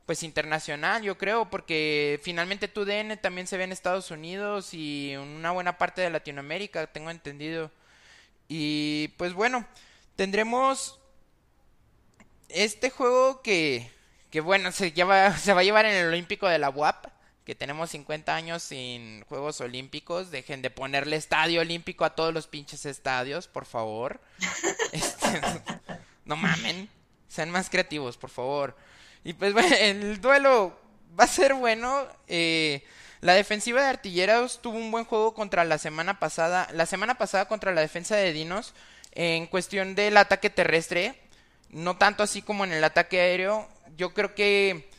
pues 0.06 0.24
internacional, 0.24 1.02
yo 1.02 1.18
creo, 1.18 1.50
porque 1.50 2.20
finalmente 2.24 2.68
tu 2.68 2.84
DN 2.86 3.16
también 3.18 3.48
se 3.48 3.58
ve 3.58 3.64
en 3.64 3.72
Estados 3.72 4.12
Unidos 4.12 4.74
y 4.74 5.16
una 5.16 5.52
buena 5.52 5.78
parte 5.78 6.02
de 6.02 6.10
Latinoamérica, 6.10 6.88
tengo 6.88 7.10
entendido. 7.10 7.72
Y 8.50 9.10
pues 9.18 9.34
bueno, 9.34 9.66
tendremos 10.16 11.00
este 12.50 12.90
juego 12.90 13.42
que, 13.42 13.90
que 14.30 14.42
bueno, 14.42 14.72
se, 14.72 14.92
lleva, 14.92 15.38
se 15.38 15.54
va 15.54 15.62
a 15.62 15.64
llevar 15.64 15.86
en 15.86 15.96
el 15.96 16.08
Olímpico 16.08 16.48
de 16.48 16.60
la 16.60 16.70
UAP, 16.70 17.08
que 17.46 17.56
tenemos 17.56 17.90
50 17.92 18.36
años 18.36 18.64
sin 18.64 19.24
Juegos 19.26 19.60
Olímpicos. 19.62 20.32
Dejen 20.32 20.62
de 20.62 20.70
ponerle 20.70 21.16
estadio 21.16 21.62
olímpico 21.62 22.06
a 22.06 22.16
todos 22.16 22.34
los 22.34 22.48
pinches 22.48 22.86
estadios, 22.86 23.48
por 23.48 23.66
favor. 23.66 24.22
Este, 24.92 25.42
no 26.26 26.36
mamen, 26.36 26.88
sean 27.28 27.50
más 27.50 27.70
creativos, 27.70 28.16
por 28.16 28.30
favor. 28.30 28.78
Y 29.24 29.34
pues 29.34 29.54
bueno, 29.54 29.76
el 29.76 30.22
duelo 30.22 30.78
va 31.20 31.24
a 31.26 31.28
ser 31.28 31.54
bueno. 31.54 32.08
Eh, 32.28 32.84
la 33.22 33.34
defensiva 33.34 33.82
de 33.82 33.88
Artilleros 33.88 34.62
tuvo 34.62 34.78
un 34.78 34.92
buen 34.92 35.06
juego 35.06 35.34
contra 35.34 35.64
la 35.64 35.78
semana 35.78 36.20
pasada. 36.20 36.68
La 36.74 36.86
semana 36.86 37.16
pasada 37.16 37.48
contra 37.48 37.74
la 37.74 37.82
defensa 37.82 38.16
de 38.16 38.34
Dinos. 38.34 38.74
En 39.14 39.48
cuestión 39.48 39.96
del 39.96 40.18
ataque 40.18 40.50
terrestre. 40.50 41.20
No 41.70 41.98
tanto 41.98 42.22
así 42.22 42.42
como 42.42 42.66
en 42.66 42.74
el 42.74 42.84
ataque 42.84 43.20
aéreo. 43.20 43.68
Yo 43.98 44.14
creo 44.14 44.36
que 44.36 44.92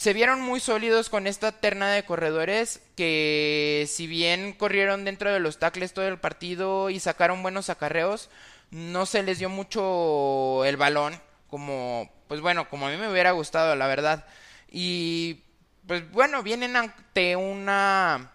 se 0.00 0.14
vieron 0.14 0.40
muy 0.40 0.60
sólidos 0.60 1.10
con 1.10 1.26
esta 1.26 1.52
terna 1.52 1.90
de 1.90 2.06
corredores 2.06 2.80
que 2.96 3.86
si 3.86 4.06
bien 4.06 4.54
corrieron 4.54 5.04
dentro 5.04 5.30
de 5.30 5.40
los 5.40 5.58
tackles 5.58 5.92
todo 5.92 6.08
el 6.08 6.18
partido 6.18 6.88
y 6.88 6.98
sacaron 7.00 7.42
buenos 7.42 7.68
acarreos, 7.68 8.30
no 8.70 9.04
se 9.04 9.22
les 9.22 9.40
dio 9.40 9.50
mucho 9.50 10.64
el 10.64 10.78
balón 10.78 11.20
como 11.48 12.10
pues 12.28 12.40
bueno, 12.40 12.66
como 12.70 12.86
a 12.86 12.90
mí 12.90 12.96
me 12.96 13.10
hubiera 13.10 13.32
gustado, 13.32 13.76
la 13.76 13.88
verdad. 13.88 14.24
Y 14.70 15.42
pues 15.86 16.10
bueno, 16.12 16.42
vienen 16.42 16.76
ante 16.76 17.36
una 17.36 18.32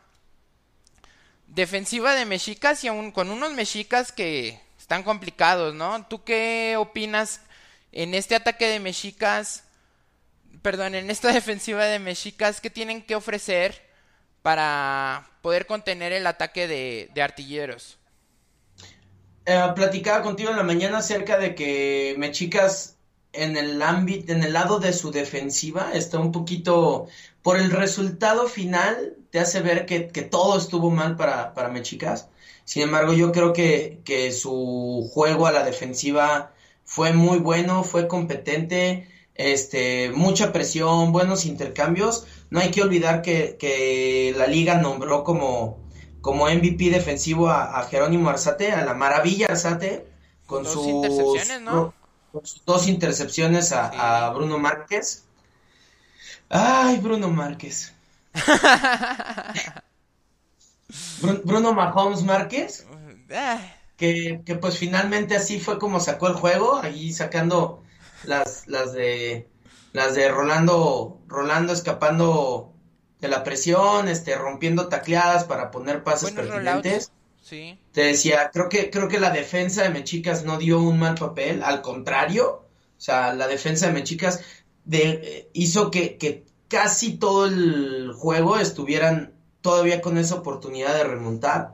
defensiva 1.48 2.14
de 2.14 2.26
mexicas 2.26 2.84
y 2.84 2.90
aún 2.90 3.12
con 3.12 3.32
unos 3.32 3.54
mexicas 3.54 4.12
que 4.12 4.62
están 4.78 5.02
complicados, 5.02 5.74
¿no? 5.74 6.06
¿Tú 6.06 6.24
qué 6.24 6.76
opinas 6.78 7.42
en 7.92 8.14
este 8.14 8.36
ataque 8.36 8.68
de 8.68 8.80
mexicas? 8.80 9.65
Perdón, 10.66 10.96
en 10.96 11.12
esta 11.12 11.32
defensiva 11.40 11.86
de 11.86 12.00
mexicas, 12.00 12.60
¿qué 12.60 12.72
tienen 12.72 13.04
que 13.04 13.16
ofrecer 13.16 13.84
para 14.42 15.30
poder 15.44 15.68
contener 15.68 16.12
el 16.12 16.26
ataque 16.26 16.68
de, 16.68 17.22
artilleros? 17.22 18.00
Eh, 19.46 19.62
platicaba 19.76 20.24
contigo 20.24 20.50
en 20.50 20.58
la 20.58 20.64
mañana 20.64 20.98
acerca 20.98 21.38
de 21.38 21.54
que 21.54 22.16
Mexicas 22.18 22.98
en 23.32 23.58
el 23.58 23.80
ámbito, 23.80 24.34
en 24.34 24.42
el 24.42 24.54
lado 24.54 24.80
de 24.80 24.92
su 24.92 25.12
defensiva, 25.12 25.92
está 25.94 26.18
un 26.18 26.32
poquito, 26.32 27.10
por 27.44 27.58
el 27.58 27.70
resultado 27.70 28.48
final, 28.48 29.14
te 29.30 29.38
hace 29.38 29.62
ver 29.62 29.86
que, 29.86 30.00
todo 30.00 30.58
estuvo 30.58 30.90
mal 30.90 31.16
para, 31.16 31.54
para 31.54 31.70
Mechicas. 31.70 32.28
Sin 32.64 32.82
embargo, 32.82 33.14
yo 33.14 33.32
creo 33.32 33.54
que, 33.54 34.00
que 34.04 34.32
su 34.32 35.08
juego 35.14 35.46
a 35.46 35.52
la 35.52 35.64
defensiva 35.64 36.54
fue 36.86 37.14
muy 37.14 37.38
bueno, 37.38 37.84
fue 37.84 38.08
competente, 38.08 39.08
este, 39.36 40.12
mucha 40.12 40.52
presión, 40.52 41.12
buenos 41.12 41.46
intercambios. 41.46 42.26
No 42.50 42.60
hay 42.60 42.72
que 42.72 42.82
olvidar 42.82 43.22
que, 43.22 43.58
que 43.60 44.34
la 44.38 44.48
liga 44.48 44.76
nombró 44.76 45.24
como, 45.24 45.78
como 46.22 46.50
MVP 46.50 46.90
defensivo 46.90 47.50
a, 47.50 47.84
Jerónimo 47.84 48.30
Arzate, 48.30 48.72
a 48.72 48.84
la 48.86 48.94
maravilla 48.94 49.48
Arzate, 49.48 50.08
con, 50.46 50.64
dos 50.64 50.74
sus, 50.74 50.88
intercepciones, 50.88 51.62
¿no? 51.62 51.94
con 52.32 52.46
sus 52.46 52.64
dos 52.66 52.88
intercepciones 52.88 53.72
a, 53.72 54.28
a 54.28 54.30
Bruno 54.32 54.58
Márquez. 54.58 55.26
Ay, 56.50 56.98
Bruno 56.98 57.30
Márquez. 57.30 57.94
Bruno 61.44 61.74
Mahomes 61.74 62.24
Márquez. 62.24 62.86
Que, 63.98 64.42
que, 64.46 64.56
pues 64.56 64.78
finalmente 64.78 65.36
así 65.36 65.60
fue 65.60 65.80
como 65.80 66.00
sacó 66.00 66.28
el 66.28 66.34
juego, 66.34 66.78
ahí 66.78 67.12
sacando 67.14 67.85
las, 68.28 68.68
las 68.68 68.94
de 68.94 69.50
las 69.94 70.14
de 70.14 70.30
Rolando, 70.30 71.22
Rolando 71.28 71.74
escapando 71.74 72.74
de 73.22 73.28
la 73.30 73.44
presión, 73.44 74.10
este, 74.10 74.36
rompiendo 74.36 74.88
tacleadas 74.90 75.46
para 75.46 75.72
poner 75.72 76.04
pases 76.04 76.32
pertinentes. 76.32 77.12
Sí. 77.42 77.80
Te 77.92 78.02
decía, 78.02 78.50
creo 78.52 78.70
que, 78.70 78.90
creo 78.90 79.08
que 79.08 79.20
la 79.20 79.30
defensa 79.30 79.84
de 79.84 79.90
Mechicas 79.90 80.44
no 80.44 80.58
dio 80.58 80.80
un 80.80 81.00
mal 81.00 81.16
papel, 81.16 81.64
al 81.64 81.82
contrario, 81.82 82.66
o 82.98 83.02
sea, 83.02 83.34
la 83.34 83.48
defensa 83.48 83.88
de 83.88 83.94
Mechicas 83.94 84.42
de, 84.84 85.50
hizo 85.54 85.92
que, 85.92 86.18
que 86.18 86.46
casi 86.68 87.18
todo 87.18 87.46
el 87.46 88.12
juego 88.14 88.58
estuvieran 88.58 89.34
todavía 89.62 90.02
con 90.02 90.18
esa 90.18 90.36
oportunidad 90.36 90.96
de 90.96 91.04
remontar. 91.04 91.74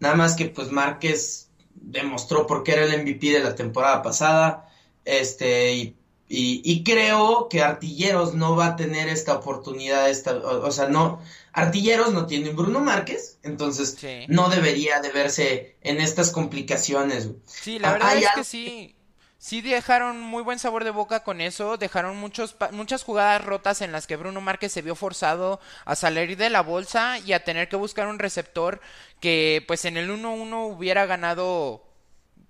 Nada 0.00 0.14
más 0.14 0.36
que 0.36 0.46
pues 0.46 0.70
Márquez 0.70 1.50
demostró 1.74 2.46
por 2.46 2.62
qué 2.62 2.72
era 2.72 2.84
el 2.84 3.02
MVP 3.02 3.30
de 3.30 3.40
la 3.40 3.54
temporada 3.54 4.02
pasada. 4.02 4.67
Este, 5.08 5.72
y, 5.72 5.94
y, 6.28 6.84
creo 6.84 7.48
que 7.48 7.62
Artilleros 7.62 8.34
no 8.34 8.56
va 8.56 8.66
a 8.66 8.76
tener 8.76 9.08
esta 9.08 9.34
oportunidad, 9.34 10.10
esta, 10.10 10.36
o, 10.36 10.70
sea, 10.70 10.86
no, 10.88 11.22
Artilleros 11.54 12.12
no 12.12 12.26
tiene 12.26 12.50
Bruno 12.50 12.80
Márquez, 12.80 13.38
entonces 13.42 13.96
no 14.28 14.50
debería 14.50 15.00
de 15.00 15.08
verse 15.08 15.76
en 15.80 16.02
estas 16.02 16.30
complicaciones. 16.30 17.30
Sí, 17.46 17.78
la 17.78 17.92
verdad 17.92 18.18
es 18.18 18.28
que 18.34 18.44
sí, 18.44 18.96
sí 19.38 19.62
dejaron 19.62 20.20
muy 20.20 20.42
buen 20.42 20.58
sabor 20.58 20.84
de 20.84 20.90
boca 20.90 21.24
con 21.24 21.40
eso, 21.40 21.78
dejaron 21.78 22.18
muchos, 22.18 22.54
muchas 22.72 23.02
jugadas 23.02 23.42
rotas 23.42 23.80
en 23.80 23.92
las 23.92 24.06
que 24.06 24.16
Bruno 24.16 24.42
Márquez 24.42 24.72
se 24.72 24.82
vio 24.82 24.94
forzado 24.94 25.58
a 25.86 25.96
salir 25.96 26.36
de 26.36 26.50
la 26.50 26.60
bolsa 26.60 27.18
y 27.20 27.32
a 27.32 27.44
tener 27.44 27.70
que 27.70 27.76
buscar 27.76 28.08
un 28.08 28.18
receptor 28.18 28.82
que 29.20 29.64
pues 29.66 29.86
en 29.86 29.96
el 29.96 30.10
1-1 30.10 30.76
hubiera 30.76 31.06
ganado 31.06 31.87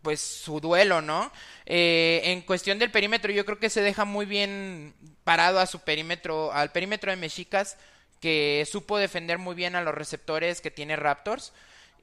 pues 0.03 0.21
su 0.21 0.61
duelo, 0.61 1.01
¿no? 1.01 1.31
Eh, 1.67 2.21
en 2.25 2.43
cuestión 2.43 2.79
del 2.79 2.91
perímetro 2.91 3.33
yo 3.33 3.45
creo 3.45 3.59
que 3.59 3.71
se 3.71 3.83
deja 3.83 4.05
muy 4.05 4.27
bien 4.27 4.95
parado 5.25 5.61
a 5.61 5.67
su 5.67 5.81
perímetro, 5.81 6.53
al 6.53 6.73
perímetro 6.73 7.11
de 7.11 7.17
Mexicas 7.17 7.77
que 8.21 8.67
supo 8.71 8.99
defender 8.99 9.39
muy 9.39 9.55
bien 9.55 9.77
a 9.77 9.83
los 9.83 9.95
receptores 9.95 10.61
que 10.61 10.71
tiene 10.71 10.97
Raptors 10.97 11.53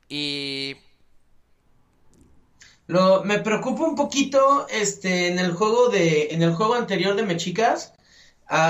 y 0.08 0.78
lo, 2.88 3.24
me 3.24 3.40
preocupa 3.40 3.84
un 3.84 3.96
poquito 3.96 4.68
este, 4.70 5.28
en 5.28 5.40
el 5.40 5.54
juego 5.54 5.90
de, 5.90 6.28
en 6.32 6.44
el 6.44 6.54
juego 6.54 6.76
anterior 6.76 7.16
de 7.16 7.24
Mechicas, 7.24 7.94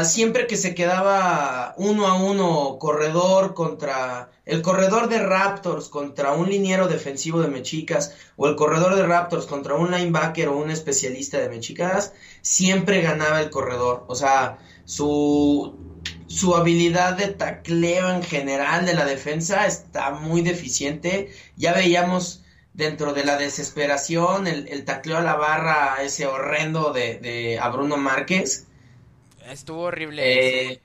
siempre 0.04 0.48
que 0.48 0.58
se 0.58 0.74
quedaba 0.74 1.74
uno 1.78 2.08
a 2.08 2.16
uno 2.16 2.78
corredor 2.80 3.54
contra 3.54 4.30
el 4.46 4.62
corredor 4.62 5.10
de 5.10 5.20
Raptors 5.20 5.90
contra 5.90 6.34
un 6.34 6.50
liniero 6.50 6.88
defensivo 6.88 7.42
de 7.42 7.48
Mechicas 7.48 8.14
o 8.36 8.48
el 8.48 8.56
corredor 8.56 8.96
de 8.96 9.06
Raptors 9.06 9.48
contra 9.48 9.76
un 9.76 9.92
linebacker 9.92 10.50
o 10.50 10.58
un 10.58 10.70
especialista 10.70 11.40
de 11.40 11.50
Mechicas, 11.50 12.14
siempre 12.42 13.02
ganaba 13.02 13.42
el 13.42 13.50
corredor. 13.50 14.06
O 14.08 14.16
sea, 14.16 14.60
su, 14.86 15.76
su 16.28 16.56
habilidad 16.56 17.14
de 17.18 17.28
tacleo 17.28 18.12
en 18.12 18.24
general 18.24 18.86
de 18.86 18.94
la 18.94 19.06
defensa 19.06 19.66
está 19.66 20.12
muy 20.12 20.42
deficiente. 20.42 21.32
Ya 21.58 21.74
veíamos 21.74 22.44
dentro 22.74 23.14
de 23.14 23.26
la 23.26 23.38
desesperación, 23.38 24.48
el, 24.48 24.68
el 24.68 24.86
tacleo 24.86 25.18
a 25.18 25.22
la 25.22 25.36
barra 25.36 25.98
ese 26.04 26.28
horrendo 26.28 26.94
de, 26.94 27.18
de 27.20 27.60
a 27.60 27.70
Bruno 27.70 27.98
Márquez. 27.98 28.65
Estuvo 29.50 29.82
horrible. 29.82 30.72
Eh, 30.72 30.82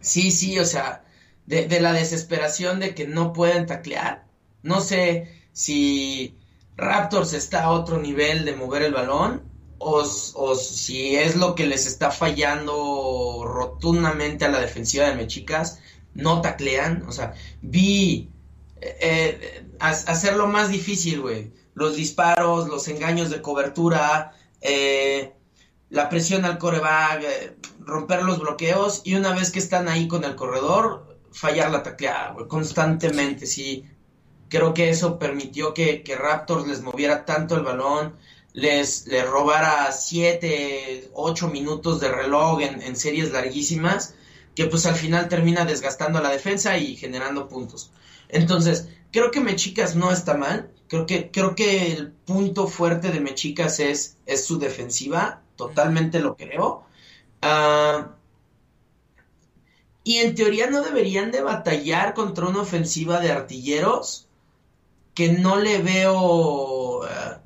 sí, 0.00 0.30
sí, 0.30 0.58
o 0.58 0.64
sea, 0.64 1.04
de, 1.46 1.66
de, 1.66 1.80
la 1.80 1.92
desesperación 1.92 2.80
de 2.80 2.94
que 2.94 3.06
no 3.06 3.32
pueden 3.32 3.66
taclear. 3.66 4.26
No 4.62 4.80
sé 4.80 5.42
si 5.52 6.36
Raptors 6.76 7.32
está 7.32 7.64
a 7.64 7.70
otro 7.70 7.98
nivel 7.98 8.44
de 8.44 8.56
mover 8.56 8.82
el 8.82 8.92
balón 8.92 9.42
o, 9.78 10.02
o 10.34 10.54
si 10.54 11.16
es 11.16 11.36
lo 11.36 11.54
que 11.54 11.66
les 11.66 11.86
está 11.86 12.10
fallando 12.10 13.44
rotundamente 13.44 14.44
a 14.44 14.50
la 14.50 14.60
defensiva 14.60 15.06
de 15.06 15.16
Mechicas. 15.16 15.80
No 16.14 16.40
taclean, 16.40 17.04
o 17.06 17.12
sea, 17.12 17.34
vi 17.60 18.30
eh, 18.80 19.66
hacerlo 19.80 20.46
más 20.46 20.70
difícil, 20.70 21.20
güey. 21.20 21.52
Los 21.74 21.96
disparos, 21.96 22.68
los 22.68 22.88
engaños 22.88 23.30
de 23.30 23.42
cobertura, 23.42 24.34
eh, 24.62 25.34
la 25.90 26.08
presión 26.08 26.44
al 26.44 26.58
coreback, 26.58 27.22
eh, 27.22 27.56
romper 27.80 28.22
los 28.22 28.40
bloqueos 28.40 29.02
y 29.04 29.14
una 29.14 29.34
vez 29.34 29.50
que 29.50 29.58
están 29.58 29.88
ahí 29.88 30.08
con 30.08 30.24
el 30.24 30.34
corredor, 30.34 31.16
fallar 31.32 31.70
la 31.70 31.82
tacleada, 31.82 32.34
constantemente, 32.48 33.46
sí. 33.46 33.84
Creo 34.48 34.74
que 34.74 34.90
eso 34.90 35.18
permitió 35.18 35.74
que, 35.74 36.02
Raptors 36.18 36.66
les 36.66 36.80
moviera 36.82 37.24
tanto 37.24 37.56
el 37.56 37.62
balón, 37.62 38.14
les, 38.52 39.06
les 39.06 39.26
robara 39.28 39.90
7, 39.92 41.10
8 41.12 41.48
minutos 41.48 42.00
de 42.00 42.08
reloj 42.08 42.62
en, 42.62 42.80
en 42.80 42.96
series 42.96 43.32
larguísimas, 43.32 44.14
que 44.54 44.66
pues 44.66 44.86
al 44.86 44.94
final 44.94 45.28
termina 45.28 45.64
desgastando 45.64 46.20
la 46.20 46.30
defensa 46.30 46.78
y 46.78 46.96
generando 46.96 47.48
puntos. 47.48 47.90
Entonces, 48.28 48.88
creo 49.12 49.30
que 49.30 49.40
Mechicas 49.40 49.94
no 49.96 50.10
está 50.10 50.34
mal. 50.34 50.70
Creo 50.88 51.06
que, 51.06 51.30
creo 51.30 51.54
que 51.54 51.92
el 51.92 52.12
punto 52.12 52.66
fuerte 52.66 53.10
de 53.10 53.20
Mechicas 53.20 53.80
es, 53.80 54.16
es 54.26 54.44
su 54.44 54.58
defensiva. 54.58 55.42
Totalmente 55.56 56.20
lo 56.20 56.36
creo. 56.36 56.84
Ah, 57.42 58.16
y 60.04 60.18
en 60.18 60.34
teoría 60.34 60.70
no 60.70 60.82
deberían 60.82 61.32
de 61.32 61.42
batallar 61.42 62.14
contra 62.14 62.46
una 62.46 62.60
ofensiva 62.62 63.20
de 63.20 63.30
artilleros 63.32 64.28
que 65.14 65.32
no 65.32 65.56
le 65.58 65.82
veo 65.82 67.04
ah, 67.04 67.42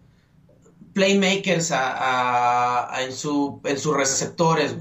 playmakers 0.95 1.71
a, 1.73 2.91
en, 3.03 3.13
su, 3.13 3.61
en 3.65 3.79
sus 3.79 3.97
receptores. 3.97 4.77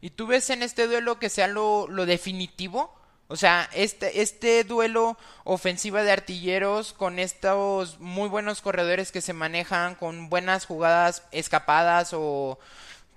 ¿Y 0.00 0.10
tú 0.10 0.26
ves 0.26 0.50
en 0.50 0.62
este 0.62 0.86
duelo 0.86 1.18
que 1.18 1.28
sea 1.28 1.46
lo, 1.48 1.86
lo 1.88 2.06
definitivo? 2.06 2.97
O 3.30 3.36
sea, 3.36 3.68
este, 3.74 4.22
este 4.22 4.64
duelo 4.64 5.18
ofensiva 5.44 6.02
de 6.02 6.12
artilleros 6.12 6.94
con 6.94 7.18
estos 7.18 8.00
muy 8.00 8.26
buenos 8.26 8.62
corredores 8.62 9.12
que 9.12 9.20
se 9.20 9.34
manejan, 9.34 9.96
con 9.96 10.30
buenas 10.30 10.64
jugadas 10.64 11.22
escapadas 11.30 12.12
o 12.14 12.58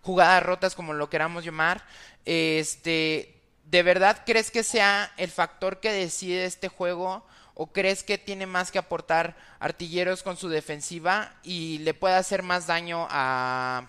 jugadas 0.01 0.43
rotas, 0.43 0.76
como 0.76 0.93
lo 0.93 1.09
queramos 1.09 1.45
llamar, 1.45 1.82
este, 2.26 3.41
¿de 3.66 3.84
verdad 3.84 4.24
crees 4.26 4.51
que 4.51 4.64
sea 4.64 5.14
el 5.16 5.32
factor 5.32 5.80
que 5.80 5.93
decide 5.93 6.45
este 6.45 6.68
juego? 6.68 7.26
¿O 7.53 7.68
crees 7.68 8.03
que 8.03 8.18
tiene 8.18 8.45
más 8.45 8.72
que 8.72 8.80
aportar 8.80 9.38
artilleros 9.59 10.24
con 10.24 10.36
su 10.36 10.49
defensiva 10.49 11.36
y 11.43 11.78
le 11.80 11.93
puede 11.93 12.16
hacer 12.16 12.43
más 12.43 12.68
daño 12.68 13.07
a, 13.09 13.88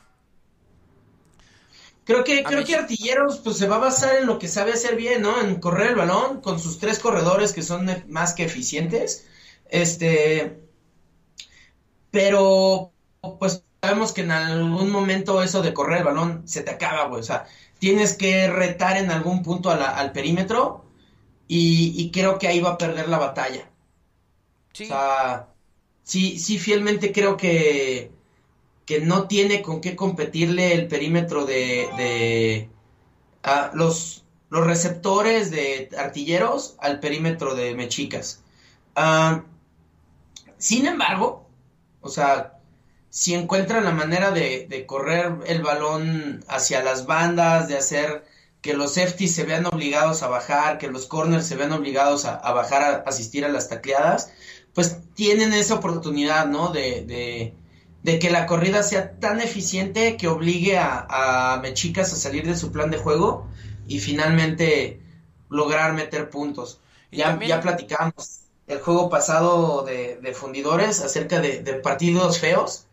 Creo 2.04 2.24
que, 2.24 2.42
creo 2.42 2.64
que 2.64 2.74
Artilleros 2.74 3.38
pues 3.38 3.56
se 3.58 3.68
va 3.68 3.76
a 3.76 3.80
basar 3.80 4.16
en 4.16 4.26
lo 4.26 4.38
que 4.38 4.48
sabe 4.48 4.72
hacer 4.72 4.96
bien, 4.96 5.22
¿no? 5.22 5.40
En 5.40 5.60
correr 5.60 5.90
el 5.90 5.94
balón 5.94 6.40
con 6.40 6.58
sus 6.58 6.78
tres 6.78 6.98
corredores 6.98 7.52
que 7.52 7.62
son 7.62 7.88
más 8.08 8.32
que 8.32 8.44
eficientes. 8.44 9.28
Este, 9.68 10.58
pero 12.10 12.92
pues 13.38 13.64
sabemos 13.80 14.12
que 14.12 14.22
en 14.22 14.32
algún 14.32 14.90
momento 14.90 15.42
eso 15.42 15.62
de 15.62 15.72
correr 15.72 15.98
el 15.98 16.04
balón 16.04 16.42
se 16.46 16.62
te 16.62 16.72
acaba, 16.72 17.06
güey. 17.06 17.20
O 17.20 17.24
sea, 17.24 17.46
tienes 17.78 18.14
que 18.14 18.48
retar 18.48 18.96
en 18.96 19.10
algún 19.10 19.42
punto 19.42 19.70
al 19.70 20.12
perímetro 20.12 20.84
y, 21.46 21.94
y, 21.96 22.10
creo 22.10 22.38
que 22.38 22.48
ahí 22.48 22.60
va 22.60 22.70
a 22.70 22.78
perder 22.78 23.08
la 23.08 23.18
batalla. 23.18 23.70
Sí. 24.72 24.84
O 24.84 24.86
sea, 24.88 25.48
sí, 26.02 26.38
sí, 26.38 26.58
fielmente 26.58 27.12
creo 27.12 27.36
que 27.36 28.10
que 28.86 29.00
no 29.00 29.28
tiene 29.28 29.62
con 29.62 29.80
qué 29.80 29.96
competirle 29.96 30.74
el 30.74 30.88
perímetro 30.88 31.44
de, 31.46 31.88
de 31.96 32.68
los, 33.74 34.24
los 34.50 34.66
receptores 34.66 35.50
de 35.50 35.90
artilleros 35.96 36.76
al 36.78 37.00
perímetro 37.00 37.54
de 37.54 37.74
mechicas. 37.74 38.42
Ah, 38.94 39.44
sin 40.58 40.86
embargo, 40.86 41.48
o 42.00 42.08
sea, 42.08 42.58
si 43.10 43.34
encuentran 43.34 43.84
la 43.84 43.92
manera 43.92 44.30
de, 44.30 44.84
correr 44.86 45.34
el 45.46 45.62
balón 45.62 46.44
hacia 46.48 46.82
las 46.82 47.06
bandas, 47.06 47.68
de 47.68 47.76
hacer 47.76 48.24
que 48.60 48.74
los 48.74 48.94
safeties 48.94 49.34
se 49.34 49.44
vean 49.44 49.66
obligados 49.66 50.22
a 50.22 50.28
bajar, 50.28 50.78
que 50.78 50.88
los 50.88 51.06
corners 51.06 51.46
se 51.46 51.56
vean 51.56 51.72
obligados 51.72 52.24
a, 52.24 52.38
bajar 52.52 52.82
a, 52.82 53.08
asistir 53.08 53.44
a 53.44 53.48
las 53.48 53.68
tacleadas, 53.68 54.32
pues 54.72 54.98
tienen 55.14 55.52
esa 55.52 55.74
oportunidad, 55.74 56.46
¿no? 56.46 56.68
De, 56.68 57.04
de, 57.04 57.54
que 58.04 58.30
la 58.30 58.46
corrida 58.46 58.82
sea 58.82 59.18
tan 59.18 59.40
eficiente 59.40 60.16
que 60.16 60.28
obligue 60.28 60.78
a, 60.78 61.06
a, 61.08 61.56
Mechicas 61.58 62.12
a 62.12 62.16
salir 62.16 62.46
de 62.46 62.56
su 62.56 62.72
plan 62.72 62.90
de 62.90 62.98
juego 62.98 63.46
y 63.86 64.00
finalmente 64.00 65.00
lograr 65.48 65.92
meter 65.92 66.30
puntos. 66.30 66.80
Ya, 67.10 67.38
ya 67.40 67.60
platicamos 67.60 68.40
el 68.66 68.80
juego 68.80 69.08
pasado 69.10 69.84
de, 69.84 70.16
de 70.16 70.34
fundidores 70.34 71.00
acerca 71.00 71.40
de, 71.40 71.62
de 71.62 71.74
partidos 71.74 72.38
feos, 72.38 72.86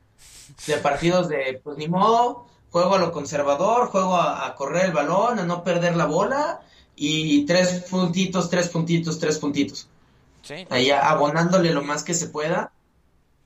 de 0.68 0.78
partidos 0.78 1.30
de, 1.30 1.60
pues 1.64 1.78
ni 1.78 1.88
modo, 1.88 2.46
juego 2.72 2.96
a 2.96 3.00
lo 3.00 3.12
conservador, 3.12 3.88
juego 3.88 4.16
a, 4.16 4.54
correr 4.56 4.86
el 4.86 4.94
balón, 4.94 5.40
a 5.40 5.46
no 5.46 5.64
perder 5.64 5.96
la 5.96 6.06
bola 6.06 6.62
y 6.96 7.46
tres 7.46 7.86
puntitos, 7.90 8.50
tres 8.50 8.70
puntitos, 8.70 9.20
tres 9.20 9.38
puntitos. 9.38 9.88
Sí. 10.42 10.68
Ahí 10.70 10.92
abonándole 10.92 11.72
lo 11.72 11.82
más 11.82 12.04
que 12.04 12.14
se 12.14 12.28
pueda. 12.28 12.72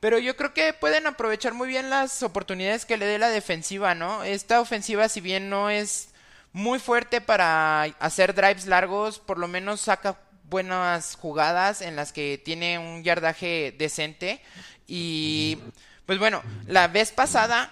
Pero 0.04 0.20
yo 0.20 0.36
creo 0.36 0.54
que 0.54 0.74
pueden 0.74 1.08
aprovechar 1.08 1.54
muy 1.54 1.70
bien 1.70 1.89
las 1.89 2.24
oportunidades 2.24 2.86
que 2.86 2.97
le 2.97 3.06
dé 3.06 3.18
la 3.18 3.30
defensiva, 3.30 3.95
¿no? 3.95 4.26
Esta 4.26 4.60
ofensiva, 4.60 5.08
si 5.08 5.22
bien 5.22 5.49
no 5.49 5.70
es 5.70 6.10
muy 6.51 6.78
fuerte 6.80 7.22
para 7.22 7.84
hacer 7.84 8.36
drives 8.36 8.66
largos, 8.66 9.20
por 9.20 9.38
lo 9.38 9.47
menos 9.47 9.80
saca 9.80 10.20
buenas 10.49 11.16
jugadas 11.16 11.82
en 11.82 11.95
las 11.95 12.12
que 12.12 12.38
tiene 12.43 12.80
un 12.80 13.01
yardaje 13.06 13.74
decente. 13.78 14.41
Y 14.88 15.60
pues 16.06 16.20
bueno, 16.20 16.43
la 16.68 16.89
vez 16.89 17.14
pasada 17.14 17.72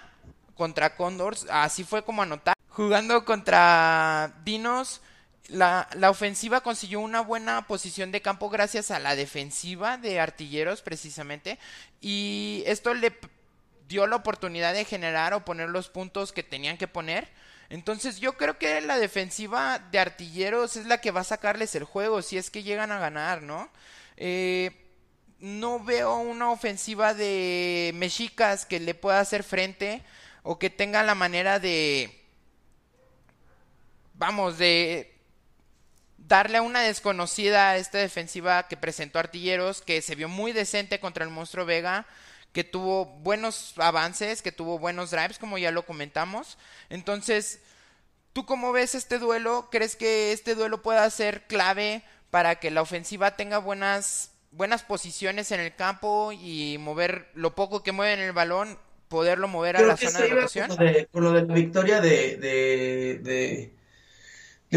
contra 0.54 0.96
Condors, 0.96 1.46
así 1.50 1.84
fue 1.84 2.02
como 2.02 2.22
anotar. 2.22 2.54
Jugando 2.70 3.26
contra 3.26 4.32
Dinos, 4.42 5.02
la, 5.48 5.88
la, 5.94 6.10
ofensiva 6.10 6.60
consiguió 6.60 7.00
una 7.00 7.20
buena 7.20 7.66
posición 7.66 8.12
de 8.12 8.22
campo 8.22 8.48
gracias 8.48 8.90
a 8.90 8.98
la 8.98 9.16
defensiva 9.16 9.98
de 9.98 10.20
artilleros 10.20 10.82
precisamente 10.82 11.58
y 12.00 12.62
esto 12.66 12.94
le 12.94 13.12
dio 13.88 14.06
la 14.06 14.16
oportunidad 14.16 14.72
de 14.72 14.84
generar 14.84 15.34
o 15.34 15.44
poner 15.44 15.68
los 15.68 15.88
puntos 15.88 16.32
que 16.32 16.42
tenían 16.42 16.78
que 16.78 16.88
poner. 16.88 17.28
Entonces 17.68 18.20
yo 18.20 18.36
creo 18.36 18.58
que 18.58 18.80
la 18.80 18.98
defensiva 18.98 19.78
de 19.78 19.98
artilleros 19.98 20.76
es 20.76 20.86
la 20.86 20.98
que 20.98 21.10
va 21.10 21.20
a 21.20 21.24
sacarles 21.24 21.74
el 21.74 21.84
juego 21.84 22.22
si 22.22 22.36
es 22.36 22.50
que 22.50 22.62
llegan 22.62 22.92
a 22.92 22.98
ganar, 22.98 23.42
¿no? 23.42 23.70
Eh, 24.16 24.72
no 25.38 25.82
veo 25.82 26.18
una 26.18 26.50
ofensiva 26.50 27.14
de 27.14 27.92
mexicas 27.94 28.64
que 28.64 28.78
le 28.78 28.94
pueda 28.94 29.20
hacer 29.20 29.42
frente 29.42 30.02
o 30.42 30.58
que 30.58 30.70
tenga 30.70 31.02
la 31.02 31.14
manera 31.14 31.58
de, 31.58 32.22
vamos, 34.14 34.58
de 34.58 35.11
darle 36.32 36.56
a 36.56 36.62
una 36.62 36.80
desconocida 36.80 37.68
a 37.68 37.76
esta 37.76 37.98
defensiva 37.98 38.66
que 38.66 38.78
presentó 38.78 39.18
Artilleros, 39.18 39.82
que 39.82 40.00
se 40.00 40.14
vio 40.14 40.30
muy 40.30 40.52
decente 40.52 40.98
contra 40.98 41.26
el 41.26 41.30
monstruo 41.30 41.66
Vega, 41.66 42.06
que 42.54 42.64
tuvo 42.64 43.04
buenos 43.04 43.74
avances, 43.76 44.40
que 44.40 44.50
tuvo 44.50 44.78
buenos 44.78 45.10
drives, 45.10 45.38
como 45.38 45.58
ya 45.58 45.70
lo 45.70 45.84
comentamos. 45.84 46.56
Entonces, 46.88 47.60
¿tú 48.32 48.46
cómo 48.46 48.72
ves 48.72 48.94
este 48.94 49.18
duelo? 49.18 49.68
¿Crees 49.70 49.94
que 49.94 50.32
este 50.32 50.54
duelo 50.54 50.80
pueda 50.80 51.10
ser 51.10 51.42
clave 51.46 52.02
para 52.30 52.54
que 52.54 52.70
la 52.70 52.80
ofensiva 52.80 53.36
tenga 53.36 53.58
buenas 53.58 54.30
buenas 54.52 54.82
posiciones 54.82 55.52
en 55.52 55.60
el 55.60 55.74
campo 55.74 56.32
y 56.32 56.78
mover 56.78 57.28
lo 57.34 57.54
poco 57.54 57.82
que 57.82 57.92
mueven 57.92 58.20
el 58.20 58.32
balón 58.32 58.78
poderlo 59.08 59.48
mover 59.48 59.76
a 59.76 59.82
la 59.82 59.98
zona 59.98 60.18
de 60.18 60.28
rotación. 60.28 60.70
Con, 61.12 61.24
lo 61.24 61.32
de 61.32 61.44
la 61.44 61.54
victoria 61.54 62.00
de, 62.00 62.38
de, 62.38 63.20
de, 63.22 63.74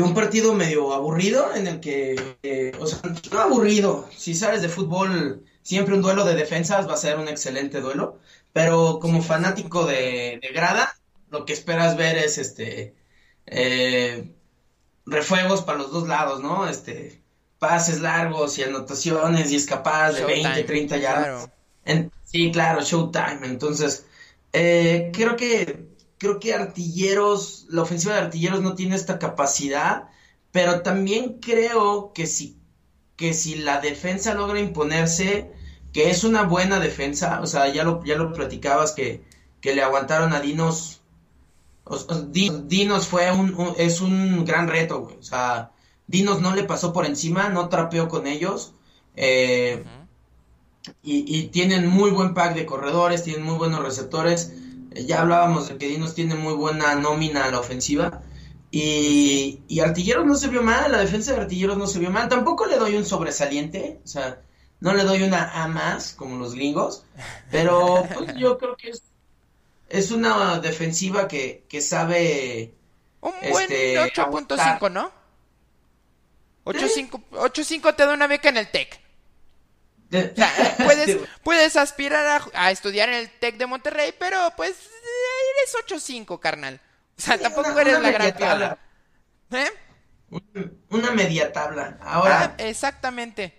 un 0.02 0.14
partido 0.14 0.54
medio 0.54 0.94
aburrido 0.94 1.56
en 1.56 1.68
el 1.68 1.80
que, 1.80 2.36
eh, 2.44 2.72
o 2.80 2.86
sea, 2.86 3.00
no 3.32 3.40
aburrido, 3.40 4.10
si 4.16 4.36
sabes 4.36 4.62
de 4.62 4.70
fútbol, 4.70 5.46
siempre 5.62 5.96
un 5.96 6.02
duelo 6.02 6.26
de 6.26 6.36
defensas 6.36 6.88
va 6.88 6.96
a 6.96 6.98
ser 6.98 7.18
un 7.18 7.28
excelente 7.28 7.80
duelo, 7.80 8.20
pero 8.52 9.00
como 9.00 9.22
fanático 9.22 9.86
de, 9.86 10.40
grada, 10.54 10.98
lo 11.30 11.46
que 11.46 11.54
esperas 11.54 11.96
ver 11.96 12.18
es 12.18 12.38
este 12.38 12.94
eh, 13.46 14.32
refuegos 15.06 15.62
para 15.62 15.78
los 15.78 15.92
dos 15.92 16.08
lados, 16.08 16.42
¿no? 16.42 16.68
Este 16.68 17.22
pases 17.60 18.02
largos 18.02 18.58
y 18.58 18.64
anotaciones 18.64 19.52
y 19.52 19.56
escapadas 19.56 20.16
de 20.16 20.26
20, 20.26 20.64
30 20.64 20.98
yardas. 20.98 21.50
sí, 22.24 22.52
claro, 22.52 22.82
showtime. 22.82 23.40
Entonces, 23.44 24.06
eh, 24.54 25.12
creo 25.14 25.36
que 25.36 25.95
creo 26.18 26.40
que 26.40 26.54
Artilleros, 26.54 27.66
la 27.70 27.82
ofensiva 27.82 28.16
de 28.16 28.22
Artilleros 28.22 28.62
no 28.62 28.76
tiene 28.76 28.96
esta 28.96 29.20
capacidad, 29.20 30.10
pero 30.52 30.82
también 30.82 31.40
creo 31.40 32.14
que 32.14 32.28
si 32.28 32.58
que 33.16 33.34
si 33.34 33.56
la 33.56 33.80
defensa 33.80 34.34
logra 34.34 34.60
imponerse, 34.60 35.52
que 35.94 36.10
es 36.10 36.26
una 36.26 36.44
buena 36.44 36.80
defensa, 36.80 37.40
o 37.42 37.48
sea, 37.48 37.70
ya 37.70 37.84
lo 37.84 38.04
ya 38.04 38.16
lo 38.18 38.34
platicabas 38.34 38.92
que, 38.92 39.24
que 39.62 39.74
le 39.76 39.82
aguantaron 39.82 40.34
a 40.34 40.42
Dinos 40.42 41.02
Dinos 42.24 43.08
fue 43.08 43.32
un, 43.32 43.76
es 43.78 44.02
un 44.02 44.44
gran 44.44 44.68
reto, 44.68 45.02
güey. 45.02 45.18
O 45.18 45.24
sea, 45.24 45.72
Dinos 46.08 46.42
no 46.42 46.56
le 46.56 46.64
pasó 46.64 46.92
por 46.92 47.06
encima, 47.06 47.50
no 47.50 47.70
trapeó 47.70 48.08
con 48.08 48.26
ellos. 48.26 48.74
Eh, 49.16 49.84
y, 51.04 51.48
tienen 51.48 51.88
muy 51.88 52.12
buen 52.12 52.34
pack 52.34 52.56
de 52.56 52.66
corredores, 52.66 53.24
tienen 53.24 53.44
muy 53.44 53.56
buenos 53.56 53.84
receptores. 53.84 54.52
Ya 54.96 55.22
hablábamos 55.22 55.68
de 55.68 55.78
que 55.78 55.88
Dinos 55.88 56.16
tiene 56.16 56.36
muy 56.36 56.54
buena 56.54 56.96
nómina 56.96 57.46
a 57.46 57.52
la 57.52 57.60
ofensiva. 57.60 58.22
Y, 58.72 59.62
y, 59.68 59.80
Artilleros 59.80 60.26
no 60.26 60.36
se 60.36 60.50
vio 60.50 60.62
mal, 60.62 60.92
la 60.92 61.00
defensa 61.00 61.34
de 61.34 61.42
Artilleros 61.42 61.78
no 61.78 61.88
se 61.88 62.00
vio 62.00 62.10
mal. 62.10 62.28
Tampoco 62.28 62.66
le 62.66 62.78
doy 62.78 62.96
un 62.96 63.06
sobresaliente, 63.06 64.02
o 64.04 64.08
sea, 64.08 64.42
no 64.80 64.94
le 64.94 65.04
doy 65.04 65.24
una 65.24 65.64
A 65.64 65.68
más, 65.68 66.14
como 66.14 66.38
los 66.38 66.56
gringos. 66.56 67.06
Pero 67.52 68.06
pues, 68.14 68.36
yo 68.36 68.58
creo 68.58 68.76
que 68.76 68.90
es, 68.90 69.04
es 69.90 70.12
una 70.12 70.60
defensiva 70.60 71.28
que, 71.28 71.64
que 71.70 71.82
sabe. 71.82 72.74
Un 73.22 73.34
buen 73.50 73.70
8.5, 73.70 74.76
este, 74.76 74.90
¿no? 74.90 75.12
8.5 76.66 77.96
te 77.96 78.06
da 78.06 78.14
una 78.14 78.28
beca 78.28 78.50
en 78.50 78.58
el 78.58 78.70
TEC. 78.70 79.05
puedes, 80.78 81.18
puedes 81.44 81.76
aspirar 81.76 82.44
a, 82.54 82.72
estudiar 82.72 83.10
en 83.10 83.16
el 83.16 83.30
TEC 83.30 83.58
de 83.58 83.66
Monterrey, 83.66 84.14
pero 84.18 84.38
pues 84.56 84.72
eres 84.72 86.02
8.5, 86.02 86.40
carnal. 86.40 86.80
O 87.18 87.22
sea, 87.22 87.38
tampoco 87.38 87.78
eres 87.80 88.00
la 88.00 88.12
gran 88.12 88.38
tabla. 88.38 88.80
¿Eh? 89.52 89.72
Una 90.90 91.12
media 91.12 91.52
tabla. 91.52 91.98
Ahora. 92.02 92.44
Ah, 92.44 92.64
exactamente. 92.64 93.54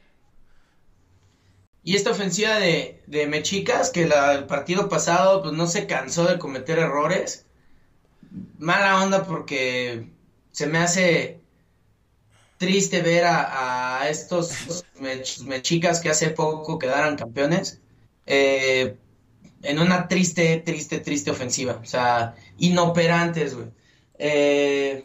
Y 1.83 1.95
esta 1.95 2.11
ofensiva 2.11 2.57
de, 2.57 3.03
de 3.07 3.27
Mechicas, 3.27 3.91
que 3.91 4.03
el 4.03 4.47
partido 4.47 4.89
pasado 4.89 5.43
pues 5.43 5.55
no 5.55 5.67
se 5.67 5.87
cansó 5.87 6.27
de 6.27 6.39
cometer 6.39 6.79
errores. 6.79 7.47
Mala 8.59 9.03
onda 9.03 9.25
porque 9.25 10.09
se 10.51 10.67
me 10.67 10.79
hace 10.79 11.41
triste 12.59 13.03
ver 13.03 13.25
a, 13.27 14.09
estos 14.09 14.85
mechicas 15.45 16.01
que 16.01 16.11
hace 16.11 16.31
poco 16.31 16.79
quedaron 16.79 17.17
campeones 17.17 17.81
eh, 18.27 18.97
en 19.63 19.79
una 19.79 20.09
triste, 20.09 20.63
triste, 20.65 21.01
triste 21.01 21.31
ofensiva. 21.31 21.81
O 21.83 21.87
sea, 21.87 22.35
inoperantes, 22.59 23.55
güey. 23.55 23.69
Eh, 24.19 25.05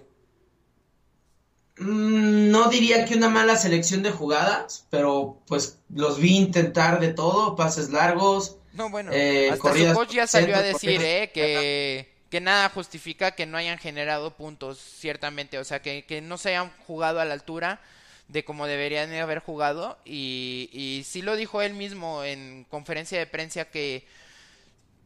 mm, 1.78 2.52
no 2.52 2.70
diría 2.70 3.06
que 3.06 3.16
una 3.16 3.30
mala 3.30 3.56
selección 3.56 4.04
de 4.04 4.12
jugadas, 4.12 4.88
pero 4.90 5.42
pues 5.48 5.80
los 5.94 6.20
vi 6.20 6.38
intentar 6.38 7.00
de 7.00 7.14
todo, 7.14 7.56
pases 7.56 7.90
largos. 7.90 8.58
No, 8.74 8.90
bueno, 8.90 9.12
eh, 9.14 9.50
hasta 9.52 9.76
su 9.76 9.94
coach 9.94 10.14
ya 10.14 10.28
salió 10.28 10.56
a 10.56 10.62
decir, 10.62 11.02
eh, 11.04 11.32
que 11.34 12.12
que 12.32 12.40
nada 12.40 12.70
justifica 12.70 13.32
que 13.32 13.46
no 13.46 13.58
hayan 13.58 13.78
generado 13.78 14.38
puntos, 14.38 14.80
ciertamente, 14.80 15.60
o 15.60 15.66
sea, 15.66 15.82
que, 15.82 16.06
que 16.06 16.22
no 16.22 16.38
se 16.38 16.50
hayan 16.50 16.72
jugado 16.88 17.20
a 17.20 17.26
la 17.26 17.34
altura 17.34 17.82
de 18.30 18.46
como 18.46 18.66
deberían 18.66 19.14
haber 19.14 19.40
jugado 19.40 20.00
y, 20.06 20.70
y 20.72 21.04
sí 21.04 21.22
lo 21.22 21.36
dijo 21.36 21.62
él 21.62 21.74
mismo 21.74 22.24
en 22.24 22.66
conferencia 22.70 23.20
de 23.20 23.28
prensa 23.28 23.66
que 23.66 24.08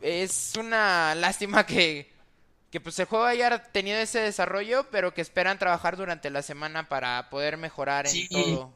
es 0.01 0.53
una 0.55 1.15
lástima 1.15 1.65
que, 1.65 2.11
que 2.69 2.79
pues 2.79 2.99
el 2.99 3.05
juego 3.05 3.25
haya 3.25 3.57
tenido 3.71 3.97
ese 3.97 4.19
desarrollo, 4.19 4.85
pero 4.91 5.15
que 5.15 5.21
esperan 5.21 5.57
trabajar 5.57 5.97
durante 5.97 6.29
la 6.29 6.43
semana 6.43 6.87
para 6.87 7.31
poder 7.31 7.57
mejorar 7.57 8.05
en 8.05 8.27
todo. 8.27 8.71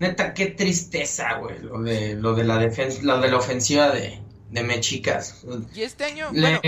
Neta, 0.00 0.34
qué 0.34 0.46
tristeza, 0.46 1.34
güey, 1.34 1.60
lo 1.60 1.80
de, 1.80 2.14
lo 2.14 2.34
de 2.34 2.42
la 2.42 2.58
defensa, 2.58 2.98
lo 3.04 3.20
de 3.20 3.30
la 3.30 3.36
ofensiva 3.36 3.90
de, 3.90 4.20
de 4.50 4.62
Mechicas. 4.64 5.44
Y 5.72 5.82
este 5.82 6.04
año, 6.04 6.30
bueno, 6.32 6.60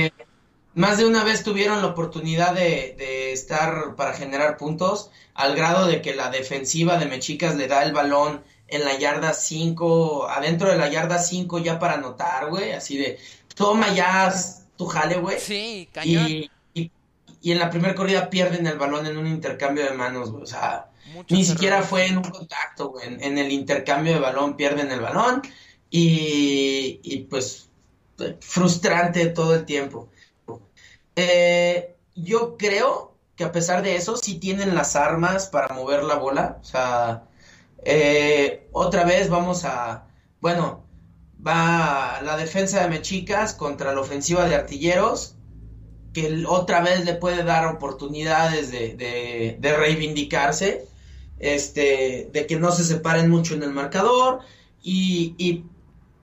más 0.75 0.99
de 0.99 1.07
una 1.07 1.25
vez 1.25 1.43
tuvieron 1.43 1.81
la 1.81 1.89
oportunidad 1.89 2.55
de, 2.55 2.95
de, 2.99 3.33
estar 3.33 3.95
para 3.97 4.13
generar 4.13 4.57
puntos, 4.57 5.11
al 5.35 5.55
grado 5.55 5.87
de 5.87 6.03
que 6.03 6.15
la 6.15 6.31
defensiva 6.31 6.97
de 6.97 7.07
Mechicas 7.07 7.57
le 7.57 7.69
da 7.69 7.83
el 7.83 7.93
balón 7.93 8.43
en 8.69 8.85
la 8.85 8.99
yarda 8.99 9.33
5, 9.33 10.29
adentro 10.29 10.71
de 10.71 10.77
la 10.77 10.89
yarda 10.89 11.19
5 11.19 11.59
ya 11.59 11.79
para 11.79 11.95
anotar, 11.95 12.51
güey, 12.51 12.73
así 12.73 12.97
de, 12.97 13.19
toma 13.55 13.93
ya 13.95 14.33
tu 14.77 14.87
jale, 14.87 15.17
güey. 15.17 15.39
Sí, 15.39 15.89
cañón. 15.93 16.29
Y, 16.29 16.51
y, 16.75 16.91
y 17.41 17.53
en 17.53 17.59
la 17.59 17.71
primera 17.71 17.95
corrida 17.95 18.31
pierden 18.31 18.67
el 18.67 18.79
balón 18.79 19.07
en 19.07 19.17
un 19.17 19.27
intercambio 19.27 19.85
de 19.85 19.93
manos, 19.93 20.31
güey. 20.31 20.43
O 20.43 20.47
sea, 20.47 20.91
ni 21.29 21.45
siquiera 21.45 21.83
fue 21.83 22.07
en 22.07 22.19
un 22.19 22.25
contacto, 22.25 22.89
güey. 22.89 23.07
En, 23.07 23.23
en 23.23 23.39
el 23.39 23.53
intercambio 23.53 24.15
de 24.15 24.21
balón 24.21 24.57
pierden 24.57 24.91
el 24.91 25.01
balón 25.01 25.43
y, 25.91 27.01
y 27.03 27.19
pues 27.31 27.69
frustrante 28.41 29.27
todo 29.27 29.55
el 29.55 29.65
tiempo. 29.65 30.09
Eh, 31.17 31.97
yo 32.15 32.57
creo 32.57 33.15
que 33.37 33.45
a 33.45 33.53
pesar 33.53 33.83
de 33.83 33.97
eso 33.97 34.17
sí 34.17 34.39
tienen 34.39 34.75
las 34.75 34.97
armas 34.97 35.49
para 35.49 35.75
mover 35.75 36.05
la 36.05 36.17
bola. 36.17 36.59
O 36.61 36.65
sea, 36.65 37.29
eh, 37.85 38.69
otra 38.73 39.05
vez 39.05 39.29
vamos 39.31 39.65
a, 39.65 40.07
bueno, 40.41 40.85
va 41.47 42.21
la 42.23 42.37
defensa 42.37 42.83
de 42.83 42.89
Mechicas 42.89 43.55
contra 43.55 43.93
la 43.95 44.01
ofensiva 44.01 44.47
de 44.49 44.55
Artilleros, 44.57 45.37
que 46.13 46.45
otra 46.49 46.81
vez 46.83 47.05
le 47.05 47.15
puede 47.15 47.43
dar 47.45 47.67
oportunidades 47.67 48.71
de, 48.71 48.95
de- 48.97 49.57
de 49.61 49.77
reivindicarse, 49.77 50.87
este, 51.39 52.31
de 52.33 52.47
que 52.47 52.57
no 52.59 52.73
se 52.73 52.85
separen 52.85 53.31
mucho 53.31 53.55
en 53.55 53.63
el 53.65 53.71
marcador 53.73 54.41
y, 54.83 55.35
y, 55.39 55.65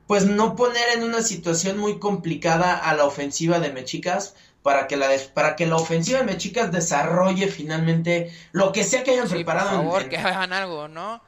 pues 0.08 0.26
no 0.26 0.56
poner 0.56 0.84
en 0.98 1.04
una 1.04 1.22
situación 1.22 1.78
muy 1.78 2.00
complicada 2.00 2.76
a 2.78 2.96
la 2.96 3.06
ofensiva 3.06 3.60
de 3.60 3.72
Mechicas 3.72 4.36
para 4.64 4.88
que 4.88 4.95
la, 4.97 5.09
para 5.34 5.55
que 5.55 5.66
la 5.66 5.76
ofensiva 5.78 6.20
de 6.20 6.26
Mechicas 6.26 6.72
desarrolle 6.72 7.47
finalmente 7.47 8.32
lo 8.51 8.72
que 8.72 8.84
sea 8.84 9.03
que 9.03 9.12
hayan 9.12 9.26
Sí, 9.28 9.30
por 9.30 9.38
preparado 9.38 9.70
en- 9.72 9.76
favor, 9.78 10.01
en, 10.03 10.09
que 10.09 10.18
hagan 10.18 10.53
algo, 10.53 10.88
¿no? 10.88 11.22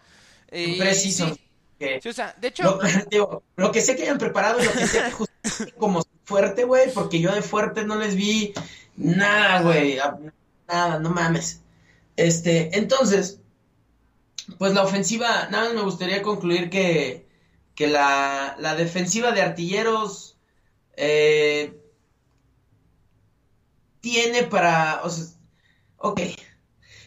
Y 0.52 0.78
Precision. 0.80 1.34
sí, 1.34 1.42
que- 1.80 2.00
sí, 2.02 2.10
o 2.10 2.14
sea, 2.14 2.36
de 2.40 2.48
hecho, 2.50 2.64
lo, 2.64 2.80
digo, 3.10 3.44
lo 3.56 3.72
que 3.72 3.82
sé 3.82 3.96
que 3.96 4.04
hayan 4.04 4.18
preparado 4.20 4.62
y 4.62 4.66
lo 4.66 4.72
que 4.72 4.88
sea 4.88 5.12
que 5.12 5.72
como 5.78 6.04
fuerte, 6.26 6.64
güey, 6.64 6.92
porque 6.94 7.20
yo 7.20 7.34
de 7.34 7.42
fuerte 7.42 7.84
no 7.86 7.96
les 7.96 8.16
vi 8.16 8.54
nada, 8.96 9.62
güey, 9.62 9.98
nada, 10.68 11.00
no 11.00 11.10
mames. 11.10 11.62
Este, 12.16 12.78
entonces, 12.78 13.40
pues 14.60 14.74
la 14.74 14.84
ofensiva, 14.84 15.48
nada 15.50 15.66
más 15.66 15.74
me 15.74 15.82
gustaría 15.82 16.22
concluir 16.22 16.70
que, 16.70 17.26
que 17.76 17.88
la, 17.88 18.56
la 18.60 18.76
defensiva 18.76 19.32
de 19.32 19.42
artilleros 19.42 20.38
eh, 20.96 21.74
tiene 24.04 24.44
para, 24.44 25.02
o 25.04 25.10
sea, 25.10 25.26
ok, 25.96 26.20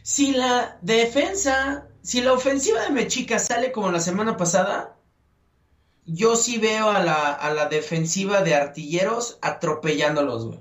si 0.03 0.33
la 0.33 0.79
defensa, 0.81 1.89
si 2.01 2.23
la 2.23 2.33
ofensiva 2.33 2.81
de 2.85 2.91
Mechica 2.91 3.39
sale 3.39 3.71
como 3.71 3.93
la 3.93 4.01
semana 4.01 4.39
pasada, 4.39 4.97
yo 6.07 6.37
sí 6.37 6.57
veo 6.57 6.89
a 6.89 7.03
la, 7.05 7.35
a 7.35 7.53
la 7.53 7.69
defensiva 7.69 8.41
de 8.41 8.55
artilleros 8.55 9.39
atropellándolos, 9.43 10.47
güey. 10.47 10.61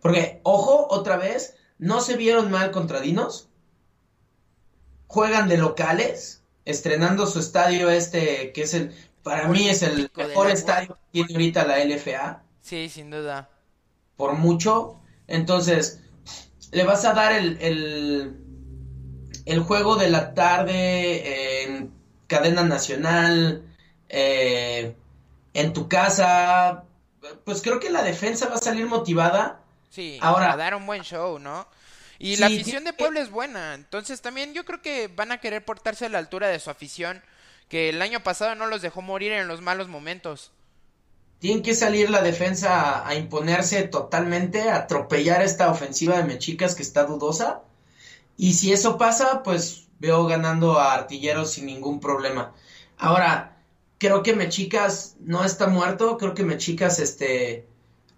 Porque, 0.00 0.40
ojo, 0.42 0.86
otra 0.88 1.18
vez, 1.18 1.54
no 1.76 2.00
se 2.00 2.16
vieron 2.16 2.50
mal 2.50 2.70
contra 2.70 3.00
Dinos. 3.00 3.50
Juegan 5.06 5.48
de 5.48 5.58
locales, 5.58 6.42
estrenando 6.64 7.26
su 7.26 7.40
estadio 7.40 7.90
este, 7.90 8.52
que 8.52 8.62
es 8.62 8.72
el, 8.72 8.94
para 9.22 9.48
mí 9.48 9.68
es 9.68 9.82
el 9.82 10.10
mejor 10.16 10.50
estadio 10.50 10.94
que 10.94 11.24
tiene 11.24 11.34
ahorita 11.34 11.66
la 11.66 11.84
LFA 11.84 12.42
sí, 12.62 12.88
sin 12.88 13.10
duda. 13.10 13.50
por 14.16 14.34
mucho. 14.34 14.99
Entonces, 15.30 16.00
le 16.72 16.84
vas 16.84 17.04
a 17.04 17.14
dar 17.14 17.32
el, 17.32 17.56
el, 17.62 18.36
el 19.46 19.60
juego 19.60 19.96
de 19.96 20.10
la 20.10 20.34
tarde 20.34 21.62
en 21.64 21.92
cadena 22.26 22.62
nacional, 22.64 23.64
eh, 24.08 24.94
en 25.54 25.72
tu 25.72 25.88
casa. 25.88 26.84
Pues 27.44 27.62
creo 27.62 27.80
que 27.80 27.90
la 27.90 28.02
defensa 28.02 28.48
va 28.48 28.56
a 28.56 28.58
salir 28.58 28.86
motivada. 28.86 29.60
Sí, 29.88 30.18
Ahora- 30.20 30.52
a 30.52 30.56
dar 30.56 30.74
un 30.74 30.84
buen 30.86 31.02
show, 31.02 31.38
¿no? 31.38 31.66
Y 32.18 32.34
Sí, 32.34 32.40
la 32.40 32.46
afición 32.48 32.84
de 32.84 32.92
Puebla 32.92 33.20
es 33.20 33.30
buena, 33.30 33.72
entonces 33.72 34.20
también 34.20 34.52
yo 34.52 34.66
creo 34.66 34.82
que 34.82 35.08
van 35.08 35.32
a 35.32 35.38
querer 35.38 35.64
portarse 35.64 36.04
a 36.04 36.10
la 36.10 36.18
altura 36.18 36.48
de 36.48 36.60
su 36.60 36.68
afición, 36.68 37.22
que 37.70 37.88
el 37.88 38.02
año 38.02 38.20
pasado 38.22 38.54
no 38.56 38.66
los 38.66 38.82
dejó 38.82 39.00
morir 39.00 39.32
en 39.32 39.48
los 39.48 39.62
malos 39.62 39.88
momentos. 39.88 40.52
Tiene 41.40 41.62
que 41.62 41.74
salir 41.74 42.10
la 42.10 42.22
defensa 42.22 42.80
a, 42.80 43.08
a 43.08 43.14
imponerse 43.16 43.82
totalmente, 43.82 44.68
a 44.70 44.76
atropellar 44.76 45.42
esta 45.42 45.70
ofensiva 45.70 46.16
de 46.16 46.24
Mechicas 46.24 46.74
que 46.74 46.82
está 46.82 47.04
dudosa. 47.04 47.62
Y 48.36 48.52
si 48.54 48.72
eso 48.72 48.96
pasa, 48.98 49.42
pues 49.42 49.88
veo 49.98 50.26
ganando 50.26 50.78
a 50.78 50.94
Artilleros 50.94 51.52
sin 51.52 51.66
ningún 51.66 51.98
problema. 52.00 52.54
Ahora, 52.98 53.56
creo 53.98 54.22
que 54.22 54.34
Mechicas 54.34 55.16
no 55.20 55.44
está 55.44 55.66
muerto, 55.66 56.16
creo 56.18 56.34
que 56.34 56.42
Mechicas, 56.44 56.98
este, 56.98 57.66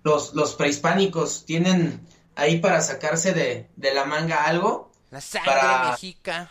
los, 0.03 0.35
los 0.35 0.55
prehispánicos 0.55 1.45
tienen 1.45 2.07
ahí 2.35 2.59
para 2.61 2.81
sacarse 2.81 3.33
de, 3.33 3.68
de 3.77 3.95
la 3.95 4.05
manga 4.05 4.45
algo. 4.45 4.91
La 5.11 5.20
sangre 5.20 5.51
Para- 5.53 5.91
mexica. 5.91 6.51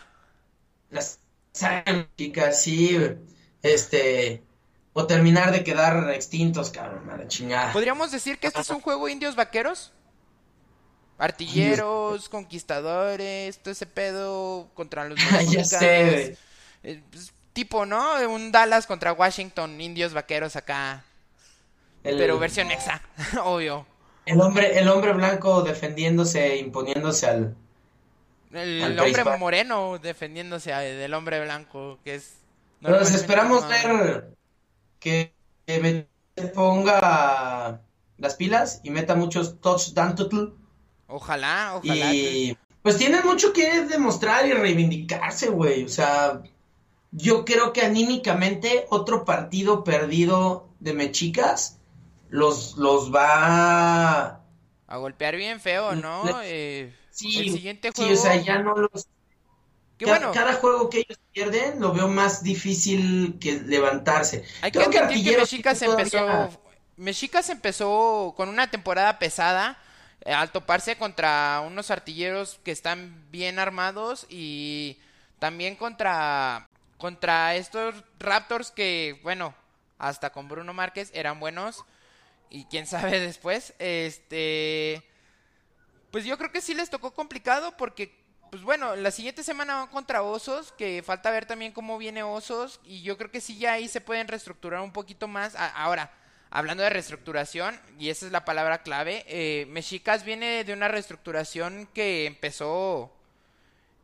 Las 0.90 1.18
sangre 1.52 2.08
mexica, 2.18 2.52
sí, 2.52 2.98
este, 3.62 4.42
o 4.94 5.06
terminar 5.06 5.52
de 5.52 5.64
quedar 5.64 6.10
extintos, 6.10 6.70
cabrón, 6.70 7.06
la 7.08 7.26
chingada. 7.28 7.72
¿Podríamos 7.72 8.10
decir 8.12 8.38
que 8.38 8.46
este 8.48 8.60
es 8.60 8.70
un 8.70 8.80
juego 8.82 9.08
indios 9.08 9.36
vaqueros? 9.36 9.92
Artilleros, 11.18 12.28
conquistadores, 12.28 13.58
todo 13.58 13.70
ese 13.72 13.86
pedo 13.86 14.68
contra 14.74 15.04
los 15.04 15.18
Ya 15.50 15.64
sé. 15.64 16.36
Eh, 16.82 17.00
pues, 17.10 17.32
tipo, 17.52 17.86
¿no? 17.86 18.14
Un 18.28 18.50
Dallas 18.50 18.86
contra 18.86 19.12
Washington, 19.12 19.80
indios 19.80 20.14
vaqueros 20.14 20.56
acá. 20.56 21.04
El- 22.02 22.16
Pero 22.18 22.38
versión 22.38 22.70
exa, 22.72 23.00
obvio. 23.44 23.86
El 24.26 24.40
hombre, 24.40 24.78
el 24.78 24.88
hombre 24.88 25.12
blanco 25.12 25.62
defendiéndose, 25.62 26.56
imponiéndose 26.56 27.26
al... 27.26 27.56
El 28.52 28.82
Al 28.82 28.98
hombre 29.00 29.24
moreno 29.38 29.98
defendiéndose 29.98 30.72
a- 30.72 30.80
del 30.80 31.14
hombre 31.14 31.40
blanco, 31.42 31.98
que 32.04 32.16
es... 32.16 32.34
Normalmente 32.80 33.16
esperamos 33.16 33.66
ver 33.68 34.26
que, 35.02 35.34
que 35.66 35.80
me 35.80 36.46
ponga 36.48 37.82
las 38.18 38.34
pilas 38.36 38.80
y 38.82 38.90
meta 38.90 39.14
muchos 39.14 39.60
touchdown 39.60 40.14
tutl. 40.14 40.54
Ojalá, 41.06 41.74
ojalá. 41.76 42.14
Y 42.14 42.56
pues 42.82 42.96
tienen 42.96 43.24
mucho 43.24 43.52
que 43.52 43.82
demostrar 43.82 44.46
y 44.46 44.52
reivindicarse, 44.52 45.48
güey. 45.48 45.84
O 45.84 45.88
sea, 45.88 46.42
yo 47.10 47.44
creo 47.44 47.72
que 47.72 47.82
anímicamente 47.82 48.86
otro 48.90 49.24
partido 49.24 49.84
perdido 49.84 50.68
de 50.80 50.94
Mechicas 50.94 51.78
los, 52.28 52.76
los 52.76 53.14
va... 53.14 54.40
A 54.86 54.96
golpear 54.96 55.36
bien 55.36 55.60
feo, 55.60 55.94
¿no? 55.94 56.24
Eh, 56.42 56.92
Sí, 57.12 57.38
el 57.38 57.52
siguiente 57.52 57.90
sí, 57.94 58.10
o 58.10 58.16
sea, 58.16 58.36
ya 58.36 58.58
no 58.58 58.74
los... 58.74 59.06
que 60.04 60.10
Ca- 60.10 60.18
bueno, 60.18 60.32
Cada 60.32 60.54
juego 60.54 60.90
que 60.90 60.98
ellos 61.00 61.18
pierden 61.32 61.80
lo 61.80 61.92
veo 61.92 62.08
más 62.08 62.42
difícil 62.42 63.38
que 63.40 63.60
levantarse. 63.60 64.44
hay 64.60 64.70
que 64.72 64.78
Creo 64.78 64.90
que 64.90 64.98
admitir 64.98 65.32
que 65.34 65.38
Mexicas 65.40 65.82
empezó... 65.82 66.50
Mexicas 66.96 67.48
empezó 67.50 68.34
con 68.36 68.48
una 68.48 68.70
temporada 68.70 69.18
pesada 69.18 69.78
eh, 70.24 70.32
al 70.32 70.52
toparse 70.52 70.96
contra 70.96 71.62
unos 71.66 71.90
artilleros 71.90 72.60
que 72.64 72.70
están 72.70 73.26
bien 73.30 73.58
armados 73.58 74.26
y 74.28 74.98
también 75.38 75.74
contra 75.76 76.68
contra 76.98 77.56
estos 77.56 77.94
Raptors 78.20 78.70
que, 78.70 79.18
bueno, 79.24 79.54
hasta 79.98 80.30
con 80.30 80.48
Bruno 80.48 80.72
Márquez 80.74 81.10
eran 81.14 81.40
buenos 81.40 81.84
y 82.50 82.66
quién 82.66 82.86
sabe 82.86 83.18
después, 83.20 83.74
este 83.78 85.02
pues 86.10 86.24
yo 86.24 86.36
creo 86.38 86.52
que 86.52 86.60
sí 86.60 86.74
les 86.74 86.90
tocó 86.90 87.12
complicado 87.14 87.76
porque 87.76 88.14
pues 88.52 88.64
bueno, 88.64 88.96
la 88.96 89.10
siguiente 89.10 89.42
semana 89.42 89.76
van 89.76 89.86
contra 89.86 90.22
Osos, 90.22 90.72
que 90.72 91.02
falta 91.02 91.30
ver 91.30 91.46
también 91.46 91.72
cómo 91.72 91.96
viene 91.96 92.22
Osos 92.22 92.80
y 92.84 93.00
yo 93.00 93.16
creo 93.16 93.30
que 93.30 93.40
sí 93.40 93.56
ya 93.56 93.72
ahí 93.72 93.88
se 93.88 94.02
pueden 94.02 94.28
reestructurar 94.28 94.82
un 94.82 94.92
poquito 94.92 95.26
más. 95.26 95.54
Ahora, 95.56 96.12
hablando 96.50 96.82
de 96.82 96.90
reestructuración, 96.90 97.80
y 97.98 98.10
esa 98.10 98.26
es 98.26 98.32
la 98.32 98.44
palabra 98.44 98.82
clave, 98.82 99.24
eh, 99.26 99.64
Mexicas 99.70 100.26
viene 100.26 100.64
de 100.64 100.74
una 100.74 100.88
reestructuración 100.88 101.88
que 101.94 102.26
empezó 102.26 103.10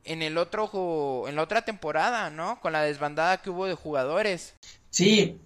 en 0.04 0.22
el 0.22 0.38
otro 0.38 1.28
en 1.28 1.36
la 1.36 1.42
otra 1.42 1.66
temporada, 1.66 2.30
¿no? 2.30 2.58
Con 2.62 2.72
la 2.72 2.80
desbandada 2.80 3.42
que 3.42 3.50
hubo 3.50 3.66
de 3.66 3.74
jugadores. 3.74 4.54
Sí, 4.88 5.38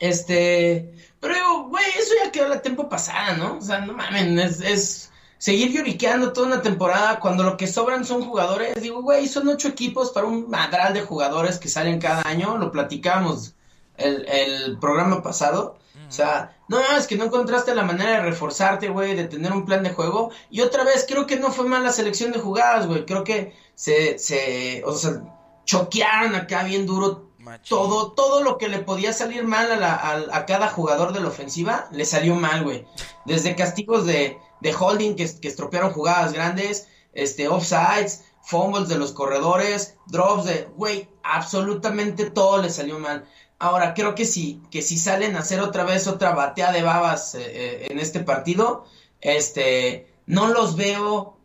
este, 0.00 0.92
pero 1.20 1.68
güey, 1.68 1.86
eso 1.96 2.12
ya 2.24 2.32
quedó 2.32 2.48
la 2.48 2.60
tempo 2.60 2.88
pasada, 2.88 3.36
¿no? 3.36 3.58
O 3.58 3.62
sea, 3.62 3.82
no 3.82 3.92
mamen, 3.92 4.36
es, 4.40 4.60
es 4.62 5.12
seguir 5.38 5.72
lloriqueando 5.72 6.32
toda 6.32 6.46
una 6.46 6.62
temporada 6.62 7.20
cuando 7.20 7.42
lo 7.42 7.56
que 7.56 7.66
sobran 7.66 8.04
son 8.04 8.22
jugadores. 8.22 8.80
Digo, 8.80 9.02
güey, 9.02 9.28
son 9.28 9.48
ocho 9.48 9.68
equipos 9.68 10.10
para 10.10 10.26
un 10.26 10.48
madral 10.48 10.94
de 10.94 11.02
jugadores 11.02 11.58
que 11.58 11.68
salen 11.68 12.00
cada 12.00 12.22
año, 12.22 12.56
lo 12.58 12.70
platicamos 12.70 13.54
el, 13.96 14.26
el 14.28 14.78
programa 14.78 15.22
pasado. 15.22 15.78
O 16.08 16.12
sea, 16.12 16.56
no, 16.68 16.78
es 16.80 17.06
que 17.06 17.16
no 17.16 17.24
encontraste 17.24 17.74
la 17.74 17.82
manera 17.82 18.12
de 18.12 18.20
reforzarte, 18.20 18.88
güey, 18.88 19.16
de 19.16 19.24
tener 19.24 19.52
un 19.52 19.64
plan 19.64 19.82
de 19.82 19.90
juego. 19.90 20.30
Y 20.50 20.60
otra 20.60 20.84
vez, 20.84 21.04
creo 21.08 21.26
que 21.26 21.36
no 21.36 21.50
fue 21.50 21.66
mala 21.66 21.90
selección 21.90 22.32
de 22.32 22.38
jugadas, 22.38 22.86
güey. 22.86 23.04
Creo 23.04 23.24
que 23.24 23.54
se, 23.74 24.18
se, 24.18 24.82
o 24.84 24.92
sea, 24.94 25.22
choquearon 25.64 26.34
acá 26.34 26.62
bien 26.62 26.86
duro 26.86 27.26
todo, 27.68 28.12
todo 28.12 28.42
lo 28.42 28.58
que 28.58 28.68
le 28.68 28.80
podía 28.80 29.12
salir 29.12 29.44
mal 29.44 29.70
a, 29.70 29.76
la, 29.76 30.36
a, 30.36 30.46
cada 30.46 30.68
jugador 30.68 31.12
de 31.12 31.20
la 31.20 31.28
ofensiva, 31.28 31.88
le 31.92 32.04
salió 32.04 32.34
mal, 32.34 32.64
güey. 32.64 32.86
Desde 33.24 33.56
castigos 33.56 34.04
de, 34.06 34.38
de 34.60 34.74
holding 34.74 35.14
que, 35.16 35.28
que, 35.40 35.48
estropearon 35.48 35.92
jugadas 35.92 36.32
grandes, 36.32 36.88
este, 37.12 37.48
offsides, 37.48 38.24
fumbles 38.42 38.88
de 38.88 38.98
los 38.98 39.12
corredores, 39.12 39.96
drops 40.06 40.44
de, 40.44 40.68
güey, 40.76 41.08
absolutamente 41.22 42.30
todo 42.30 42.62
le 42.62 42.70
salió 42.70 42.98
mal. 42.98 43.26
Ahora, 43.58 43.94
creo 43.94 44.14
que 44.14 44.24
si, 44.24 44.62
que 44.70 44.82
si 44.82 44.98
salen 44.98 45.34
a 45.34 45.40
hacer 45.40 45.60
otra 45.60 45.84
vez 45.84 46.06
otra 46.06 46.34
batea 46.34 46.72
de 46.72 46.82
babas 46.82 47.34
eh, 47.34 47.40
eh, 47.44 47.86
en 47.90 47.98
este 47.98 48.20
partido, 48.20 48.84
este, 49.20 50.12
no 50.26 50.48
los 50.48 50.76
veo. 50.76 51.38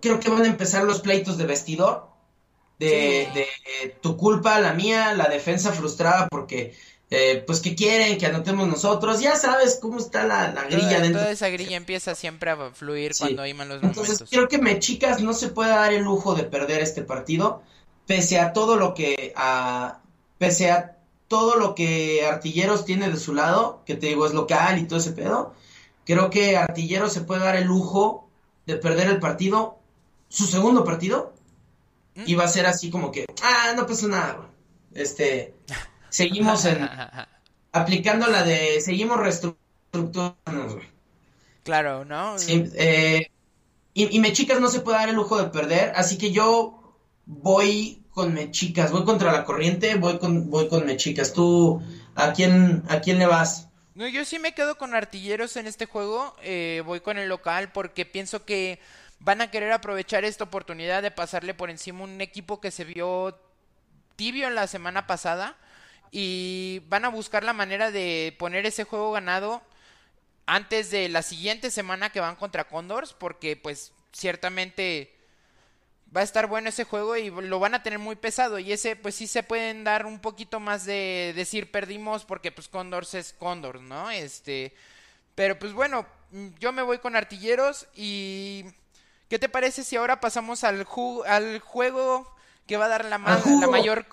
Creo 0.00 0.20
que 0.20 0.30
van 0.30 0.42
a 0.42 0.48
empezar 0.48 0.84
los 0.84 1.00
pleitos 1.00 1.36
de 1.38 1.46
vestidor. 1.46 2.08
De, 2.78 3.28
de 3.34 3.88
tu 4.00 4.16
culpa, 4.16 4.60
la 4.60 4.72
mía, 4.72 5.12
la 5.12 5.26
defensa 5.26 5.72
frustrada 5.72 6.28
porque 6.28 6.76
eh, 7.10 7.42
pues 7.46 7.60
que 7.60 7.74
quieren 7.74 8.18
que 8.18 8.26
anotemos 8.26 8.68
nosotros, 8.68 9.20
ya 9.20 9.34
sabes 9.34 9.78
cómo 9.80 9.98
está 9.98 10.24
la, 10.24 10.52
grilla 10.64 10.88
toda, 10.88 11.00
dentro. 11.00 11.20
Toda 11.20 11.32
esa 11.32 11.48
grilla 11.48 11.76
empieza 11.76 12.14
siempre 12.14 12.50
a 12.50 12.70
fluir 12.70 13.12
cuando 13.18 13.42
hay 13.42 13.54
malos 13.54 13.82
Entonces, 13.82 14.24
creo 14.30 14.48
que 14.48 14.58
me 14.58 14.78
chicas 14.78 15.22
no 15.22 15.32
se 15.32 15.48
puede 15.48 15.70
dar 15.70 15.92
el 15.92 16.02
lujo 16.02 16.34
de 16.34 16.44
perder 16.44 16.82
este 16.82 17.02
partido, 17.02 17.62
pese 18.06 18.38
a 18.38 18.52
todo 18.52 18.76
lo 18.76 18.92
que 18.92 19.32
a 19.36 20.00
pese 20.36 20.70
a 20.70 20.98
todo 21.28 21.56
lo 21.56 21.74
que 21.74 22.26
Artilleros 22.26 22.84
tiene 22.84 23.10
de 23.10 23.16
su 23.16 23.34
lado, 23.34 23.82
que 23.86 23.94
te 23.94 24.08
digo 24.08 24.26
es 24.26 24.34
local 24.34 24.78
y 24.78 24.86
todo 24.86 24.98
ese 24.98 25.12
pedo, 25.12 25.54
creo 26.04 26.30
que 26.30 26.56
Artilleros 26.56 27.12
se 27.12 27.20
puede 27.20 27.42
dar 27.42 27.56
el 27.56 27.64
lujo 27.64 28.28
de 28.66 28.76
perder 28.76 29.08
el 29.08 29.18
partido, 29.18 29.78
su 30.28 30.46
segundo 30.46 30.84
partido, 30.84 31.34
y 32.26 32.34
va 32.34 32.44
a 32.44 32.48
ser 32.48 32.66
así 32.66 32.90
como 32.90 33.12
que, 33.12 33.26
ah, 33.42 33.72
no 33.76 33.86
pasa 33.86 34.08
nada, 34.08 34.50
este, 34.94 35.54
seguimos 36.10 36.64
en, 36.64 36.88
aplicando 37.72 38.26
la 38.26 38.42
de, 38.42 38.80
seguimos 38.80 39.18
reestructurando 39.18 40.80
Claro, 41.64 42.04
¿no? 42.04 42.38
Sí, 42.38 42.70
eh, 42.76 43.30
y, 43.92 44.16
y 44.16 44.20
Mechicas 44.20 44.60
no 44.60 44.68
se 44.68 44.80
puede 44.80 44.98
dar 44.98 45.08
el 45.08 45.16
lujo 45.16 45.36
de 45.42 45.50
perder, 45.50 45.92
así 45.96 46.16
que 46.16 46.30
yo 46.30 46.96
voy 47.26 48.02
con 48.10 48.34
Mechicas, 48.34 48.90
voy 48.90 49.04
contra 49.04 49.32
la 49.32 49.44
corriente, 49.44 49.94
voy 49.94 50.18
con, 50.18 50.50
voy 50.50 50.68
con 50.68 50.86
Mechicas. 50.86 51.32
¿Tú 51.32 51.82
a 52.14 52.32
quién, 52.32 52.82
a 52.88 53.00
quién 53.00 53.18
le 53.18 53.26
vas? 53.26 53.68
No, 53.94 54.08
yo 54.08 54.24
sí 54.24 54.38
me 54.38 54.54
quedo 54.54 54.78
con 54.78 54.94
artilleros 54.94 55.56
en 55.56 55.66
este 55.66 55.86
juego, 55.86 56.34
eh, 56.42 56.82
voy 56.84 57.00
con 57.00 57.18
el 57.18 57.28
local 57.28 57.70
porque 57.70 58.06
pienso 58.06 58.44
que 58.44 58.80
van 59.20 59.40
a 59.40 59.50
querer 59.50 59.72
aprovechar 59.72 60.24
esta 60.24 60.44
oportunidad 60.44 61.02
de 61.02 61.10
pasarle 61.10 61.54
por 61.54 61.70
encima 61.70 62.04
un 62.04 62.20
equipo 62.20 62.60
que 62.60 62.70
se 62.70 62.84
vio 62.84 63.38
tibio 64.16 64.48
en 64.48 64.54
la 64.54 64.66
semana 64.66 65.06
pasada 65.06 65.56
y 66.10 66.82
van 66.88 67.04
a 67.04 67.08
buscar 67.08 67.44
la 67.44 67.52
manera 67.52 67.90
de 67.90 68.34
poner 68.38 68.66
ese 68.66 68.84
juego 68.84 69.12
ganado 69.12 69.62
antes 70.46 70.90
de 70.90 71.08
la 71.08 71.22
siguiente 71.22 71.70
semana 71.70 72.10
que 72.10 72.20
van 72.20 72.36
contra 72.36 72.68
Condors 72.68 73.12
porque 73.12 73.56
pues 73.56 73.92
ciertamente 74.12 75.14
va 76.14 76.22
a 76.22 76.24
estar 76.24 76.46
bueno 76.46 76.70
ese 76.70 76.84
juego 76.84 77.16
y 77.16 77.30
lo 77.30 77.58
van 77.58 77.74
a 77.74 77.82
tener 77.82 77.98
muy 77.98 78.16
pesado. 78.16 78.58
Y 78.58 78.72
ese, 78.72 78.96
pues 78.96 79.14
sí 79.14 79.26
se 79.26 79.42
pueden 79.42 79.84
dar 79.84 80.06
un 80.06 80.20
poquito 80.20 80.60
más 80.60 80.84
de 80.84 81.32
decir 81.36 81.70
perdimos 81.70 82.24
porque 82.24 82.50
pues 82.52 82.68
Condors 82.68 83.14
es 83.14 83.32
Condors, 83.34 83.82
¿no? 83.82 84.10
Este, 84.10 84.74
pero 85.34 85.58
pues 85.58 85.72
bueno, 85.72 86.06
yo 86.58 86.72
me 86.72 86.82
voy 86.82 86.98
con 86.98 87.16
artilleros 87.16 87.86
y 87.94 88.64
¿qué 89.28 89.38
te 89.38 89.48
parece 89.48 89.84
si 89.84 89.96
ahora 89.96 90.20
pasamos 90.20 90.64
al, 90.64 90.86
al 91.26 91.58
juego 91.60 92.34
que 92.68 92.76
va 92.76 92.84
a 92.84 92.88
dar 92.88 93.04
la, 93.06 93.16
la 93.16 93.66
mayor 93.66 94.06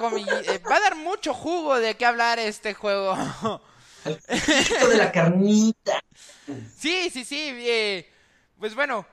eh, 0.47 0.59
va 0.59 0.77
a 0.77 0.79
dar 0.79 0.95
mucho 0.95 1.33
jugo 1.33 1.77
de 1.77 1.95
qué 1.95 2.05
hablar 2.05 2.39
este 2.39 2.73
juego. 2.73 3.13
El 4.05 4.89
de 4.89 4.97
la 4.97 5.11
carnita. 5.11 6.01
Sí, 6.77 7.09
sí, 7.11 7.25
sí. 7.25 7.49
Eh, 7.53 8.09
pues 8.57 8.73
bueno, 8.73 9.05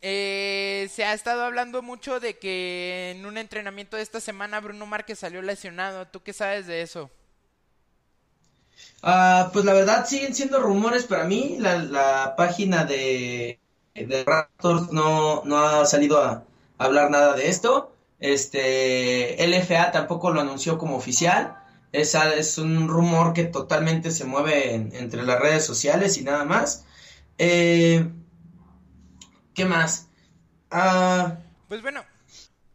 eh, 0.00 0.88
se 0.92 1.04
ha 1.04 1.12
estado 1.12 1.44
hablando 1.44 1.82
mucho 1.82 2.20
de 2.20 2.38
que 2.38 3.14
en 3.16 3.26
un 3.26 3.36
entrenamiento 3.36 3.96
de 3.96 4.02
esta 4.02 4.20
semana 4.20 4.60
Bruno 4.60 4.86
Márquez 4.86 5.18
salió 5.18 5.42
lesionado. 5.42 6.06
¿Tú 6.06 6.22
qué 6.22 6.32
sabes 6.32 6.68
de 6.68 6.82
eso? 6.82 7.10
Ah, 9.02 9.50
pues 9.52 9.64
la 9.64 9.72
verdad 9.72 10.06
siguen 10.06 10.36
siendo 10.36 10.60
rumores 10.60 11.04
para 11.04 11.24
mí. 11.24 11.56
La, 11.58 12.34
página 12.36 12.84
de, 12.84 13.58
de 13.94 14.24
Raptors 14.24 14.92
no, 14.92 15.42
no 15.44 15.58
ha 15.58 15.84
salido 15.84 16.22
a, 16.22 16.44
hablar 16.78 17.10
nada 17.10 17.34
de 17.34 17.48
esto. 17.48 17.91
Este, 18.22 19.36
LFA 19.46 19.90
tampoco 19.92 20.30
lo 20.30 20.40
anunció 20.40 20.78
como 20.78 20.96
oficial. 20.96 21.58
Es, 21.92 22.14
es 22.14 22.56
un 22.56 22.88
rumor 22.88 23.34
que 23.34 23.44
totalmente 23.44 24.10
se 24.10 24.24
mueve 24.24 24.74
entre 24.74 25.22
las 25.24 25.38
redes 25.38 25.66
sociales 25.66 26.16
y 26.16 26.22
nada 26.22 26.44
más. 26.44 26.86
Eh, 27.36 28.08
¿Qué 29.54 29.64
más? 29.66 30.08
Ah, 30.70 31.36
pues 31.68 31.82
bueno, 31.82 32.02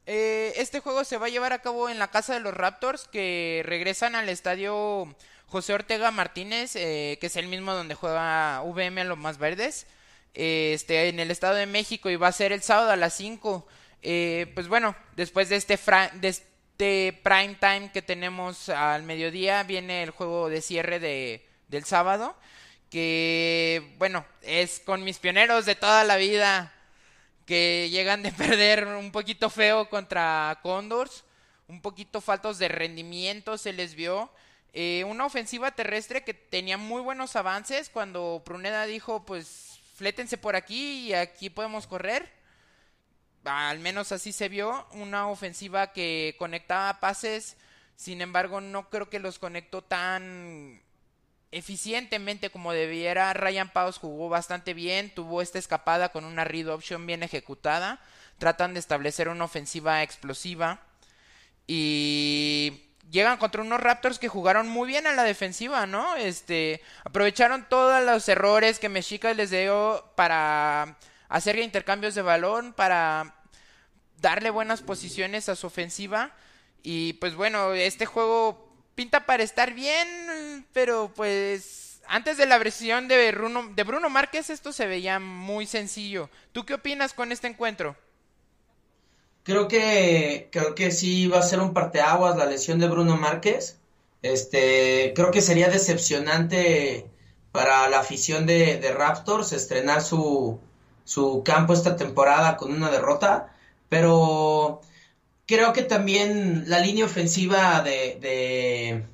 eh, 0.06 0.54
este 0.58 0.80
juego 0.80 1.04
se 1.04 1.18
va 1.18 1.28
a 1.28 1.30
llevar 1.30 1.54
a 1.54 1.62
cabo 1.62 1.90
en 1.90 2.00
la 2.00 2.10
casa 2.10 2.34
de 2.34 2.40
los 2.40 2.54
Raptors 2.54 3.08
que 3.08 3.64
regresan 3.66 4.16
al 4.16 4.30
estadio 4.30 5.16
José 5.48 5.74
Ortega 5.74 6.12
Martínez, 6.12 6.76
eh, 6.76 7.18
que 7.20 7.28
es 7.28 7.36
el 7.36 7.48
mismo 7.48 7.74
donde 7.74 7.96
juega 7.96 8.62
VM 8.64 9.02
a 9.02 9.04
los 9.06 9.18
más 9.18 9.38
verdes, 9.38 9.88
eh, 10.34 10.72
este, 10.74 11.10
en 11.10 11.20
el 11.20 11.32
Estado 11.32 11.56
de 11.56 11.66
México 11.66 12.10
y 12.10 12.16
va 12.16 12.28
a 12.28 12.32
ser 12.32 12.52
el 12.52 12.62
sábado 12.62 12.92
a 12.92 12.96
las 12.96 13.16
5. 13.16 13.68
Pues 14.02 14.68
bueno, 14.68 14.96
después 15.16 15.50
de 15.50 15.56
este, 15.58 15.80
de 16.14 16.28
este 16.28 17.20
prime 17.24 17.56
time 17.60 17.92
que 17.92 18.02
tenemos 18.02 18.70
al 18.70 19.04
mediodía, 19.04 19.64
viene 19.64 20.04
el 20.04 20.12
juego 20.12 20.50
de 20.50 20.62
cierre 20.62 21.00
de, 21.00 21.48
del 21.68 21.86
sábado 21.86 22.36
que, 22.90 23.96
bueno, 23.98 24.26
es 24.42 24.80
con 24.80 25.04
mis 25.04 25.20
pioneros 25.20 25.66
de 25.66 25.76
toda 25.76 26.04
la 26.04 26.18
vida, 26.18 26.74
que 27.46 27.90
llegan 27.90 28.24
de 28.24 28.32
perder 28.34 28.88
un 28.88 29.12
poquito 29.12 29.50
feo 29.50 29.90
contra 29.90 30.60
Condors, 30.64 31.24
un 31.68 31.82
poquito 31.82 32.22
faltos 32.22 32.60
de 32.60 32.70
rendimiento 32.70 33.58
se 33.58 33.74
les 33.74 33.96
vio. 33.96 34.32
Eh, 34.74 35.04
una 35.06 35.26
ofensiva 35.26 35.72
terrestre 35.72 36.24
que 36.24 36.34
tenía 36.34 36.78
muy 36.78 37.02
buenos 37.02 37.36
avances 37.36 37.90
cuando 37.90 38.42
Pruneda 38.46 38.86
dijo, 38.86 39.26
pues, 39.26 39.80
flétense 39.96 40.38
por 40.38 40.56
aquí 40.56 41.08
y 41.08 41.14
aquí 41.14 41.50
podemos 41.50 41.88
correr. 41.88 42.37
Al 43.48 43.80
menos 43.80 44.12
así 44.12 44.32
se 44.32 44.50
vio. 44.50 44.88
Una 44.92 45.28
ofensiva 45.28 45.94
que 45.94 46.36
conectaba 46.38 47.00
pases, 47.00 47.58
sin 47.96 48.22
embargo, 48.22 48.62
no 48.62 48.90
creo 48.90 49.10
que 49.10 49.20
los 49.20 49.40
conectó 49.40 49.82
tan 49.84 50.82
eficientemente 51.52 52.50
como 52.50 52.74
debiera. 52.74 53.34
Ryan 53.34 53.70
Paus 53.70 53.98
jugó 53.98 54.30
bastante 54.30 54.74
bien, 54.74 55.14
tuvo 55.14 55.42
esta 55.42 55.60
escapada 55.60 56.10
con 56.10 56.26
una 56.26 56.44
read 56.44 56.68
option 56.68 57.06
bien 57.06 57.24
ejecutada. 57.24 58.00
Tratan 58.38 58.74
de 58.74 58.80
establecer 58.80 59.30
una 59.30 59.46
ofensiva 59.46 60.04
explosiva 60.04 60.82
y 61.66 62.88
llegan 63.10 63.38
contra 63.38 63.62
unos 63.62 63.80
Raptors 63.80 64.20
que 64.20 64.28
jugaron 64.28 64.68
muy 64.68 64.88
bien 64.88 65.08
a 65.08 65.14
la 65.14 65.24
defensiva, 65.24 65.86
¿no? 65.86 66.16
Este, 66.16 66.82
aprovecharon 67.04 67.68
todos 67.70 68.04
los 68.04 68.28
errores 68.30 68.80
que 68.80 68.90
Mexica 68.90 69.34
les 69.34 69.50
dio 69.50 70.12
para 70.16 70.98
hacer 71.30 71.60
intercambios 71.60 72.16
de 72.16 72.22
balón, 72.22 72.74
para 72.74 73.36
darle 74.22 74.50
buenas 74.50 74.82
posiciones 74.82 75.50
a 75.50 75.56
su 75.56 75.68
ofensiva. 75.68 76.32
Y 76.84 77.14
pues 77.14 77.36
bueno, 77.36 77.74
este 77.74 78.06
juego 78.06 78.68
pinta 78.96 79.26
para 79.26 79.44
estar 79.44 79.74
bien, 79.74 80.66
pero 80.74 81.12
pues 81.16 82.02
antes 82.08 82.38
de 82.38 82.46
la 82.46 82.58
versión 82.58 83.08
de 83.08 83.32
Bruno, 83.32 83.72
de 83.76 83.84
Bruno 83.84 84.10
Márquez 84.10 84.50
esto 84.50 84.72
se 84.72 84.88
veía 84.88 85.20
muy 85.20 85.66
sencillo. 85.66 86.30
¿Tú 86.52 86.66
qué 86.66 86.74
opinas 86.74 87.14
con 87.14 87.32
este 87.32 87.48
encuentro? 87.48 87.96
Creo 89.44 89.68
que 89.68 90.50
creo 90.52 90.76
que 90.76 90.92
sí 90.92 91.28
va 91.28 91.40
a 91.40 91.44
ser 91.44 91.60
un 91.60 91.74
parteaguas 91.74 92.38
la 92.38 92.46
lesión 92.46 92.80
de 92.80 92.88
Bruno 92.88 93.18
Márquez. 93.18 93.80
Este, 94.22 95.14
creo 95.16 95.32
que 95.32 95.42
sería 95.42 95.70
decepcionante 95.70 97.06
para 97.52 97.88
la 97.90 98.00
afición 98.00 98.46
de, 98.46 98.78
de 98.78 98.94
Raptors 98.94 99.54
estrenar 99.54 100.02
su, 100.02 100.60
su 101.08 101.42
campo 101.44 101.74
esta 101.74 101.96
temporada 101.96 102.58
con 102.58 102.74
una 102.74 102.92
derrota, 102.92 103.56
pero 103.90 104.82
creo 105.46 105.74
que 105.74 105.84
también 105.84 106.66
la 106.68 106.80
línea 106.80 107.06
ofensiva 107.06 107.82
de, 107.82 109.06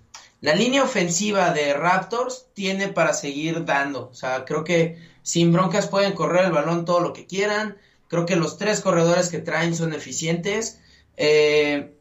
la 0.41 0.55
línea 0.55 0.83
ofensiva 0.83 1.51
de 1.51 1.73
Raptors 1.73 2.47
tiene 2.53 2.89
para 2.89 3.13
seguir 3.13 3.65
dando. 3.65 4.09
O 4.09 4.13
sea, 4.13 4.43
creo 4.45 4.63
que 4.63 4.97
sin 5.21 5.53
broncas 5.53 5.87
pueden 5.87 6.13
correr 6.13 6.45
el 6.45 6.51
balón 6.51 6.85
todo 6.85 6.99
lo 6.99 7.13
que 7.13 7.27
quieran. 7.27 7.77
Creo 8.09 8.25
que 8.25 8.35
los 8.35 8.57
tres 8.57 8.81
corredores 8.81 9.29
que 9.29 9.39
traen 9.39 9.75
son 9.75 9.93
eficientes. 9.93 10.79
Eh, 11.15 11.95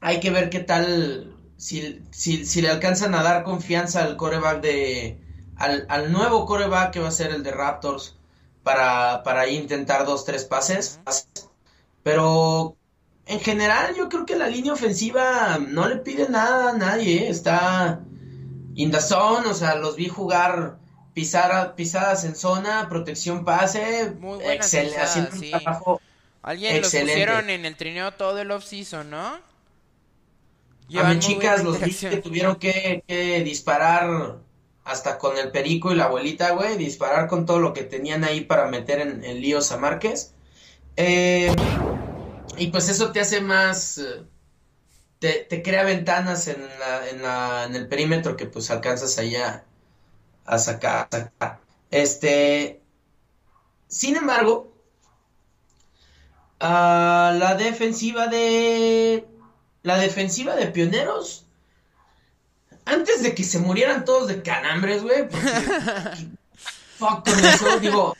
hay 0.00 0.20
que 0.20 0.30
ver 0.30 0.50
qué 0.50 0.60
tal, 0.60 1.36
si, 1.56 2.02
si, 2.10 2.62
le 2.62 2.70
alcanzan 2.70 3.14
a 3.14 3.22
dar 3.22 3.44
confianza 3.44 4.02
al 4.02 4.16
coreback 4.16 4.62
de, 4.62 5.18
al, 5.56 5.86
al, 5.90 6.10
nuevo 6.10 6.46
coreback 6.46 6.92
que 6.92 7.00
va 7.00 7.08
a 7.08 7.12
ser 7.12 7.32
el 7.32 7.42
de 7.42 7.50
Raptors 7.50 8.16
para, 8.62 9.22
para 9.22 9.46
intentar 9.48 10.06
dos, 10.06 10.24
tres 10.24 10.44
pases. 10.44 11.00
Pero 12.02 12.76
en 13.26 13.40
general 13.40 13.94
yo 13.96 14.08
creo 14.08 14.26
que 14.26 14.36
la 14.36 14.48
línea 14.48 14.72
ofensiva 14.72 15.58
no 15.58 15.88
le 15.88 15.96
pide 15.96 16.28
nada 16.28 16.70
a 16.70 16.76
nadie, 16.76 17.26
¿eh? 17.26 17.28
está 17.30 18.00
in 18.74 18.90
the 18.90 19.00
zone, 19.00 19.46
o 19.46 19.54
sea, 19.54 19.74
los 19.74 19.96
vi 19.96 20.08
jugar 20.08 20.78
pisar, 21.14 21.74
pisadas 21.74 22.24
en 22.24 22.34
zona, 22.34 22.88
protección 22.88 23.44
pase, 23.44 24.14
Muy 24.18 24.42
excel, 24.44 24.86
pisadas, 24.88 25.10
haciendo 25.10 25.34
un 25.34 25.50
trabajo 25.62 26.00
Alguien 26.42 26.76
Excelente. 26.76 27.06
los 27.06 27.12
pusieron 27.12 27.50
en 27.50 27.64
el 27.66 27.76
trineo 27.76 28.12
todo 28.12 28.38
el 28.38 28.50
off-season, 28.50 29.10
¿no? 29.10 29.38
A 30.98 31.04
mis 31.04 31.18
chicas 31.20 31.62
los 31.62 31.80
vi 31.80 31.94
que 31.94 32.16
tuvieron 32.16 32.56
que, 32.56 33.04
que 33.06 33.42
disparar 33.44 34.38
hasta 34.84 35.18
con 35.18 35.36
el 35.36 35.52
perico 35.52 35.92
y 35.92 35.96
la 35.96 36.04
abuelita, 36.04 36.50
güey, 36.52 36.76
disparar 36.76 37.28
con 37.28 37.46
todo 37.46 37.60
lo 37.60 37.72
que 37.72 37.84
tenían 37.84 38.24
ahí 38.24 38.40
para 38.40 38.66
meter 38.66 39.00
en, 39.00 39.22
en 39.22 39.40
líos 39.40 39.70
a 39.70 39.76
Márquez. 39.76 40.34
Eh, 40.96 41.54
y 42.60 42.66
pues 42.66 42.90
eso 42.90 43.10
te 43.10 43.20
hace 43.20 43.40
más, 43.40 43.96
eh, 43.96 44.22
te, 45.18 45.46
te 45.48 45.62
crea 45.62 45.82
ventanas 45.82 46.46
en 46.46 46.60
la, 46.78 47.08
en 47.08 47.22
la, 47.22 47.64
en 47.64 47.74
el 47.74 47.88
perímetro 47.88 48.36
que 48.36 48.44
pues 48.44 48.70
alcanzas 48.70 49.16
allá 49.16 49.64
a 50.44 50.58
sacar, 50.58 51.08
a 51.10 51.16
sacar. 51.16 51.60
Este, 51.90 52.82
sin 53.88 54.16
embargo, 54.16 54.74
la 56.60 57.56
defensiva 57.58 58.26
de 58.26 59.26
la 59.82 59.96
defensiva 59.96 60.54
de 60.54 60.66
Pioneros, 60.66 61.46
antes 62.84 63.22
de 63.22 63.34
que 63.34 63.42
se 63.42 63.58
murieran 63.58 64.04
todos 64.04 64.28
de 64.28 64.42
calambres, 64.42 65.02
güey, 65.02 65.26
fuck 66.98 67.24
con 67.24 67.42
eso, 67.42 67.80
digo, 67.80 68.14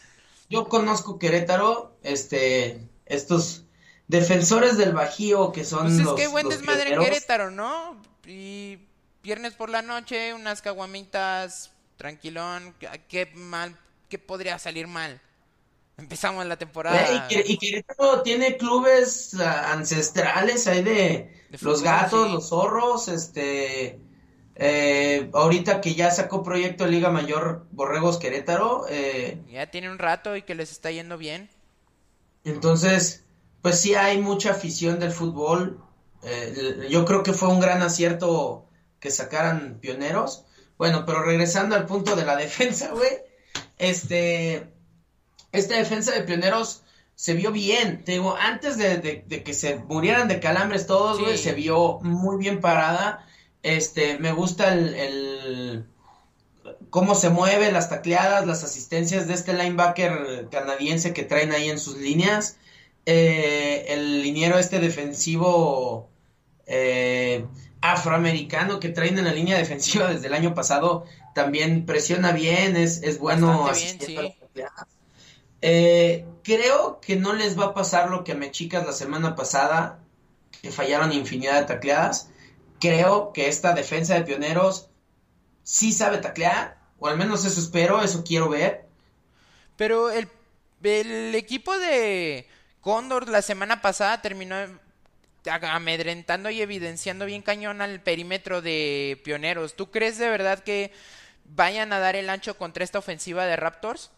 yo 0.49 0.67
conozco 0.71 1.19
Querétaro, 1.19 1.95
este, 2.03 2.89
estos 3.05 3.67
defensores 4.11 4.77
del 4.77 4.93
Bajío 4.93 5.53
que 5.53 5.65
son 5.65 5.83
Pues 5.87 5.99
es 5.99 6.05
los, 6.05 6.15
que 6.15 6.27
buen 6.27 6.49
desmadre 6.49 6.93
en. 6.95 7.01
Querétaro, 7.01 7.51
¿no? 7.51 8.01
Y 8.27 8.79
viernes 9.23 9.55
por 9.55 9.71
la 9.71 9.83
noche, 9.83 10.35
unas 10.35 10.63
caguamitas, 10.63 11.73
tranquilón. 11.97 12.75
¿Qué 13.09 13.31
mal? 13.35 13.77
¿Qué 14.09 14.19
podría 14.19 14.59
salir 14.59 14.87
mal? 14.87 15.21
Empezamos 15.99 16.47
la 16.47 16.57
temporada. 16.59 17.13
Y, 17.15 17.19
Quer- 17.29 17.45
y 17.47 17.59
Querétaro 17.59 18.23
tiene 18.23 18.57
clubes 18.57 19.35
ah, 19.41 19.73
ancestrales 19.73 20.67
ahí 20.67 20.83
de, 20.83 21.31
De 21.49 21.59
los 21.61 21.83
gatos, 21.83 22.29
sí. 22.29 22.33
los 22.33 22.49
zorros, 22.49 23.09
este, 23.09 24.01
eh, 24.55 25.31
ahorita 25.35 25.81
que 25.81 25.95
ya 25.95 26.11
sacó 26.11 26.43
proyecto 26.43 26.87
Liga 26.87 27.11
Mayor 27.11 27.67
Borregos 27.73 28.19
Querétaro, 28.19 28.87
eh, 28.89 29.43
Ya 29.45 29.67
tiene 29.71 29.91
un 29.91 29.99
rato 29.99 30.35
y 30.37 30.43
que 30.43 30.55
les 30.55 30.71
está 30.73 30.91
yendo 30.91 31.19
bien. 31.19 31.51
entonces, 32.45 33.25
pues 33.63 33.81
sí 33.81 33.95
hay 33.95 34.19
mucha 34.19 34.51
afición 34.53 34.99
del 34.99 35.13
fútbol. 35.13 35.81
Eh, 36.23 36.87
yo 36.91 37.05
creo 37.05 37.23
que 37.23 37.33
fue 37.33 37.49
un 37.49 37.61
gran 37.61 37.83
acierto 37.83 38.67
que 39.01 39.11
sacaran 39.11 39.79
pioneros. 39.81 40.45
Bueno, 40.79 41.05
pero 41.07 41.23
regresando 41.23 41.77
al 41.77 41.87
punto 41.87 42.17
de 42.17 42.25
la 42.25 42.37
defensa, 42.47 42.91
güey, 42.93 43.11
este, 43.79 44.67
esta 45.53 45.77
defensa 45.77 46.13
de 46.13 46.23
pioneros 46.23 46.83
se 47.15 47.35
vio 47.35 47.53
bien. 47.53 48.03
Te 48.05 48.13
digo, 48.13 48.35
antes 48.39 48.77
de, 48.79 48.97
de- 48.99 49.25
de 49.27 49.43
que 49.43 49.53
se 49.55 49.77
murieran 49.77 50.29
de 50.29 50.41
calambres 50.41 50.87
todos, 50.87 51.17
Sí. 51.19 51.23
güey, 51.25 51.37
se 51.39 51.53
vio 51.53 51.99
muy 52.03 52.39
bien 52.39 52.61
parada. 52.61 53.27
Este, 53.63 54.19
me 54.19 54.33
gusta 54.33 54.73
el, 54.73 54.95
el- 54.95 55.87
cómo 56.89 57.15
se 57.15 57.29
mueve, 57.31 57.71
las 57.73 57.89
tacleadas, 57.91 58.47
las 58.47 58.65
asistencias 58.65 59.27
de 59.29 59.35
este 59.35 59.53
linebacker 59.53 60.49
canadiense 60.51 61.13
que 61.13 61.23
traen 61.25 61.53
ahí 61.53 61.69
en 61.69 61.79
sus 61.79 61.97
líneas. 61.99 62.57
Eh, 63.07 63.87
el 63.89 64.23
liniero 64.23 64.59
este 64.59 64.79
defensivo 64.79 66.11
eh, 66.67 67.45
afroamericano 67.81 68.79
que 68.79 68.91
traen 68.91 69.19
en 69.19 69.25
la 69.25 69.33
línea 69.33 69.57
defensiva 69.57 70.13
desde 70.13 70.27
el 70.27 70.35
año 70.35 70.55
pasado 70.55 71.07
también 71.35 71.87
presiona 71.87 72.33
bien, 72.33 72.77
es, 72.77 73.03
es 73.03 73.19
bueno 73.19 73.65
Bastante 73.65 74.07
bien, 74.07 74.27
asistiendo 74.27 74.47
sí. 74.55 74.63
a. 74.63 74.87
Eh, 75.63 76.25
creo 76.43 77.01
que 77.01 77.17
no 77.17 77.33
les 77.35 77.59
va 77.59 77.67
a 77.67 77.75
pasar 77.75 78.11
lo 78.11 78.25
que 78.25 78.33
a 78.33 78.35
Mechicas 78.35 78.87
la 78.87 78.93
semana 78.93 79.35
pasada, 79.35 79.99
que 80.63 80.71
fallaron 80.71 81.13
infinidad 81.13 81.61
de 81.61 81.67
tacleadas. 81.67 82.31
Creo 82.81 83.33
que 83.33 83.49
esta 83.49 83.75
defensa 83.75 84.15
de 84.15 84.23
pioneros 84.23 84.89
sí 85.63 85.93
sabe 85.93 86.19
taclear, 86.19 86.79
o 86.99 87.09
al 87.09 87.19
menos 87.19 87.45
eso 87.45 87.61
espero, 87.61 88.03
eso 88.03 88.25
quiero 88.25 88.49
ver. 88.49 88.87
Pero 89.77 90.11
el, 90.11 90.29
el 90.83 91.35
equipo 91.35 91.79
de 91.79 92.47
Condor 92.81 93.29
la 93.29 93.43
semana 93.43 93.83
pasada 93.83 94.23
terminó 94.23 94.57
amedrentando 95.47 96.51
y 96.51 96.61
evidenciando 96.61 97.27
bien 97.27 97.43
cañón 97.43 97.83
al 97.83 98.01
perímetro 98.01 98.63
de 98.63 99.21
Pioneros. 99.25 99.75
¿Tú 99.75 99.91
crees 99.91 100.19
de 100.19 100.29
verdad 100.29 100.61
que 100.61 100.93
vayan 101.45 101.93
a 101.93 101.99
dar 101.99 102.17
el 102.17 102.31
ancho 102.31 102.57
contra 102.57 102.85
esta 102.85 102.99
ofensiva 102.99 103.47
de 103.47 103.57
Raptors? 103.57 104.11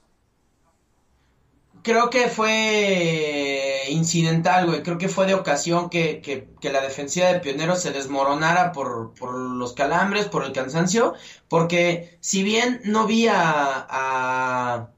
Creo 1.83 2.11
que 2.11 2.29
fue 2.29 3.87
incidental, 3.89 4.67
güey. 4.67 4.83
Creo 4.85 4.99
que 4.99 5.09
fue 5.09 5.27
de 5.27 5.35
ocasión 5.35 5.91
que, 5.91 6.21
que, 6.21 6.71
la 6.71 6.81
defensiva 6.81 7.27
de 7.33 7.41
Pioneros 7.41 7.83
se 7.83 7.91
desmoronara 7.91 8.71
por, 8.71 9.15
por 9.15 9.35
los 9.35 9.73
calambres, 9.73 10.27
por 10.27 10.45
el 10.45 10.53
cansancio. 10.53 11.15
Porque 11.49 12.17
si 12.21 12.45
bien 12.45 12.81
no 12.85 13.07
vi 13.07 13.27
a, 13.29 14.91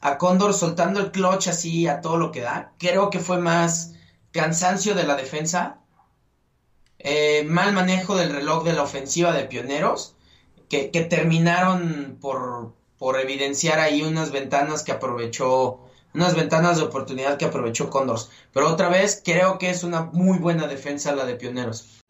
a 0.00 0.18
Cóndor 0.18 0.54
soltando 0.54 1.00
el 1.00 1.10
clutch 1.10 1.48
así 1.48 1.86
a 1.86 2.00
todo 2.00 2.16
lo 2.16 2.32
que 2.32 2.40
da, 2.40 2.72
creo 2.78 3.10
que 3.10 3.18
fue 3.18 3.38
más 3.38 3.94
cansancio 4.30 4.94
de 4.94 5.04
la 5.04 5.16
defensa, 5.16 5.78
eh, 6.98 7.44
mal 7.44 7.72
manejo 7.72 8.16
del 8.16 8.32
reloj 8.32 8.64
de 8.64 8.72
la 8.72 8.82
ofensiva 8.82 9.32
de 9.32 9.44
Pioneros, 9.44 10.14
que, 10.68 10.90
que 10.90 11.02
terminaron 11.02 12.18
por, 12.20 12.74
por 12.98 13.18
evidenciar 13.18 13.78
ahí 13.78 14.02
unas 14.02 14.30
ventanas 14.32 14.82
que 14.82 14.92
aprovechó 14.92 15.80
unas 16.16 16.34
ventanas 16.34 16.78
de 16.78 16.84
oportunidad 16.84 17.36
que 17.36 17.44
aprovechó 17.44 17.90
Condors. 17.90 18.30
Pero 18.52 18.72
otra 18.72 18.88
vez, 18.88 19.20
creo 19.22 19.58
que 19.58 19.68
es 19.68 19.84
una 19.84 20.02
muy 20.02 20.38
buena 20.38 20.66
defensa 20.66 21.14
la 21.14 21.26
de 21.26 21.34
Pioneros. 21.34 22.00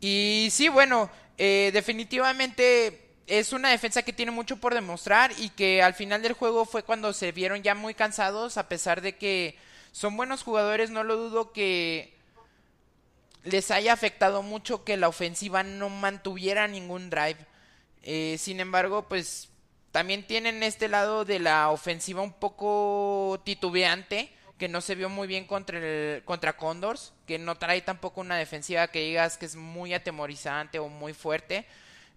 Y 0.00 0.48
sí, 0.50 0.68
bueno, 0.68 1.08
eh, 1.38 1.70
definitivamente 1.72 3.01
es 3.26 3.52
una 3.52 3.70
defensa 3.70 4.02
que 4.02 4.12
tiene 4.12 4.32
mucho 4.32 4.56
por 4.56 4.74
demostrar 4.74 5.32
y 5.38 5.50
que 5.50 5.82
al 5.82 5.94
final 5.94 6.22
del 6.22 6.32
juego 6.32 6.64
fue 6.64 6.82
cuando 6.82 7.12
se 7.12 7.32
vieron 7.32 7.62
ya 7.62 7.74
muy 7.74 7.94
cansados, 7.94 8.56
a 8.56 8.68
pesar 8.68 9.00
de 9.00 9.16
que 9.16 9.56
son 9.92 10.16
buenos 10.16 10.42
jugadores, 10.42 10.90
no 10.90 11.04
lo 11.04 11.16
dudo 11.16 11.52
que 11.52 12.14
les 13.44 13.70
haya 13.70 13.92
afectado 13.92 14.42
mucho 14.42 14.84
que 14.84 14.96
la 14.96 15.08
ofensiva 15.08 15.62
no 15.62 15.88
mantuviera 15.88 16.68
ningún 16.68 17.10
drive. 17.10 17.38
Eh, 18.02 18.36
sin 18.38 18.60
embargo, 18.60 19.08
pues 19.08 19.48
también 19.90 20.26
tienen 20.26 20.62
este 20.62 20.88
lado 20.88 21.24
de 21.24 21.38
la 21.38 21.70
ofensiva 21.70 22.22
un 22.22 22.32
poco 22.32 23.40
titubeante, 23.44 24.32
que 24.58 24.68
no 24.68 24.80
se 24.80 24.94
vio 24.94 25.08
muy 25.08 25.26
bien 25.26 25.46
contra, 25.46 25.78
el, 25.78 26.22
contra 26.24 26.56
Condors, 26.56 27.12
que 27.26 27.38
no 27.38 27.56
trae 27.56 27.82
tampoco 27.82 28.20
una 28.20 28.36
defensiva 28.36 28.88
que 28.88 29.00
digas 29.00 29.36
que 29.36 29.46
es 29.46 29.56
muy 29.56 29.92
atemorizante 29.92 30.78
o 30.78 30.88
muy 30.88 31.12
fuerte. 31.12 31.66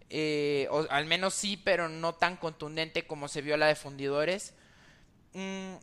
Eh, 0.09 0.67
o 0.69 0.85
al 0.89 1.05
menos 1.05 1.33
sí, 1.33 1.57
pero 1.57 1.89
no 1.89 2.13
tan 2.13 2.37
contundente 2.37 3.07
como 3.07 3.27
se 3.27 3.41
vio 3.41 3.57
la 3.57 3.67
de 3.67 3.75
Fundidores. 3.75 4.53
Mm, 5.33 5.75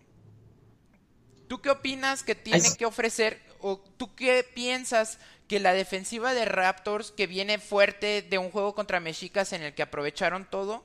¿Tú 1.49 1.61
qué 1.61 1.71
opinas 1.71 2.23
que 2.23 2.35
tiene 2.35 2.69
que 2.79 2.87
ofrecer 2.87 3.41
o 3.61 3.79
tú 3.79 4.15
qué 4.15 4.45
piensas 4.55 5.19
que 5.49 5.61
la 5.61 5.75
defensiva 5.75 6.35
de 6.35 6.47
Raptors 6.47 7.11
que 7.11 7.27
viene 7.27 7.59
fuerte 7.59 8.23
de 8.23 8.39
un 8.39 8.51
juego 8.51 8.75
contra 8.75 9.01
Mexicas 9.01 9.53
en 9.53 9.63
el 9.63 9.75
que 9.75 9.83
aprovecharon 9.83 10.49
todo? 10.49 10.83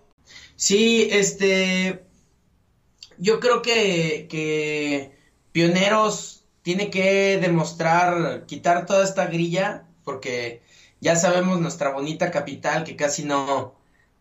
Sí, 0.55 1.07
este, 1.11 2.03
yo 3.17 3.39
creo 3.39 3.61
que, 3.61 4.27
que 4.29 5.17
Pioneros 5.51 6.43
tiene 6.63 6.89
que 6.89 7.37
demostrar, 7.37 8.45
quitar 8.45 8.85
toda 8.85 9.03
esta 9.05 9.27
grilla, 9.27 9.85
porque 10.03 10.61
ya 11.01 11.15
sabemos 11.15 11.59
nuestra 11.59 11.91
bonita 11.91 12.31
capital 12.31 12.83
que 12.83 12.95
casi 12.95 13.23
no, 13.25 13.75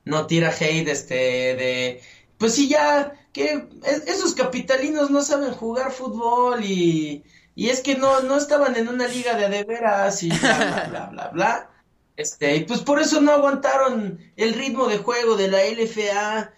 no 0.05 0.27
tira 0.27 0.51
hate, 0.51 0.89
este, 0.89 1.15
de, 1.15 2.03
pues 2.39 2.55
sí, 2.55 2.69
ya, 2.69 3.15
que 3.33 3.67
es- 3.85 4.07
esos 4.07 4.35
capitalinos 4.35 5.11
no 5.11 5.23
saben 5.23 5.53
jugar 5.53 5.93
fútbol 5.93 6.65
y, 6.65 7.25
y 7.55 7.69
es 7.71 7.81
que 7.83 7.97
no, 7.97 8.21
no 8.23 8.37
estaban 8.37 8.77
en 8.77 8.89
una 8.89 9.09
liga 9.09 9.35
de 9.37 9.47
a 9.47 9.49
de 9.49 9.65
veras 9.65 10.23
y 10.23 10.37
bla, 10.39 10.63
bla, 10.63 10.81
bla, 10.83 11.07
bla, 11.07 11.29
bla. 11.33 11.71
Este, 12.17 12.57
y 12.57 12.65
pues 12.65 12.81
por 12.83 13.01
eso 13.01 13.21
no 13.21 13.33
aguantaron 13.33 14.19
el 14.37 14.55
ritmo 14.55 14.87
de 14.89 14.99
juego 14.99 15.37
de 15.37 15.49
la 15.49 15.63
LFA. 15.65 16.53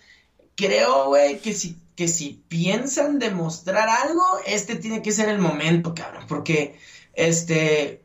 Creo, 0.57 1.07
güey, 1.09 1.41
que 1.41 1.53
si, 1.55 1.77
que 1.97 2.09
si 2.09 2.45
piensan 2.49 3.19
demostrar 3.19 3.89
algo, 3.89 4.23
este 4.47 4.77
tiene 4.77 5.03
que 5.03 5.13
ser 5.13 5.29
el 5.29 5.39
momento, 5.39 5.95
cabrón, 5.95 6.27
porque, 6.29 6.79
este, 7.15 8.03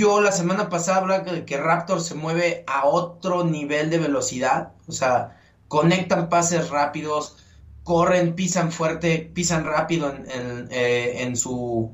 yo 0.00 0.22
la 0.22 0.32
semana 0.32 0.70
pasada 0.70 0.98
hablaba 0.98 1.24
que, 1.24 1.44
que 1.44 1.58
Raptor 1.58 2.00
se 2.00 2.14
mueve 2.14 2.64
a 2.66 2.86
otro 2.86 3.44
nivel 3.44 3.90
de 3.90 3.98
velocidad, 3.98 4.72
o 4.88 4.92
sea, 4.92 5.38
conectan 5.68 6.30
pases 6.30 6.70
rápidos, 6.70 7.36
corren, 7.84 8.34
pisan 8.34 8.72
fuerte, 8.72 9.30
pisan 9.34 9.64
rápido 9.64 10.10
en, 10.10 10.68
eh, 10.70 11.36
su, 11.36 11.92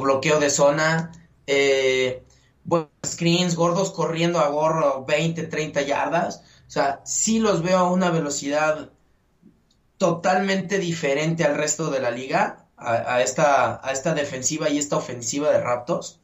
bloqueo 0.00 0.38
de 0.38 0.50
zona, 0.50 1.10
eh, 1.48 2.22
screens, 3.04 3.56
gordos 3.56 3.90
corriendo 3.90 4.38
a 4.38 4.48
gorro 4.48 5.04
20, 5.04 5.44
30 5.44 5.82
yardas. 5.82 6.42
O 6.68 6.70
sea, 6.70 7.00
sí 7.04 7.40
los 7.40 7.62
veo 7.62 7.78
a 7.78 7.90
una 7.90 8.10
velocidad 8.10 8.90
totalmente 9.98 10.78
diferente 10.78 11.44
al 11.44 11.56
resto 11.56 11.90
de 11.90 12.00
la 12.00 12.10
liga, 12.10 12.66
a 12.76 13.20
esta 13.20 14.14
defensiva 14.14 14.68
y 14.68 14.78
esta 14.78 14.96
ofensiva 14.96 15.50
de 15.50 15.60
Raptors. 15.60 16.20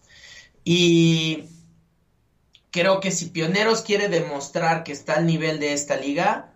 Y 0.64 1.44
creo 2.70 3.00
que 3.00 3.10
si 3.10 3.26
Pioneros 3.26 3.82
quiere 3.82 4.08
demostrar 4.08 4.84
que 4.84 4.92
está 4.92 5.14
al 5.14 5.26
nivel 5.26 5.60
de 5.60 5.72
esta 5.72 5.96
liga, 5.96 6.52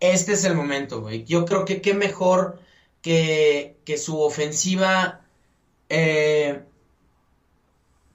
este 0.00 0.32
es 0.32 0.44
el 0.44 0.54
momento, 0.54 1.00
güey. 1.02 1.24
Yo 1.24 1.44
creo 1.44 1.64
que 1.64 1.80
qué 1.82 1.94
mejor 1.94 2.60
que, 3.02 3.76
que 3.84 3.98
su 3.98 4.20
ofensiva, 4.20 5.20
eh, 5.88 6.62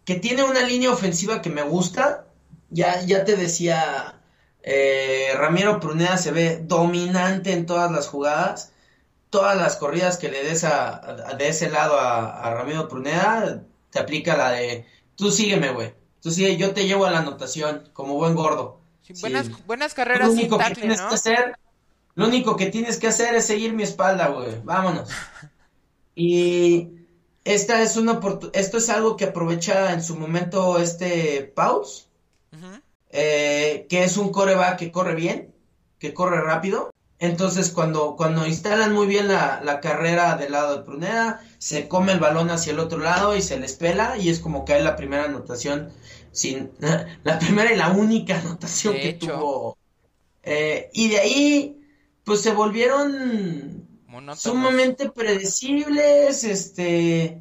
que 0.05 0.15
tiene 0.15 0.43
una 0.43 0.61
línea 0.61 0.91
ofensiva 0.91 1.41
que 1.41 1.49
me 1.49 1.63
gusta. 1.63 2.25
Ya, 2.69 3.01
ya 3.03 3.23
te 3.25 3.35
decía, 3.35 4.19
eh, 4.63 5.31
Ramiro 5.35 5.79
Pruneda 5.79 6.17
se 6.17 6.31
ve 6.31 6.59
dominante 6.63 7.53
en 7.53 7.65
todas 7.65 7.91
las 7.91 8.07
jugadas. 8.07 8.71
Todas 9.29 9.57
las 9.57 9.75
corridas 9.77 10.17
que 10.17 10.29
le 10.29 10.43
des 10.43 10.63
a, 10.63 11.35
de 11.37 11.47
ese 11.49 11.69
lado 11.69 11.99
a, 11.99 12.53
Ramiro 12.53 12.87
Pruneda, 12.87 13.63
te 13.91 13.99
aplica 13.99 14.37
la 14.37 14.51
de, 14.51 14.85
tú 15.15 15.31
sígueme, 15.31 15.71
güey. 15.71 15.93
Tú 16.21 16.31
sigue, 16.31 16.57
yo 16.57 16.73
te 16.73 16.85
llevo 16.85 17.05
a 17.05 17.11
la 17.11 17.19
anotación 17.19 17.89
como 17.93 18.15
buen 18.15 18.35
gordo. 18.35 18.79
buenas, 19.21 19.65
buenas 19.65 19.93
carreras 19.93 20.33
sin 20.33 20.49
tackle, 20.49 20.95
¿no? 20.95 21.07
hacer 21.09 21.55
lo 22.15 22.27
único 22.27 22.55
que 22.55 22.67
tienes 22.67 22.97
que 22.97 23.07
hacer 23.07 23.35
es 23.35 23.45
seguir 23.45 23.73
mi 23.73 23.83
espalda, 23.83 24.29
güey. 24.29 24.61
Vámonos. 24.63 25.09
Y 26.17 26.91
esta 27.43 27.81
es 27.81 27.97
una 27.97 28.21
esto 28.53 28.77
es 28.77 28.89
algo 28.89 29.17
que 29.17 29.25
aprovecha 29.25 29.91
en 29.91 30.01
su 30.01 30.15
momento 30.15 30.79
este 30.79 31.43
Paus, 31.43 32.07
eh, 33.09 33.85
que 33.89 34.05
es 34.05 34.15
un 34.15 34.31
coreback 34.31 34.79
que 34.79 34.93
corre 34.93 35.13
bien, 35.13 35.53
que 35.99 36.13
corre 36.13 36.39
rápido. 36.39 36.89
Entonces, 37.19 37.71
cuando, 37.71 38.15
cuando 38.17 38.45
instalan 38.45 38.93
muy 38.93 39.07
bien 39.07 39.29
la, 39.29 39.79
carrera 39.81 40.35
del 40.35 40.51
lado 40.51 40.77
de 40.77 40.83
Pruneda, 40.83 41.41
se 41.57 41.87
come 41.87 42.11
el 42.11 42.19
balón 42.19 42.49
hacia 42.49 42.73
el 42.73 42.79
otro 42.79 42.99
lado 42.99 43.35
y 43.35 43.41
se 43.41 43.59
les 43.59 43.73
pela, 43.73 44.17
y 44.17 44.29
es 44.29 44.39
como 44.39 44.65
cae 44.65 44.83
la 44.83 44.95
primera 44.95 45.25
anotación, 45.25 45.91
sin 46.31 46.71
la 47.23 47.39
primera 47.39 47.71
y 47.71 47.77
la 47.77 47.89
única 47.91 48.39
anotación 48.39 48.95
que 48.95 49.13
tuvo. 49.13 49.77
Eh, 50.43 50.89
y 50.93 51.09
de 51.09 51.19
ahí 51.19 51.81
pues 52.25 52.41
se 52.41 52.51
volvieron 52.51 53.87
sumamente 54.35 55.09
predecibles, 55.09 56.43
este, 56.43 57.39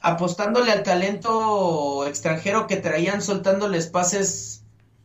apostándole 0.00 0.72
al 0.72 0.82
talento 0.82 2.06
extranjero 2.06 2.66
que 2.66 2.76
traían, 2.76 3.22
soltándoles 3.22 3.88
pases 3.88 4.55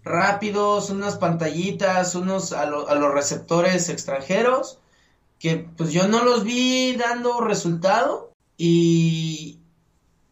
rápidos, 0.03 0.89
unas 0.89 1.17
pantallitas, 1.17 2.15
unos 2.15 2.53
a, 2.53 2.63
a 2.63 2.95
los 2.95 3.13
receptores 3.13 3.89
extranjeros, 3.89 4.79
que 5.39 5.57
pues 5.57 5.91
yo 5.91 6.07
no 6.07 6.23
los 6.23 6.43
vi 6.43 6.95
dando 6.95 7.41
resultado 7.41 8.33
y, 8.57 9.59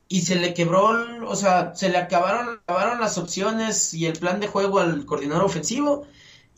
y 0.08 0.22
se 0.22 0.36
le 0.36 0.54
quebró, 0.54 1.28
o 1.28 1.36
sea, 1.36 1.76
se 1.76 1.90
le 1.90 1.98
acabaron, 1.98 2.60
acabaron 2.66 3.00
las 3.00 3.18
opciones 3.18 3.94
y 3.94 4.06
el 4.06 4.14
plan 4.14 4.40
de 4.40 4.48
juego 4.48 4.80
al 4.80 5.06
coordinador 5.06 5.46
ofensivo 5.46 6.06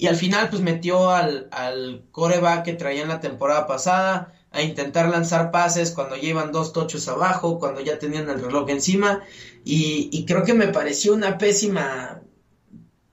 y 0.02 0.08
al 0.08 0.16
final, 0.16 0.50
pues 0.50 0.64
metió 0.64 1.12
al, 1.12 1.48
al 1.52 2.06
coreback 2.12 2.66
que 2.66 2.74
traía 2.74 3.04
en 3.04 3.08
la 3.08 3.20
temporada 3.20 3.68
pasada 3.68 4.34
a 4.50 4.64
intentar 4.64 5.08
lanzar 5.10 5.52
pases 5.52 5.92
cuando 5.92 6.16
llevan 6.16 6.52
dos 6.52 6.74
tochos 6.74 7.08
abajo, 7.08 7.60
cuando 7.60 7.82
ya 7.82 8.00
tenían 8.00 8.28
el 8.28 8.42
reloj 8.42 8.68
encima. 8.72 9.22
Y, 9.64 10.26
creo 10.26 10.44
que 10.44 10.56
me 10.56 10.70
pareció 10.70 11.14
una 11.14 11.38
pésima, 11.38 12.20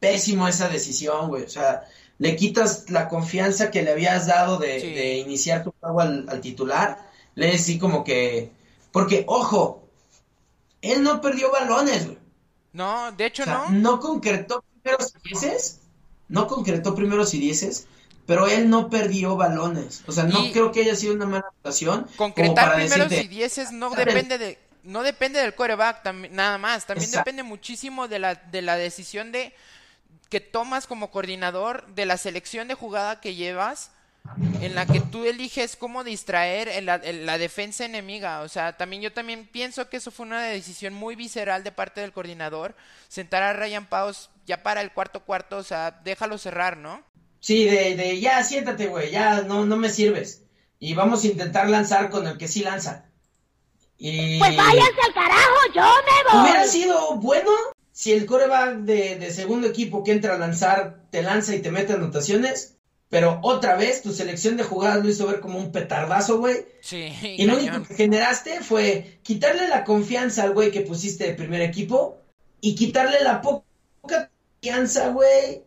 pésimo 0.00 0.48
esa 0.48 0.68
decisión, 0.68 1.28
güey. 1.28 1.44
O 1.44 1.48
sea, 1.48 1.84
le 2.18 2.36
quitas 2.36 2.90
la 2.90 3.08
confianza 3.08 3.70
que 3.70 3.82
le 3.82 3.92
habías 3.92 4.26
dado 4.26 4.58
de, 4.58 5.18
iniciar 5.18 5.64
tu 5.64 5.72
juego 5.80 6.00
al, 6.00 6.40
titular. 6.40 6.98
Le 7.34 7.52
decís 7.52 7.78
como 7.78 8.04
que. 8.04 8.50
Porque, 8.92 9.24
ojo, 9.26 9.88
él 10.82 11.02
no 11.02 11.20
perdió 11.20 11.50
balones, 11.50 12.06
güey. 12.06 12.18
No, 12.72 13.12
de 13.12 13.26
hecho 13.26 13.46
no. 13.46 13.70
No 13.70 14.00
concretó 14.00 14.62
primeros 14.82 15.12
veces 15.24 15.80
no 16.28 16.46
concretó 16.46 16.94
primeros 16.94 17.34
y 17.34 17.38
dieces, 17.38 17.86
pero 18.26 18.46
él 18.46 18.68
no 18.68 18.90
perdió 18.90 19.36
balones. 19.36 20.02
O 20.06 20.12
sea, 20.12 20.24
no 20.24 20.50
creo 20.52 20.70
que 20.72 20.82
haya 20.82 20.94
sido 20.94 21.14
una 21.14 21.26
mala 21.26 21.46
actuación. 21.48 22.06
Concretar 22.16 22.76
primeros 22.76 23.12
y 23.12 23.28
dieces 23.28 23.72
no 23.72 23.90
depende 23.90 24.38
de 24.38 24.58
no 24.84 25.02
depende 25.02 25.40
del 25.40 25.54
coreback 25.54 26.04
nada 26.30 26.56
más, 26.56 26.86
también 26.86 27.10
depende 27.10 27.42
muchísimo 27.42 28.08
de 28.08 28.18
la 28.20 28.34
de 28.36 28.62
la 28.62 28.76
decisión 28.76 29.32
de 29.32 29.52
que 30.28 30.40
tomas 30.40 30.86
como 30.86 31.10
coordinador, 31.10 31.86
de 31.94 32.06
la 32.06 32.16
selección 32.16 32.68
de 32.68 32.74
jugada 32.74 33.20
que 33.20 33.34
llevas 33.34 33.90
en 34.60 34.74
la 34.74 34.86
que 34.86 35.00
tú 35.00 35.24
eliges 35.24 35.76
cómo 35.76 36.04
distraer 36.04 36.68
en 36.68 36.86
la, 36.86 36.98
la, 36.98 37.38
defensa 37.38 37.84
enemiga. 37.84 38.42
O 38.42 38.48
sea, 38.48 38.76
también 38.76 39.00
yo 39.00 39.12
también 39.12 39.48
pienso 39.50 39.88
que 39.88 39.96
eso 39.96 40.10
fue 40.10 40.26
una 40.26 40.42
decisión 40.42 40.92
muy 40.92 41.16
visceral 41.16 41.64
de 41.64 41.72
parte 41.72 42.00
del 42.00 42.12
coordinador. 42.12 42.74
Sentar 43.08 43.42
a 43.42 43.52
Ryan 43.52 43.86
Paus 43.86 44.30
ya 44.46 44.62
para 44.62 44.82
el 44.82 44.92
cuarto 44.92 45.24
cuarto, 45.24 45.56
o 45.56 45.62
sea, 45.62 46.00
déjalo 46.04 46.38
cerrar, 46.38 46.76
¿no? 46.76 47.02
Sí, 47.40 47.64
de, 47.64 47.96
de 47.96 48.20
ya 48.20 48.42
siéntate, 48.42 48.88
güey, 48.88 49.10
ya 49.10 49.42
no, 49.42 49.64
no 49.64 49.76
me 49.76 49.88
sirves. 49.88 50.42
Y 50.78 50.94
vamos 50.94 51.24
a 51.24 51.28
intentar 51.28 51.68
lanzar 51.68 52.10
con 52.10 52.26
el 52.26 52.36
que 52.36 52.48
sí 52.48 52.62
lanza. 52.62 53.06
Y... 53.96 54.38
Pues 54.38 54.56
váyanse 54.56 55.00
al 55.06 55.14
carajo, 55.14 55.56
yo 55.74 55.82
me 55.82 56.32
voy. 56.32 56.42
Hubiera 56.42 56.66
sido 56.66 57.16
bueno 57.16 57.50
si 57.98 58.12
el 58.12 58.26
coreback 58.26 58.76
de, 58.82 59.16
de 59.16 59.32
segundo 59.32 59.66
equipo 59.66 60.04
que 60.04 60.12
entra 60.12 60.36
a 60.36 60.38
lanzar 60.38 61.02
te 61.10 61.20
lanza 61.20 61.56
y 61.56 61.62
te 61.62 61.72
mete 61.72 61.94
anotaciones 61.94 62.78
pero 63.08 63.40
otra 63.42 63.74
vez 63.74 64.02
tu 64.02 64.12
selección 64.12 64.56
de 64.56 64.62
jugadas 64.62 65.02
lo 65.02 65.10
hizo 65.10 65.26
ver 65.26 65.40
como 65.40 65.58
un 65.58 65.72
petardazo, 65.72 66.38
güey. 66.38 66.66
Sí. 66.80 67.10
Y 67.22 67.46
lo 67.46 67.56
único 67.56 67.82
que 67.82 67.94
generaste 67.94 68.60
fue 68.60 69.18
quitarle 69.22 69.66
la 69.66 69.84
confianza 69.84 70.42
al 70.42 70.52
güey 70.52 70.70
que 70.70 70.82
pusiste 70.82 71.24
de 71.24 71.32
primer 71.32 71.62
equipo 71.62 72.18
y 72.60 72.74
quitarle 72.74 73.24
la 73.24 73.40
poca 73.40 74.30
confianza, 74.52 75.08
güey, 75.08 75.64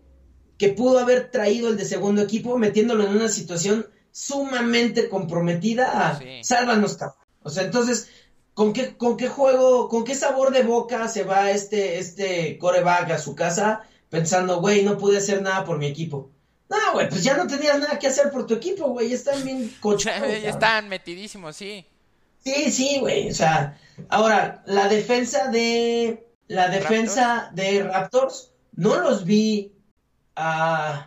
que 0.58 0.70
pudo 0.70 1.00
haber 1.00 1.32
traído 1.32 1.70
el 1.70 1.78
de 1.78 1.86
segundo 1.86 2.22
equipo, 2.22 2.60
metiéndolo 2.60 3.08
en 3.08 3.16
una 3.16 3.28
situación 3.28 3.88
sumamente 4.12 5.10
comprometida 5.10 6.10
a 6.10 6.22
sálvanos, 6.44 6.96
cabrón. 6.96 7.26
O 7.44 7.50
sea, 7.50 7.64
entonces, 7.64 8.08
¿con 8.54 8.74
qué, 8.74 8.96
¿con 8.98 9.18
qué 9.18 9.28
juego, 9.28 9.90
con 9.90 10.04
qué 10.04 10.16
sabor 10.16 10.52
de 10.52 10.64
boca 10.64 11.08
se 11.08 11.24
va 11.24 11.52
este, 11.52 12.00
este 12.00 12.58
coreback 12.58 13.12
a 13.12 13.18
su 13.20 13.36
casa 13.36 13.84
pensando, 14.10 14.60
güey, 14.60 14.84
no 14.84 14.98
pude 14.98 15.18
hacer 15.18 15.42
nada 15.42 15.66
por 15.66 15.78
mi 15.78 15.88
equipo? 15.88 16.30
No, 16.72 16.94
güey, 16.94 17.10
pues 17.10 17.24
ya 17.24 17.36
no 17.36 17.48
tenías 17.48 17.80
nada 17.80 18.00
que 18.00 18.08
hacer 18.08 18.32
por 18.32 18.48
tu 18.48 18.54
equipo, 18.54 18.88
güey. 18.88 19.12
Están 19.12 19.44
bien 19.44 19.76
cochados. 19.82 20.30
ya 20.42 20.50
están 20.50 20.88
metidísimos, 20.88 21.58
sí. 21.58 21.86
Sí, 22.44 22.72
sí, 22.72 23.00
güey. 23.00 23.30
O 23.30 23.34
sea, 23.34 23.78
ahora, 24.10 24.64
la 24.66 24.88
defensa 24.88 25.48
de. 25.50 26.28
La 26.48 26.68
defensa 26.68 27.50
de 27.54 27.84
Raptors, 27.84 28.52
no 28.74 29.00
los 29.00 29.24
vi 29.24 29.74
uh, 30.38 31.02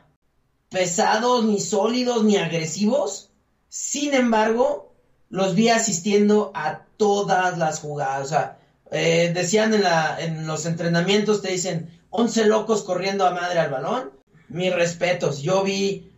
pesados, 0.71 1.45
ni 1.45 1.61
sólidos, 1.61 2.25
ni 2.25 2.39
agresivos. 2.39 3.31
Sin 3.69 4.15
embargo, 4.15 4.94
los 5.31 5.55
vi 5.55 5.69
asistiendo 5.69 6.53
a 6.55 6.81
todas 6.97 7.59
las 7.59 7.81
jugadas. 7.81 8.27
O 8.27 8.29
sea, 8.29 8.59
eh, 8.91 9.33
decían 9.35 9.75
en, 9.75 9.83
la, 9.83 10.17
en 10.21 10.47
los 10.47 10.67
entrenamientos, 10.67 11.43
te 11.43 11.51
dicen 11.51 11.91
11 12.11 12.47
locos 12.47 12.85
corriendo 12.85 13.27
a 13.27 13.33
madre 13.33 13.59
al 13.59 13.71
balón 13.71 14.13
mis 14.49 14.75
respetos. 14.75 15.43
Yo 15.43 15.63
vi 15.63 16.13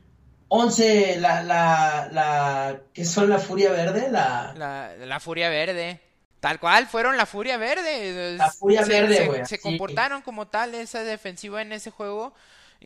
11, 0.49 1.19
la, 1.21 1.43
la, 1.43 2.09
la, 2.13 2.81
que 2.93 3.05
son 3.05 3.29
la 3.29 3.39
Furia 3.39 3.71
Verde, 3.71 4.11
la... 4.11 4.95
La, 4.99 5.21
Furia 5.21 5.49
Verde. 5.49 6.01
Tal 6.41 6.61
cual, 6.61 6.87
fueron 6.87 7.17
la 7.17 7.27
Furia 7.27 7.57
Verde. 7.57 8.37
La 8.37 8.51
Furia 8.51 8.85
Verde, 8.85 9.27
güey. 9.27 9.47
Se, 9.47 9.59
comportaron 9.59 10.23
como 10.23 10.47
tal 10.47 10.75
esa 10.75 11.03
defensiva 11.03 11.63
en 11.63 11.73
ese 11.73 11.91
juego. 11.91 12.35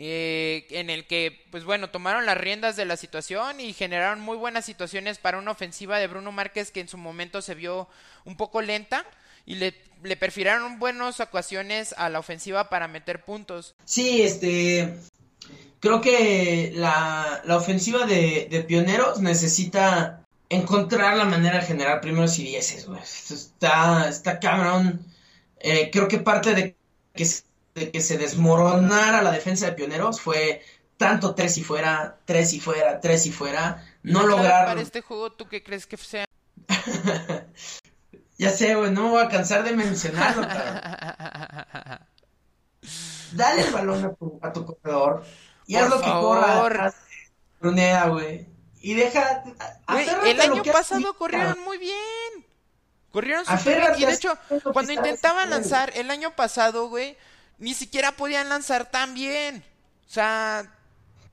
Eh, 0.02 0.66
en 0.70 0.88
el 0.88 1.06
que, 1.06 1.44
pues 1.50 1.64
bueno, 1.64 1.90
tomaron 1.90 2.24
las 2.24 2.38
riendas 2.38 2.74
de 2.74 2.86
la 2.86 2.96
situación 2.96 3.60
y 3.60 3.74
generaron 3.74 4.18
muy 4.18 4.38
buenas 4.38 4.64
situaciones 4.64 5.18
para 5.18 5.36
una 5.36 5.50
ofensiva 5.50 5.98
de 5.98 6.06
Bruno 6.06 6.32
Márquez 6.32 6.70
que 6.70 6.80
en 6.80 6.88
su 6.88 6.96
momento 6.96 7.42
se 7.42 7.54
vio 7.54 7.86
un 8.24 8.34
poco 8.38 8.62
lenta 8.62 9.04
y 9.44 9.56
le, 9.56 9.74
le 10.02 10.16
perfiraron 10.16 10.78
buenas 10.78 11.20
ocasiones 11.20 11.94
a 11.98 12.08
la 12.08 12.18
ofensiva 12.18 12.70
para 12.70 12.88
meter 12.88 13.26
puntos. 13.26 13.74
Sí, 13.84 14.22
este, 14.22 14.96
creo 15.80 16.00
que 16.00 16.72
la, 16.74 17.42
ofensiva 17.50 18.06
de, 18.06 18.64
Pioneros 18.66 19.20
necesita 19.20 20.24
encontrar 20.48 21.18
la 21.18 21.26
manera 21.26 21.60
de 21.60 21.66
generar 21.66 22.00
primeros 22.00 22.38
y 22.38 22.44
dieces, 22.44 22.86
güey. 22.86 23.00
Está, 23.02 24.08
está 24.08 24.40
cabrón. 24.40 25.04
Eh, 25.58 25.90
creo 25.92 26.08
que 26.08 26.20
parte 26.20 26.54
de 26.54 26.74
que, 27.14 27.26
de 27.74 27.90
que 27.90 28.00
se 28.00 28.18
desmoronara 28.18 29.22
la 29.22 29.32
defensa 29.32 29.66
de 29.66 29.72
Pioneros 29.72 30.20
fue 30.20 30.62
tanto 30.96 31.34
tres 31.34 31.56
y 31.58 31.64
fuera, 31.64 32.18
tres 32.24 32.52
y 32.52 32.60
fuera, 32.60 33.00
tres 33.00 33.26
y 33.26 33.32
fuera, 33.32 33.86
no 34.02 34.26
lograr... 34.26 34.66
Para 34.66 34.80
este 34.80 35.00
juego, 35.00 35.32
¿tú 35.32 35.48
qué 35.48 35.62
crees 35.62 35.86
que 35.86 35.96
sea? 35.96 36.24
Ya 38.38 38.48
sé, 38.48 38.74
güey, 38.74 38.90
no 38.90 39.02
me 39.02 39.10
voy 39.10 39.22
a 39.22 39.28
cansar 39.28 39.62
de 39.64 39.72
mencionarlo, 39.76 40.40
Dale 43.32 43.60
el 43.60 43.70
balón 43.70 44.02
a 44.02 44.14
tu, 44.14 44.40
a 44.40 44.50
tu 44.50 44.64
corredor 44.64 45.24
y 45.66 45.76
haz 45.76 45.88
lo 45.90 46.00
que 46.00 46.10
corra 46.10 46.92
Brunea, 47.60 48.08
güey. 48.08 48.46
Y 48.80 48.94
deja. 48.94 49.44
El 50.24 50.40
año 50.40 50.64
pasado 50.64 51.14
corrieron 51.14 51.62
muy 51.64 51.78
bien. 51.78 52.46
Corrieron 53.12 53.44
súper 53.44 53.80
bien. 53.80 53.94
Y 53.98 54.06
de 54.06 54.12
hecho, 54.14 54.36
cuando 54.72 54.92
intentaban 54.92 55.50
lanzar 55.50 55.92
el 55.94 56.10
año 56.10 56.34
pasado, 56.34 56.88
güey, 56.88 57.16
ni 57.60 57.74
siquiera 57.74 58.12
podían 58.12 58.48
lanzar 58.48 58.90
tan 58.90 59.14
bien. 59.14 59.64
O 60.08 60.12
sea, 60.12 60.64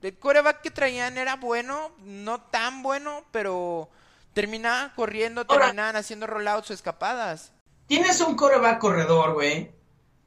el 0.00 0.18
coreback 0.18 0.60
que 0.60 0.70
traían 0.70 1.18
era 1.18 1.36
bueno, 1.36 1.90
no 1.98 2.40
tan 2.40 2.82
bueno, 2.82 3.24
pero 3.32 3.88
terminaban 4.34 4.92
corriendo, 4.94 5.44
terminaban 5.46 5.96
haciendo 5.96 6.26
rollouts 6.28 6.70
o 6.70 6.74
escapadas. 6.74 7.50
Tienes 7.88 8.20
un 8.20 8.36
coreback 8.36 8.78
corredor, 8.78 9.34
güey. 9.34 9.72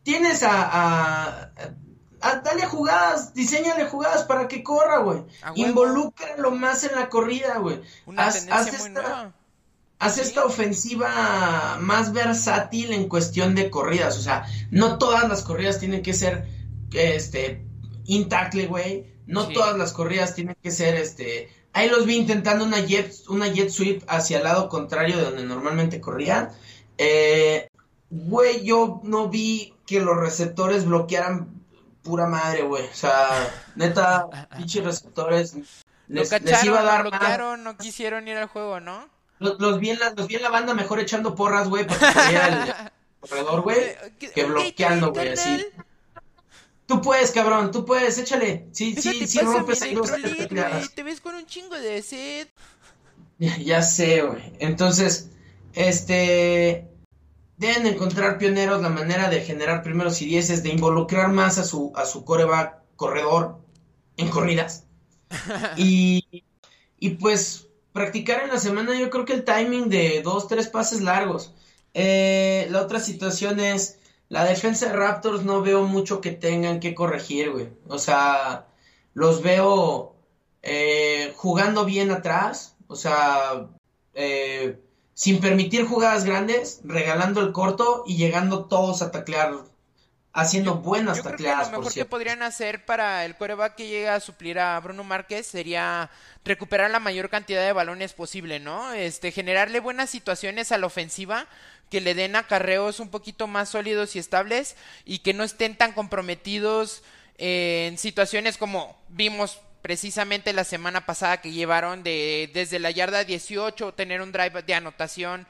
Tienes 0.04 0.42
a, 0.44 1.52
a, 2.20 2.36
dale 2.44 2.66
jugadas, 2.66 3.34
diseñale 3.36 3.86
jugadas 3.86 4.24
para 4.24 4.48
que 4.48 4.64
corra, 4.64 4.98
güey. 4.98 5.24
Involúcralo 5.56 6.52
más 6.52 6.84
en 6.84 6.96
la 6.96 7.08
corrida, 7.10 7.60
güey. 7.60 7.82
Haz, 8.18 8.38
esta, 8.38 8.56
haz 8.56 8.74
esta 8.74 9.34
ofensiva 10.46 11.78
más 11.80 12.14
versátil 12.14 12.94
en 12.94 13.08
cuestión 13.08 13.56
de 13.56 13.70
corridas. 13.70 14.18
O 14.18 14.22
sea, 14.22 14.46
no 14.70 14.98
todas 14.98 15.28
las 15.30 15.44
corridas 15.44 15.80
tienen 15.80 16.02
que 16.02 16.14
ser 16.14 16.48
este 16.94 17.66
intacle, 18.06 18.68
güey. 18.68 19.06
No 19.28 19.48
todas 19.48 19.78
las 19.78 19.94
corridas 19.94 20.36
tienen 20.36 20.58
que 20.62 20.72
ser 20.72 20.96
este 20.96 21.50
Ahí 21.74 21.90
los 21.90 22.06
vi 22.06 22.18
intentando 22.18 22.66
una 22.66 22.80
jet, 22.82 23.14
una 23.30 23.48
jet 23.48 23.70
sweep 23.70 24.04
hacia 24.08 24.38
el 24.40 24.44
lado 24.44 24.68
contrario 24.68 25.18
de 25.18 25.24
donde 25.24 25.44
normalmente 25.46 26.02
corrían. 26.02 26.50
Eh, 26.98 27.70
güey, 28.10 28.64
yo 28.64 29.00
no 29.04 29.30
vi 29.30 29.74
que 29.86 30.02
los 30.02 30.18
receptores 30.18 30.86
bloquearan 30.86 31.62
pura 32.04 32.28
madre, 32.28 32.64
güey. 32.64 32.84
O 32.84 32.94
sea, 32.94 33.30
neta, 33.76 34.28
pinches 34.58 34.84
receptores. 34.84 35.56
Les, 36.10 36.30
les, 36.42 36.64
iba 36.66 36.82
a 36.82 36.84
dar 36.84 37.04
bloquearon, 37.04 37.64
no 37.64 37.78
quisieron 37.78 38.28
ir 38.28 38.36
al 38.36 38.48
juego, 38.48 38.82
¿no? 38.82 39.08
Los, 39.42 39.80
vi, 39.80 39.90
en 39.90 39.98
la, 39.98 40.14
los 40.16 40.28
vi 40.28 40.36
en 40.36 40.44
la 40.44 40.52
banda 40.52 40.76
mejor 40.76 41.00
echando 41.00 41.34
porras, 41.34 41.68
güey, 41.68 41.88
para 41.88 42.14
que 42.14 42.36
el 42.36 42.74
corredor, 43.20 43.62
güey, 43.62 43.80
que 44.20 44.44
bloqueando, 44.46 45.12
güey, 45.12 45.30
así. 45.30 45.66
Tú 46.86 47.02
puedes, 47.02 47.32
cabrón, 47.32 47.72
tú 47.72 47.84
puedes, 47.84 48.20
échale. 48.20 48.68
Sí, 48.72 48.96
sí, 48.96 49.26
sí, 49.26 49.40
rompes 49.40 49.82
ahí 49.82 49.96
dos 49.96 50.12
Te 50.94 51.02
ves 51.02 51.22
con 51.22 51.34
un 51.34 51.48
chingo 51.48 51.76
de 51.76 52.04
sed. 52.04 52.50
Ya, 53.40 53.82
sé, 53.82 54.22
güey. 54.22 54.54
Entonces, 54.60 55.32
este. 55.74 56.88
Deben 57.58 57.88
encontrar 57.88 58.38
pioneros 58.38 58.82
la 58.82 58.90
manera 58.90 59.30
de 59.30 59.42
generar 59.42 59.82
primeros 59.82 60.22
y 60.22 60.26
dieces, 60.26 60.62
de 60.62 60.70
involucrar 60.70 61.30
más 61.30 61.58
a 61.58 61.64
su, 61.64 61.92
a 61.96 62.06
su 62.06 62.26
coreback 62.26 62.76
corredor 62.96 63.60
en 64.18 64.30
corridas. 64.30 64.86
y, 65.78 66.44
y 67.00 67.10
pues 67.12 67.71
practicar 67.94 68.44
en 68.44 68.50
la 68.50 68.60
semana 68.60 68.98
yo 68.98 69.10
creo 69.10 69.26
que 69.26 69.34
el 69.34 69.44
timing 69.44 69.90
de 69.90 70.22
dos, 70.22 70.48
tres 70.48 70.68
pases 70.68 71.02
largos. 71.02 71.54
Eh, 71.94 72.68
la 72.70 72.82
otra 72.82 73.00
situación 73.00 73.60
es 73.60 74.00
la 74.30 74.46
defensa 74.46 74.88
de 74.88 74.94
Raptors 74.94 75.44
no 75.44 75.62
veo 75.62 75.84
mucho 75.84 76.22
que 76.22 76.32
tengan 76.32 76.80
que 76.80 76.96
corregir, 76.96 77.52
güey. 77.52 77.70
O 77.88 77.98
sea, 77.98 78.68
los 79.14 79.42
veo 79.42 80.16
eh, 80.62 81.34
jugando 81.36 81.84
bien 81.86 82.12
atrás, 82.12 82.78
o 82.88 82.96
sea, 82.96 83.68
eh, 84.14 84.80
sin 85.14 85.42
permitir 85.42 85.86
jugadas 85.86 86.24
grandes, 86.24 86.80
regalando 86.86 87.42
el 87.42 87.52
corto 87.52 88.04
y 88.08 88.16
llegando 88.18 88.66
todos 88.66 89.02
a 89.02 89.12
taclear, 89.12 89.66
haciendo 90.34 90.76
buenas 90.76 91.18
yo 91.18 91.24
tacleadas. 91.24 91.68
Creo 91.68 91.70
que 91.70 91.72
lo 91.72 91.80
mejor 91.80 91.94
que 91.94 92.06
podrían 92.06 92.44
hacer 92.44 92.86
para 92.86 93.26
el 93.26 93.36
coreback 93.36 93.76
que 93.76 93.88
llega 93.88 94.16
a 94.16 94.20
suplir 94.20 94.60
a 94.60 94.80
Bruno 94.80 95.04
Márquez 95.04 95.48
sería 95.48 96.10
recuperar 96.46 96.90
la 96.92 97.00
mayor 97.00 97.30
cantidad 97.30 97.66
de 97.66 97.74
balones 97.74 98.14
posible, 98.14 98.60
¿no? 98.60 98.94
Este, 98.94 99.32
generarle 99.32 99.80
buenas 99.80 100.10
situaciones 100.10 100.72
a 100.72 100.78
la 100.78 100.88
ofensiva 100.88 101.48
que 101.90 102.02
le 102.02 102.16
den 102.16 102.38
acarreos 102.38 103.02
un 103.02 103.10
poquito 103.10 103.48
más 103.48 103.70
sólidos 103.70 104.16
y 104.16 104.20
estables 104.20 104.78
y 105.06 105.20
que 105.20 105.34
no 105.34 105.44
estén 105.44 105.76
tan 105.76 105.92
comprometidos 105.92 107.04
en 107.38 107.98
situaciones 107.98 108.58
como 108.58 108.98
vimos 109.10 109.60
precisamente 109.82 110.54
la 110.54 110.64
semana 110.64 111.06
pasada 111.06 111.42
que 111.42 111.52
llevaron 111.52 112.04
de 112.04 112.50
desde 112.54 112.80
la 112.80 112.92
yarda 112.92 113.24
18 113.24 113.94
tener 113.94 114.22
un 114.22 114.32
drive 114.32 114.62
de 114.62 114.74
anotación. 114.74 115.48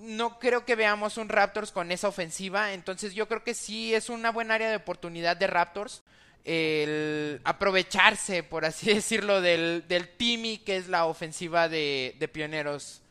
No 0.00 0.38
creo 0.38 0.64
que 0.64 0.76
veamos 0.76 1.18
un 1.18 1.28
Raptors 1.28 1.72
con 1.72 1.92
esa 1.92 2.08
ofensiva, 2.08 2.72
entonces 2.72 3.14
yo 3.14 3.28
creo 3.28 3.44
que 3.44 3.54
sí 3.54 3.94
es 3.94 4.08
una 4.08 4.32
buena 4.32 4.54
área 4.54 4.70
de 4.70 4.76
oportunidad 4.76 5.36
de 5.36 5.46
Raptors 5.46 6.02
el 6.44 7.40
aprovecharse, 7.44 8.42
por 8.42 8.64
así 8.64 8.86
decirlo, 8.94 9.40
del, 9.40 9.84
del 9.88 10.08
Timmy 10.08 10.58
que 10.58 10.76
es 10.76 10.88
la 10.88 11.04
ofensiva 11.06 11.68
de, 11.68 12.16
de 12.18 12.28
Pioneros 12.28 13.02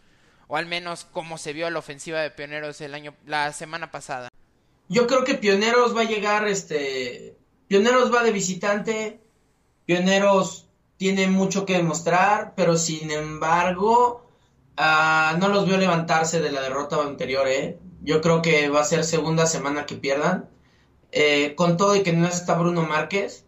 o 0.47 0.57
al 0.57 0.65
menos 0.65 1.05
como 1.05 1.37
se 1.37 1.53
vio 1.53 1.69
la 1.69 1.79
ofensiva 1.79 2.21
de 2.21 2.31
Pioneros 2.31 2.81
el 2.81 2.95
año 2.95 3.13
la 3.25 3.53
semana 3.53 3.91
pasada. 3.91 4.29
Yo 4.87 5.05
creo 5.05 5.23
que 5.23 5.35
Pioneros 5.35 5.95
va 5.95 6.01
a 6.01 6.05
llegar 6.05 6.47
este 6.47 7.37
Pioneros 7.67 8.13
va 8.13 8.23
de 8.23 8.31
visitante. 8.31 9.19
Pioneros 9.85 10.67
tiene 10.97 11.27
mucho 11.27 11.65
que 11.65 11.73
demostrar, 11.73 12.53
pero 12.55 12.75
sin 12.77 13.11
embargo 13.11 14.28
uh, 14.79 15.37
no 15.37 15.49
los 15.49 15.67
veo 15.67 15.77
levantarse 15.77 16.39
de 16.39 16.51
la 16.51 16.61
derrota 16.61 17.01
anterior, 17.01 17.47
¿eh? 17.47 17.79
Yo 18.01 18.21
creo 18.21 18.41
que 18.41 18.69
va 18.69 18.81
a 18.81 18.85
ser 18.85 19.03
segunda 19.03 19.45
semana 19.45 19.85
que 19.85 19.95
pierdan. 19.95 20.49
Eh, 21.11 21.55
con 21.55 21.77
todo 21.77 21.95
y 21.95 22.03
que 22.03 22.13
no 22.13 22.27
está 22.27 22.53
Bruno 22.55 22.83
Márquez 22.83 23.45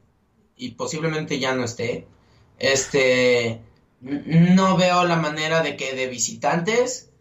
y 0.58 0.72
posiblemente 0.72 1.40
ya 1.40 1.54
no 1.54 1.64
esté. 1.64 2.08
Este, 2.60 3.62
no 4.02 4.78
veo 4.78 5.04
la 5.06 5.16
manera 5.18 5.62
de 5.62 5.78
que 5.78 5.94
de 5.96 6.08
visitantes, 6.08 7.12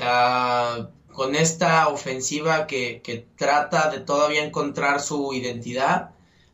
ah, 0.00 0.88
con 1.12 1.34
esta 1.34 1.88
ofensiva 1.88 2.66
que, 2.66 3.02
que, 3.02 3.26
trata 3.36 3.90
de 3.90 4.00
todavía 4.00 4.44
encontrar 4.44 5.00
su 5.00 5.32
identidad, 5.34 6.10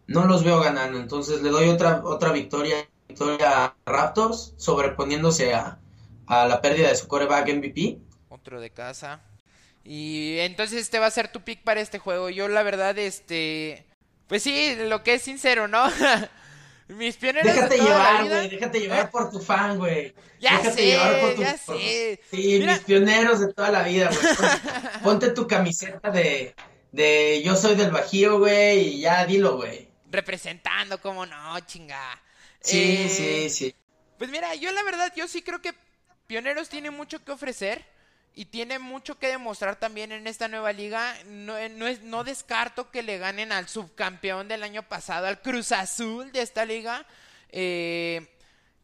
no 0.06 0.24
los 0.26 0.44
veo 0.44 0.60
ganando. 0.60 0.98
Entonces 0.98 1.42
le 1.42 1.50
doy 1.50 1.68
otra, 1.68 2.02
otra 2.04 2.32
victoria, 2.32 2.76
victoria 3.08 3.66
a 3.66 3.76
Raptors, 3.86 4.54
sobreponiéndose 4.56 5.54
a, 5.54 5.78
a 6.28 6.46
la 6.46 6.60
pérdida 6.60 6.88
de 6.88 6.94
su 6.94 7.08
coreback 7.08 7.52
MVP. 7.52 7.98
Otro 8.28 8.60
de 8.60 8.70
casa. 8.70 9.20
Y 9.84 10.38
entonces 10.40 10.82
este 10.82 10.98
va 10.98 11.06
a 11.06 11.10
ser 11.10 11.32
tu 11.32 11.40
pick 11.40 11.62
para 11.62 11.80
este 11.80 11.98
juego. 11.98 12.28
Yo 12.30 12.48
la 12.48 12.62
verdad, 12.62 12.96
este... 12.98 13.86
Pues 14.26 14.42
sí, 14.42 14.76
lo 14.76 15.02
que 15.02 15.14
es 15.14 15.22
sincero, 15.22 15.68
¿no? 15.68 15.86
Mis 16.88 17.16
pioneros 17.16 17.54
Déjate 17.54 17.78
llevar, 17.78 18.28
güey. 18.28 18.48
Déjate 18.48 18.80
llevar 18.80 19.10
por 19.10 19.30
tu 19.30 19.40
fan, 19.40 19.78
güey. 19.78 20.14
Ya 20.40 20.58
déjate 20.58 20.72
sé, 20.72 20.86
llevar 20.86 21.20
por 21.20 21.34
tu. 21.34 21.42
Ya 21.42 21.58
sé. 21.58 22.20
Sí, 22.30 22.62
mis 22.64 22.78
pioneros 22.80 23.40
de 23.40 23.52
toda 23.52 23.70
la 23.70 23.82
vida, 23.82 24.08
güey. 24.08 25.02
Ponte, 25.02 25.30
tu 25.30 25.46
camiseta 25.46 26.10
de, 26.10 26.54
de 26.92 27.42
Yo 27.44 27.56
soy 27.56 27.74
del 27.74 27.90
Bajío, 27.90 28.38
güey, 28.38 28.94
y 28.94 29.00
ya 29.00 29.26
dilo, 29.26 29.56
güey. 29.56 29.88
Representando, 30.10 30.98
como 31.00 31.26
no, 31.26 31.60
chinga. 31.60 32.22
Sí, 32.60 33.02
eh, 33.02 33.08
sí, 33.10 33.50
sí. 33.50 33.74
Pues 34.16 34.30
mira, 34.30 34.54
yo 34.54 34.72
la 34.72 34.82
verdad, 34.82 35.12
yo 35.14 35.28
sí 35.28 35.42
creo 35.42 35.60
que 35.60 35.74
Pioneros 36.28 36.68
tiene 36.68 36.90
mucho 36.90 37.24
que 37.24 37.32
ofrecer 37.32 37.82
y 38.34 38.44
tiene 38.44 38.78
mucho 38.78 39.18
que 39.18 39.28
demostrar 39.28 39.76
también 39.76 40.12
en 40.12 40.26
esta 40.26 40.46
nueva 40.46 40.74
liga. 40.74 41.14
No, 41.24 41.56
eh, 41.56 41.70
no, 41.70 41.86
no 42.02 42.22
descarto 42.22 42.90
que 42.90 43.02
le 43.02 43.16
ganen 43.16 43.50
al 43.50 43.66
subcampeón 43.66 44.46
del 44.46 44.62
año 44.62 44.82
pasado, 44.82 45.26
al 45.26 45.40
Cruz 45.40 45.72
Azul 45.72 46.30
de 46.30 46.42
esta 46.42 46.66
liga. 46.66 47.06
Eh, 47.50 48.28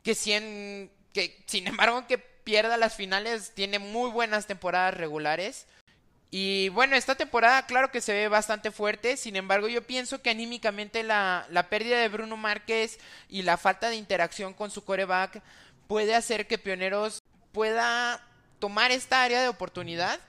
que, 0.02 0.14
sin, 0.14 0.90
que 1.12 1.44
sin 1.44 1.66
embargo 1.68 2.06
que 2.06 2.16
pierda 2.16 2.78
las 2.78 2.96
finales, 2.96 3.52
tiene 3.54 3.78
muy 3.78 4.10
buenas 4.10 4.46
temporadas 4.46 4.94
regulares. 4.94 5.66
Y 6.30 6.70
bueno, 6.70 6.96
esta 6.96 7.14
temporada 7.14 7.66
claro 7.66 7.90
que 7.90 8.00
se 8.00 8.14
ve 8.14 8.28
bastante 8.28 8.70
fuerte, 8.70 9.18
sin 9.18 9.36
embargo 9.36 9.68
yo 9.68 9.86
pienso 9.86 10.22
que 10.22 10.30
anímicamente 10.30 11.02
la, 11.02 11.46
la 11.50 11.68
pérdida 11.68 11.98
de 12.00 12.08
Bruno 12.08 12.38
Márquez 12.38 12.98
y 13.28 13.42
la 13.42 13.58
falta 13.58 13.90
de 13.90 13.96
interacción 13.96 14.54
con 14.54 14.70
su 14.70 14.82
coreback 14.82 15.42
puede 15.86 16.14
hacer 16.14 16.46
que 16.46 16.58
Pioneros 16.58 17.22
pueda 17.54 18.20
tomar 18.58 18.90
esta 18.90 19.22
área 19.22 19.40
de 19.40 19.48
oportunidad 19.48 20.20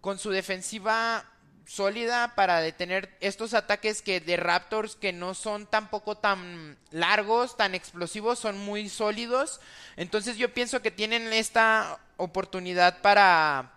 con 0.00 0.18
su 0.18 0.30
defensiva 0.30 1.26
sólida 1.66 2.34
para 2.36 2.60
detener 2.60 3.14
estos 3.20 3.52
ataques 3.52 4.00
que 4.00 4.20
de 4.20 4.36
Raptors 4.36 4.94
que 4.94 5.12
no 5.12 5.34
son 5.34 5.66
tampoco 5.66 6.16
tan 6.16 6.78
largos, 6.92 7.56
tan 7.56 7.74
explosivos, 7.74 8.38
son 8.38 8.56
muy 8.56 8.88
sólidos. 8.88 9.60
Entonces 9.96 10.36
yo 10.36 10.54
pienso 10.54 10.80
que 10.80 10.92
tienen 10.92 11.32
esta 11.32 11.98
oportunidad 12.16 13.02
para 13.02 13.72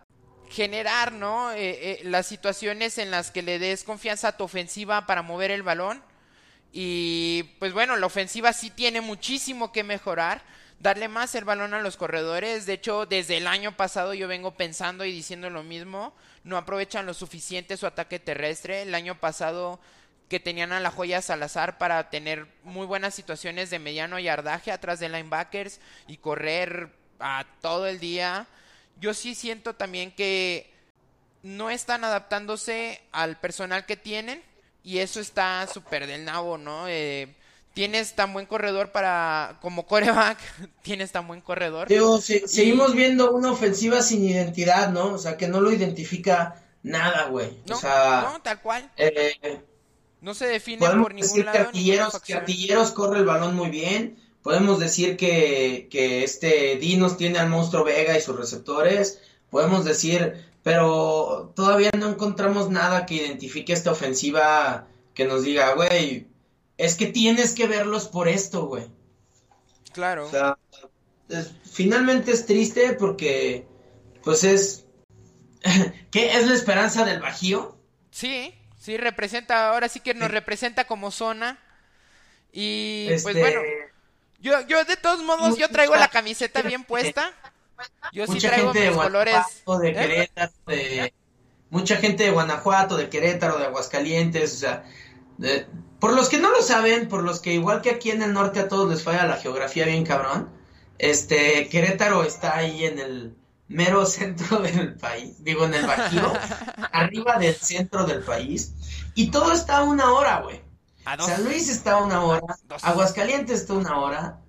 generar, 0.49 1.11
¿no? 1.11 1.51
Eh, 1.51 1.57
eh, 1.57 2.01
las 2.03 2.27
situaciones 2.27 2.99
en 2.99 3.11
las 3.11 3.31
que 3.31 3.41
le 3.41 3.57
des 3.57 3.83
confianza 3.83 4.29
a 4.29 4.37
tu 4.37 4.43
ofensiva 4.43 5.07
para 5.07 5.23
mover 5.23 5.49
el 5.49 5.63
balón. 5.63 6.03
Y 6.71 7.55
pues 7.57 7.73
bueno, 7.73 7.95
la 7.95 8.05
ofensiva 8.05 8.53
sí 8.53 8.69
tiene 8.69 9.01
muchísimo 9.01 9.71
que 9.71 9.83
mejorar 9.83 10.43
darle 10.79 11.07
más 11.07 11.35
el 11.35 11.45
balón 11.45 11.73
a 11.73 11.81
los 11.81 11.97
corredores. 11.97 12.65
De 12.65 12.73
hecho, 12.73 13.05
desde 13.05 13.37
el 13.37 13.47
año 13.47 13.75
pasado 13.75 14.13
yo 14.13 14.27
vengo 14.27 14.55
pensando 14.55 15.05
y 15.05 15.11
diciendo 15.11 15.49
lo 15.49 15.63
mismo. 15.63 16.13
No 16.43 16.57
aprovechan 16.57 17.05
lo 17.05 17.13
suficiente 17.13 17.77
su 17.77 17.85
ataque 17.85 18.19
terrestre. 18.19 18.81
El 18.81 18.95
año 18.95 19.19
pasado 19.19 19.79
que 20.29 20.39
tenían 20.39 20.71
a 20.71 20.79
la 20.79 20.91
joya 20.91 21.21
Salazar 21.21 21.77
para 21.77 22.09
tener 22.09 22.47
muy 22.63 22.85
buenas 22.85 23.15
situaciones 23.15 23.69
de 23.69 23.79
mediano 23.79 24.19
yardaje 24.19 24.71
atrás 24.71 24.99
de 24.99 25.09
linebackers 25.09 25.79
y 26.07 26.17
correr 26.17 26.91
a 27.19 27.45
todo 27.61 27.87
el 27.87 27.99
día. 27.99 28.47
Yo 28.99 29.13
sí 29.13 29.33
siento 29.33 29.75
también 29.75 30.11
que 30.11 30.71
no 31.41 31.69
están 31.69 32.03
adaptándose 32.03 33.01
al 33.11 33.37
personal 33.39 33.85
que 33.85 33.97
tienen 33.97 34.43
y 34.83 34.99
eso 34.99 35.19
está 35.19 35.65
súper 35.67 36.05
del 36.05 36.25
nabo, 36.25 36.57
¿no? 36.57 36.87
Eh, 36.87 37.35
tienes 37.79 38.13
tan 38.13 38.33
buen 38.33 38.45
corredor 38.45 38.91
para 38.91 39.57
como 39.61 39.87
coreback, 39.87 40.37
tienes 40.81 41.13
tan 41.13 41.25
buen 41.25 41.39
corredor. 41.39 41.87
seguimos 42.19 42.93
viendo 42.93 43.31
una 43.31 43.53
ofensiva 43.53 44.01
sin 44.01 44.25
identidad, 44.25 44.89
¿no? 44.89 45.13
O 45.13 45.17
sea, 45.17 45.37
que 45.37 45.47
no 45.47 45.61
lo 45.61 45.71
identifica 45.71 46.61
nada, 46.83 47.27
güey. 47.27 47.57
No, 47.67 47.77
o 47.77 47.79
sea, 47.79 48.31
no, 48.33 48.41
tal 48.41 48.61
cual. 48.61 48.91
Eh, 48.97 49.61
no 50.19 50.33
se 50.33 50.47
define 50.47 50.85
por 50.85 51.13
ningún 51.13 51.45
lado. 51.45 51.71
Que 52.21 52.33
Artilleros, 52.33 52.91
corre 52.91 53.19
el 53.19 53.25
balón 53.25 53.55
muy 53.55 53.69
bien. 53.69 54.17
Podemos 54.41 54.77
decir 54.79 55.15
que, 55.15 55.87
que 55.89 56.25
este 56.25 56.75
Dinos 56.75 57.15
tiene 57.15 57.39
al 57.39 57.47
monstruo 57.47 57.85
Vega 57.85 58.17
y 58.17 58.19
sus 58.19 58.35
receptores. 58.35 59.21
Podemos 59.49 59.85
decir, 59.85 60.45
pero 60.63 61.53
todavía 61.55 61.91
no 61.97 62.09
encontramos 62.09 62.69
nada 62.69 63.05
que 63.05 63.15
identifique 63.15 63.71
esta 63.71 63.93
ofensiva 63.93 64.85
que 65.13 65.23
nos 65.23 65.43
diga, 65.43 65.75
güey, 65.75 66.27
es 66.79 66.95
que 66.95 67.07
tienes 67.07 67.53
que 67.53 67.67
verlos 67.67 68.07
por 68.07 68.29
esto, 68.29 68.65
güey. 68.65 68.87
Claro. 69.91 70.27
O 70.27 70.31
sea, 70.31 70.57
finalmente 71.69 72.31
es 72.31 72.45
triste 72.45 72.93
porque, 72.93 73.67
pues 74.23 74.45
es, 74.45 74.85
¿qué 76.11 76.37
es 76.37 76.47
la 76.47 76.55
esperanza 76.55 77.03
del 77.03 77.19
Bajío? 77.19 77.77
Sí, 78.11 78.55
sí, 78.79 78.95
representa, 78.95 79.71
ahora 79.71 79.89
sí 79.89 79.99
que 79.99 80.13
nos 80.13 80.31
representa 80.31 80.87
como 80.87 81.11
zona. 81.11 81.59
Y 82.53 83.07
pues 83.07 83.25
Este, 83.25 83.41
bueno, 83.41 83.61
yo, 84.39 84.65
yo 84.65 84.85
de 84.85 84.95
todos 84.95 85.21
modos, 85.21 85.57
yo 85.57 85.67
traigo 85.67 85.97
la 85.97 86.07
camiseta 86.07 86.61
bien 86.61 86.85
puesta. 86.85 87.33
Yo 88.13 88.25
sí 88.25 88.33
mucha 88.33 88.51
traigo 88.51 88.71
gente 88.71 88.89
de 88.89 88.95
colores. 88.95 89.35
De 89.81 89.89
¿Eh? 89.89 89.93
Querétaro, 89.93 90.53
de, 90.67 91.13
mucha 91.71 91.97
gente 91.97 92.23
de 92.23 92.31
Guanajuato, 92.31 92.95
de 92.95 93.09
Querétaro, 93.09 93.57
de 93.57 93.65
Aguascalientes, 93.65 94.53
o 94.53 94.57
sea, 94.57 94.85
de- 95.39 95.67
por 95.99 96.13
los 96.13 96.29
que 96.29 96.37
no 96.39 96.49
lo 96.51 96.61
saben, 96.61 97.09
por 97.09 97.23
los 97.23 97.39
que 97.41 97.53
igual 97.53 97.81
que 97.81 97.89
aquí 97.89 98.11
en 98.11 98.21
el 98.21 98.31
norte 98.33 98.59
a 98.59 98.67
todos 98.67 98.89
les 98.89 99.03
falla 99.03 99.25
la 99.25 99.37
geografía 99.37 99.85
bien 99.85 100.05
cabrón, 100.05 100.49
este, 100.97 101.67
Querétaro 101.69 102.23
está 102.23 102.55
ahí 102.57 102.85
en 102.85 102.99
el 102.99 103.35
mero 103.67 104.05
centro 104.17 104.59
del 104.59 104.95
país, 104.95 105.43
digo 105.43 105.65
en 105.65 105.73
el 105.73 105.85
Bajío, 105.85 106.31
arriba 106.91 107.37
del 107.37 107.55
centro 107.55 108.05
del 108.05 108.21
país, 108.21 108.73
y 109.15 109.31
todo 109.31 109.51
está 109.53 109.77
a 109.77 109.83
una 109.83 110.11
hora, 110.13 110.41
güey. 110.41 110.61
San 111.25 111.43
Luis 111.43 111.69
está 111.69 111.93
a 111.93 112.03
una 112.03 112.23
hora. 112.23 112.41
Aguascalientes 112.83 113.61
está 113.61 113.73
a 113.73 113.77
una 113.77 113.99
hora, 113.99 114.39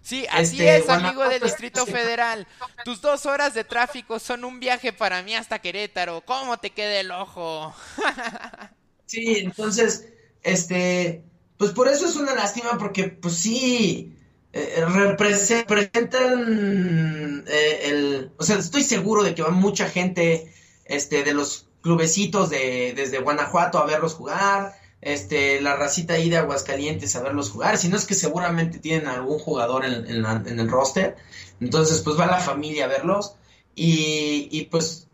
Sí, 0.00 0.26
así 0.30 0.56
Este, 0.62 0.76
es, 0.76 0.88
amigo 0.90 1.26
del 1.28 1.40
Distrito 1.42 1.86
Federal. 1.86 2.46
Tus 2.84 3.00
dos 3.00 3.24
horas 3.24 3.54
de 3.54 3.64
tráfico 3.64 4.18
son 4.18 4.44
un 4.44 4.60
viaje 4.60 4.92
para 4.92 5.22
mí 5.22 5.34
hasta 5.34 5.60
Querétaro. 5.60 6.20
¿Cómo 6.26 6.58
te 6.58 6.70
queda 6.70 7.00
el 7.00 7.10
ojo? 7.10 7.74
Sí, 9.06 9.36
entonces, 9.38 10.08
este, 10.42 11.24
pues 11.58 11.72
por 11.72 11.88
eso 11.88 12.06
es 12.06 12.16
una 12.16 12.34
lástima, 12.34 12.78
porque 12.78 13.08
pues 13.08 13.34
sí, 13.34 14.16
eh, 14.52 14.84
represe- 14.86 15.64
representan 15.68 17.44
eh, 17.46 17.80
el, 17.84 18.30
o 18.38 18.44
sea, 18.44 18.58
estoy 18.58 18.82
seguro 18.82 19.22
de 19.22 19.34
que 19.34 19.42
va 19.42 19.50
mucha 19.50 19.88
gente, 19.88 20.52
este, 20.86 21.22
de 21.24 21.34
los 21.34 21.68
clubecitos 21.82 22.48
de, 22.50 22.94
desde 22.96 23.18
Guanajuato 23.18 23.78
a 23.78 23.86
verlos 23.86 24.14
jugar, 24.14 24.72
este, 25.02 25.60
la 25.60 25.76
racita 25.76 26.14
ahí 26.14 26.30
de 26.30 26.38
Aguascalientes 26.38 27.14
a 27.14 27.22
verlos 27.22 27.50
jugar, 27.50 27.76
si 27.76 27.88
no 27.88 27.96
es 27.98 28.06
que 28.06 28.14
seguramente 28.14 28.78
tienen 28.78 29.06
algún 29.06 29.38
jugador 29.38 29.84
en, 29.84 30.06
en 30.08 30.58
el 30.60 30.70
roster, 30.70 31.16
entonces 31.60 32.00
pues 32.00 32.18
va 32.18 32.26
la 32.26 32.40
familia 32.40 32.86
a 32.86 32.88
verlos, 32.88 33.36
y, 33.74 34.48
y 34.50 34.64
pues 34.66 35.08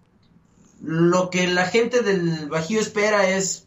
lo 0.82 1.30
que 1.30 1.46
la 1.46 1.66
gente 1.66 2.02
del 2.02 2.48
Bajío 2.48 2.80
espera 2.80 3.28
es 3.28 3.66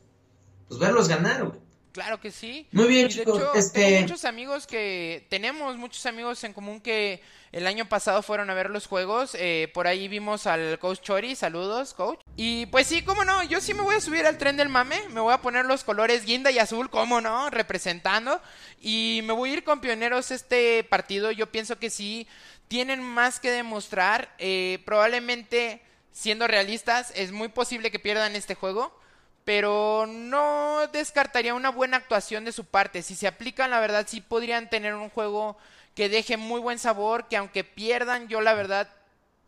pues 0.67 0.79
verlos 0.79 1.07
ganar, 1.07 1.45
güey. 1.45 1.59
Claro 1.91 2.19
que 2.19 2.31
sí. 2.31 2.67
Muy 2.71 2.87
bien, 2.87 3.01
Y 3.01 3.09
de 3.09 3.19
chicos, 3.19 3.37
hecho, 3.39 3.53
este- 3.53 3.79
tengo 3.79 4.01
muchos 4.01 4.25
amigos 4.25 4.65
que 4.65 5.27
tenemos 5.29 5.77
muchos 5.77 6.03
amigos 6.07 6.43
en 6.43 6.51
común 6.51 6.81
que 6.81 7.21
el 7.51 7.67
año 7.67 7.87
pasado 7.87 8.23
fueron 8.23 8.49
a 8.49 8.55
ver 8.55 8.71
los 8.71 8.87
juegos. 8.87 9.35
eh, 9.39 9.69
por 9.75 9.85
ahí 9.85 10.07
vimos 10.07 10.47
al 10.47 10.79
coach 10.79 11.01
Chori, 11.01 11.35
saludos, 11.35 11.93
coach. 11.93 12.19
Y 12.35 12.65
pues 12.67 12.87
sí, 12.87 13.03
cómo 13.03 13.23
no, 13.25 13.43
yo 13.43 13.61
sí 13.61 13.75
me 13.75 13.83
voy 13.83 13.93
a 13.93 14.01
subir 14.01 14.25
al 14.25 14.39
tren 14.39 14.57
del 14.57 14.69
mame, 14.69 14.99
me 15.09 15.19
voy 15.21 15.33
a 15.35 15.41
poner 15.43 15.65
los 15.65 15.83
colores 15.83 16.25
guinda 16.25 16.49
y 16.49 16.57
azul, 16.57 16.89
cómo 16.89 17.21
no, 17.21 17.51
representando. 17.51 18.41
Y 18.81 19.21
me 19.25 19.33
voy 19.33 19.51
a 19.51 19.53
ir 19.53 19.63
con 19.63 19.79
pioneros 19.79 20.31
este 20.31 20.83
partido. 20.83 21.29
Yo 21.29 21.51
pienso 21.51 21.77
que 21.77 21.91
sí 21.91 22.25
tienen 22.69 23.03
más 23.03 23.39
que 23.39 23.51
demostrar. 23.51 24.33
eh, 24.39 24.79
probablemente, 24.83 25.79
siendo 26.11 26.47
realistas, 26.47 27.11
es 27.15 27.31
muy 27.31 27.49
posible 27.49 27.91
que 27.91 27.99
pierdan 27.99 28.35
este 28.35 28.55
juego 28.55 28.97
pero 29.45 30.05
no 30.07 30.87
descartaría 30.91 31.53
una 31.53 31.69
buena 31.69 31.97
actuación 31.97 32.45
de 32.45 32.51
su 32.51 32.65
parte. 32.65 33.01
Si 33.01 33.15
se 33.15 33.27
aplican, 33.27 33.71
la 33.71 33.79
verdad 33.79 34.05
sí 34.07 34.21
podrían 34.21 34.69
tener 34.69 34.93
un 34.95 35.09
juego 35.09 35.57
que 35.95 36.09
deje 36.09 36.37
muy 36.37 36.59
buen 36.59 36.79
sabor, 36.79 37.27
que 37.27 37.37
aunque 37.37 37.63
pierdan, 37.63 38.27
yo 38.27 38.41
la 38.41 38.53
verdad, 38.53 38.89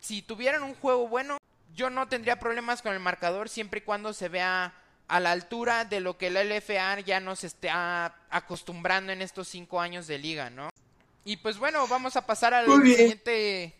si 0.00 0.22
tuvieran 0.22 0.62
un 0.62 0.74
juego 0.74 1.08
bueno, 1.08 1.38
yo 1.74 1.90
no 1.90 2.08
tendría 2.08 2.38
problemas 2.38 2.82
con 2.82 2.92
el 2.92 3.00
marcador 3.00 3.48
siempre 3.48 3.80
y 3.80 3.82
cuando 3.82 4.12
se 4.12 4.28
vea 4.28 4.74
a 5.08 5.20
la 5.20 5.32
altura 5.32 5.84
de 5.84 6.00
lo 6.00 6.18
que 6.18 6.30
la 6.30 6.42
LFA 6.44 7.00
ya 7.00 7.20
nos 7.20 7.44
está 7.44 8.16
acostumbrando 8.30 9.12
en 9.12 9.22
estos 9.22 9.48
cinco 9.48 9.80
años 9.80 10.06
de 10.06 10.18
liga, 10.18 10.50
¿no? 10.50 10.68
Y 11.24 11.38
pues 11.38 11.58
bueno, 11.58 11.86
vamos 11.88 12.16
a 12.16 12.26
pasar 12.26 12.54
al 12.54 12.66
siguiente, 12.66 13.74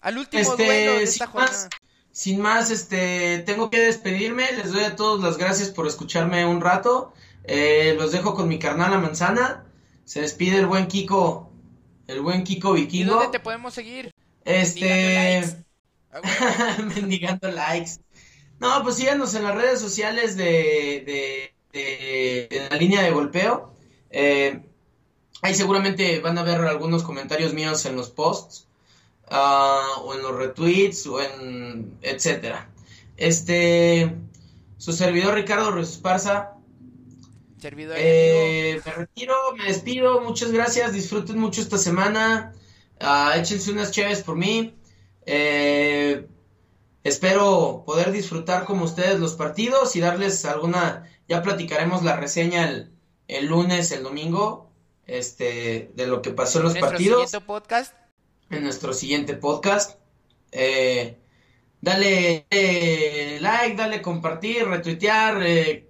al 0.00 0.18
último 0.18 0.42
Este, 0.42 0.64
duelo 0.64 0.92
de 0.98 1.02
esta 1.02 1.26
más, 1.26 1.32
jornada. 1.32 1.68
Sin 2.16 2.40
más, 2.40 2.70
este, 2.70 3.40
tengo 3.40 3.70
que 3.70 3.80
despedirme. 3.80 4.44
Les 4.52 4.72
doy 4.72 4.84
a 4.84 4.94
todos 4.94 5.20
las 5.20 5.36
gracias 5.36 5.70
por 5.70 5.88
escucharme 5.88 6.46
un 6.46 6.60
rato. 6.60 7.12
Eh, 7.42 7.96
los 7.98 8.12
dejo 8.12 8.34
con 8.36 8.46
mi 8.48 8.60
carnal 8.60 8.92
la 8.92 8.98
manzana. 8.98 9.64
Se 10.04 10.20
despide 10.20 10.58
el 10.58 10.66
buen 10.66 10.86
Kiko, 10.86 11.50
el 12.06 12.20
buen 12.20 12.44
Kiko 12.44 12.76
¿Y 12.76 12.82
Vikingo. 12.82 13.14
dónde 13.16 13.28
te 13.38 13.40
podemos 13.40 13.74
seguir? 13.74 14.12
Este, 14.44 15.42
Ah, 16.12 16.76
mendigando 16.94 17.48
likes. 17.50 17.98
No, 18.60 18.84
pues 18.84 18.94
síganos 18.94 19.34
en 19.34 19.42
las 19.42 19.56
redes 19.56 19.80
sociales 19.80 20.36
de, 20.36 21.02
de, 21.04 21.54
de- 21.72 22.48
en 22.52 22.68
la 22.70 22.76
línea 22.76 23.02
de 23.02 23.10
golpeo. 23.10 23.74
Eh, 24.10 24.60
ahí 25.42 25.54
seguramente 25.56 26.20
van 26.20 26.38
a 26.38 26.44
ver 26.44 26.60
algunos 26.60 27.02
comentarios 27.02 27.52
míos 27.52 27.84
en 27.86 27.96
los 27.96 28.10
posts, 28.10 28.68
ah, 29.30 29.86
o 30.02 30.14
en 30.14 30.22
los 30.22 30.36
retweets, 30.36 31.06
o 31.06 31.20
en 31.20 31.98
etcétera. 32.02 32.70
Este, 33.16 34.14
su 34.78 34.92
servidor 34.92 35.34
Ricardo 35.34 35.70
Ruiz 35.70 35.90
Esparza. 35.90 36.52
Servidor. 37.60 37.96
Eh, 37.98 38.80
me 38.84 38.92
retiro, 38.92 39.34
me 39.56 39.64
despido, 39.64 40.20
muchas 40.20 40.52
gracias, 40.52 40.92
disfruten 40.92 41.38
mucho 41.38 41.60
esta 41.60 41.78
semana, 41.78 42.52
Ah, 43.00 43.34
échense 43.36 43.72
unas 43.72 43.90
chéves 43.90 44.22
por 44.22 44.36
mí, 44.36 44.74
Eh, 45.26 46.26
espero 47.02 47.82
poder 47.86 48.12
disfrutar 48.12 48.64
como 48.64 48.84
ustedes 48.84 49.18
los 49.18 49.34
partidos 49.34 49.96
y 49.96 50.00
darles 50.00 50.44
alguna, 50.44 51.08
ya 51.28 51.42
platicaremos 51.42 52.02
la 52.02 52.16
reseña 52.16 52.68
el, 52.68 52.92
el 53.28 53.46
lunes, 53.46 53.90
el 53.92 54.02
domingo, 54.02 54.70
este, 55.06 55.90
de 55.94 56.06
lo 56.06 56.20
que 56.20 56.30
pasó 56.30 56.58
en 56.58 56.64
los 56.64 56.76
partidos 56.76 57.30
siguiente 57.30 57.46
podcast. 57.46 57.94
En 58.56 58.62
nuestro 58.64 58.92
siguiente 58.92 59.34
podcast. 59.34 59.98
Eh, 60.52 61.18
dale 61.80 62.46
eh, 62.50 63.38
like, 63.40 63.76
dale 63.76 64.00
compartir, 64.02 64.66
retuitear, 64.66 65.42
eh, 65.42 65.88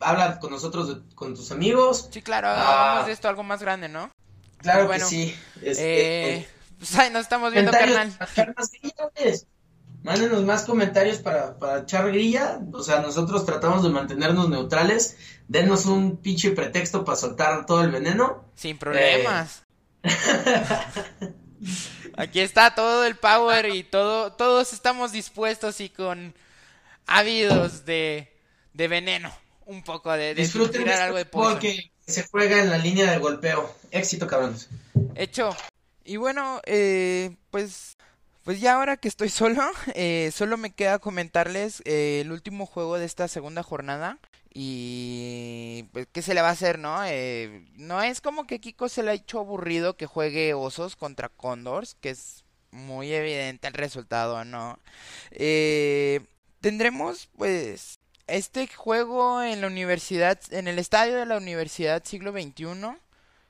habla 0.00 0.38
con 0.38 0.50
nosotros, 0.50 0.98
con 1.14 1.34
tus 1.34 1.50
amigos. 1.52 2.08
Sí, 2.10 2.22
claro, 2.22 2.48
Ah. 2.48 2.90
hagamos 2.92 3.06
de 3.06 3.12
esto 3.12 3.28
algo 3.28 3.42
más 3.42 3.60
grande, 3.60 3.88
¿no? 3.88 4.10
Claro 4.58 4.86
Bueno, 4.86 5.04
que 5.04 5.10
sí. 5.10 5.34
Este, 5.62 6.34
Eh, 6.36 6.48
pues 6.78 6.96
ahí 6.96 7.10
nos 7.10 7.22
estamos 7.22 7.52
viendo, 7.52 7.70
carnal. 7.70 8.12
Mándenos 10.02 10.44
más 10.44 10.62
comentarios 10.64 11.18
para, 11.18 11.58
para 11.58 11.80
echar 11.80 12.10
grilla. 12.10 12.60
O 12.72 12.82
sea, 12.82 13.00
nosotros 13.00 13.44
tratamos 13.44 13.82
de 13.82 13.90
mantenernos 13.90 14.48
neutrales. 14.48 15.16
Denos 15.48 15.86
un 15.86 16.16
pinche 16.18 16.52
pretexto 16.52 17.04
para 17.04 17.16
soltar 17.16 17.66
todo 17.66 17.82
el 17.82 17.90
veneno. 17.90 18.44
Sin 18.54 18.78
problemas. 18.78 19.64
Aquí 22.18 22.40
está 22.40 22.74
todo 22.74 23.04
el 23.04 23.14
power 23.16 23.66
y 23.72 23.84
todo, 23.84 24.32
todos 24.32 24.72
estamos 24.72 25.12
dispuestos 25.12 25.80
y 25.80 25.88
con 25.88 26.34
ávidos 27.06 27.84
de, 27.84 28.32
de 28.72 28.88
veneno. 28.88 29.32
Un 29.66 29.84
poco 29.84 30.10
de, 30.12 30.34
de 30.34 30.42
Disfruten 30.42 30.88
algo 30.88 31.16
de 31.18 31.26
fútbol 31.26 31.58
poison. 31.58 31.60
que 31.60 31.90
se 32.06 32.26
juega 32.26 32.58
en 32.58 32.70
la 32.70 32.78
línea 32.78 33.08
de 33.10 33.18
golpeo. 33.18 33.72
Éxito, 33.92 34.26
cabrones. 34.26 34.68
Hecho. 35.14 35.54
Y 36.04 36.16
bueno, 36.16 36.60
eh, 36.64 37.36
pues 37.50 37.97
pues 38.48 38.62
ya 38.62 38.76
ahora 38.76 38.96
que 38.96 39.08
estoy 39.08 39.28
solo, 39.28 39.60
eh, 39.94 40.30
solo 40.32 40.56
me 40.56 40.70
queda 40.72 41.00
comentarles 41.00 41.82
eh, 41.84 42.22
el 42.22 42.32
último 42.32 42.64
juego 42.64 42.98
de 42.98 43.04
esta 43.04 43.28
segunda 43.28 43.62
jornada. 43.62 44.18
Y 44.54 45.84
pues, 45.92 46.08
¿qué 46.10 46.22
se 46.22 46.32
le 46.32 46.40
va 46.40 46.48
a 46.48 46.52
hacer, 46.52 46.78
no? 46.78 47.04
Eh, 47.04 47.66
no 47.74 48.02
es 48.02 48.22
como 48.22 48.46
que 48.46 48.58
Kiko 48.58 48.88
se 48.88 49.02
le 49.02 49.10
ha 49.10 49.14
hecho 49.14 49.40
aburrido 49.40 49.98
que 49.98 50.06
juegue 50.06 50.54
Osos 50.54 50.96
contra 50.96 51.28
Condors, 51.28 51.94
que 52.00 52.08
es 52.08 52.42
muy 52.70 53.12
evidente 53.12 53.68
el 53.68 53.74
resultado, 53.74 54.42
¿no? 54.46 54.78
tendremos, 56.62 57.28
pues, 57.36 58.00
este 58.28 58.66
juego 58.66 59.42
en 59.42 59.60
la 59.60 59.66
universidad, 59.66 60.40
en 60.52 60.68
el 60.68 60.78
estadio 60.78 61.16
de 61.16 61.26
la 61.26 61.36
Universidad 61.36 62.02
Siglo 62.02 62.32
XXI. 62.32 62.96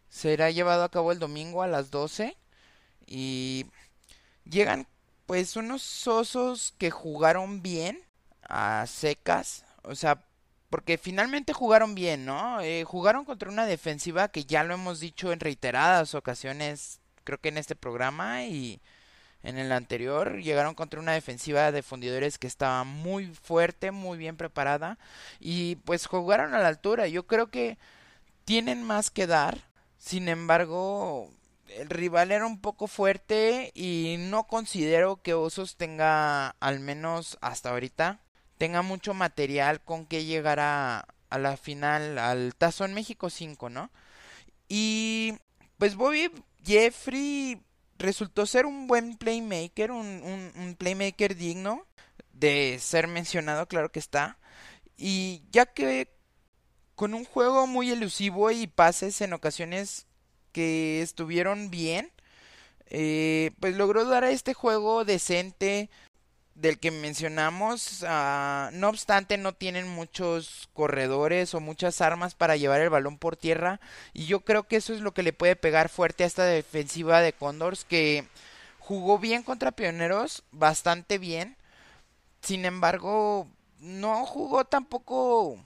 Será 0.08 0.50
llevado 0.50 0.82
a 0.82 0.90
cabo 0.90 1.12
el 1.12 1.20
domingo 1.20 1.62
a 1.62 1.68
las 1.68 1.92
12. 1.92 2.36
Y 3.06 3.64
llegan 4.48 4.86
pues 5.26 5.56
unos 5.56 6.06
osos 6.08 6.74
que 6.78 6.90
jugaron 6.90 7.62
bien 7.62 8.00
a 8.48 8.86
secas. 8.86 9.64
O 9.82 9.94
sea, 9.94 10.24
porque 10.70 10.98
finalmente 10.98 11.52
jugaron 11.52 11.94
bien, 11.94 12.24
¿no? 12.24 12.60
Eh, 12.60 12.84
jugaron 12.84 13.24
contra 13.24 13.50
una 13.50 13.66
defensiva 13.66 14.28
que 14.28 14.44
ya 14.44 14.64
lo 14.64 14.74
hemos 14.74 15.00
dicho 15.00 15.32
en 15.32 15.40
reiteradas 15.40 16.14
ocasiones, 16.14 17.00
creo 17.24 17.38
que 17.38 17.48
en 17.50 17.58
este 17.58 17.76
programa 17.76 18.44
y 18.44 18.80
en 19.42 19.58
el 19.58 19.72
anterior, 19.72 20.38
llegaron 20.42 20.74
contra 20.74 21.00
una 21.00 21.12
defensiva 21.12 21.70
de 21.72 21.82
fundidores 21.82 22.38
que 22.38 22.46
estaba 22.46 22.84
muy 22.84 23.26
fuerte, 23.26 23.92
muy 23.92 24.18
bien 24.18 24.36
preparada 24.36 24.98
y 25.40 25.76
pues 25.76 26.06
jugaron 26.06 26.54
a 26.54 26.58
la 26.58 26.68
altura. 26.68 27.06
Yo 27.08 27.26
creo 27.26 27.48
que 27.50 27.78
tienen 28.44 28.82
más 28.82 29.10
que 29.10 29.26
dar. 29.26 29.58
Sin 29.98 30.28
embargo, 30.28 31.30
el 31.68 31.88
rival 31.88 32.32
era 32.32 32.46
un 32.46 32.60
poco 32.60 32.86
fuerte 32.86 33.70
y 33.74 34.16
no 34.18 34.46
considero 34.46 35.22
que 35.22 35.34
Osos 35.34 35.76
tenga, 35.76 36.50
al 36.60 36.80
menos 36.80 37.38
hasta 37.40 37.70
ahorita, 37.70 38.20
tenga 38.58 38.82
mucho 38.82 39.14
material 39.14 39.80
con 39.82 40.06
que 40.06 40.24
llegar 40.24 40.60
a, 40.60 41.06
la 41.30 41.56
final, 41.56 42.18
al 42.18 42.54
Tazón 42.56 42.94
México 42.94 43.30
5, 43.30 43.70
¿no? 43.70 43.90
Y 44.68 45.34
pues 45.78 45.94
Bobby 45.94 46.30
Jeffrey 46.64 47.62
resultó 47.98 48.46
ser 48.46 48.66
un 48.66 48.86
buen 48.86 49.16
playmaker, 49.16 49.90
un 49.92 50.76
playmaker 50.78 51.36
digno 51.36 51.86
de 52.38 52.78
ser 52.80 53.08
mencionado, 53.08 53.66
claro 53.66 53.90
que 53.90 53.98
está. 53.98 54.38
Y 54.96 55.42
ya 55.50 55.66
que 55.66 56.12
con 56.94 57.14
un 57.14 57.24
juego 57.24 57.66
muy 57.66 57.90
elusivo 57.90 58.50
y 58.50 58.66
pases 58.66 59.20
en 59.20 59.32
ocasiones 59.32 60.07
que 60.58 61.02
estuvieron 61.02 61.70
bien. 61.70 62.10
Eh, 62.86 63.52
pues 63.60 63.76
logró 63.76 64.04
dar 64.04 64.24
a 64.24 64.32
este 64.32 64.54
juego 64.54 65.04
decente 65.04 65.88
del 66.56 66.80
que 66.80 66.90
mencionamos. 66.90 68.04
Ah, 68.04 68.70
no 68.72 68.88
obstante, 68.88 69.38
no 69.38 69.54
tienen 69.54 69.86
muchos 69.86 70.68
corredores 70.72 71.54
o 71.54 71.60
muchas 71.60 72.00
armas 72.00 72.34
para 72.34 72.56
llevar 72.56 72.80
el 72.80 72.90
balón 72.90 73.18
por 73.18 73.36
tierra. 73.36 73.78
Y 74.14 74.26
yo 74.26 74.40
creo 74.40 74.64
que 74.64 74.74
eso 74.74 74.92
es 74.92 75.00
lo 75.00 75.14
que 75.14 75.22
le 75.22 75.32
puede 75.32 75.54
pegar 75.54 75.88
fuerte 75.88 76.24
a 76.24 76.26
esta 76.26 76.44
defensiva 76.44 77.20
de 77.20 77.32
Condors 77.32 77.84
que 77.84 78.26
jugó 78.80 79.20
bien 79.20 79.44
contra 79.44 79.70
Pioneros, 79.70 80.42
bastante 80.50 81.18
bien. 81.18 81.56
Sin 82.42 82.64
embargo, 82.64 83.46
no 83.78 84.26
jugó 84.26 84.64
tampoco 84.64 85.64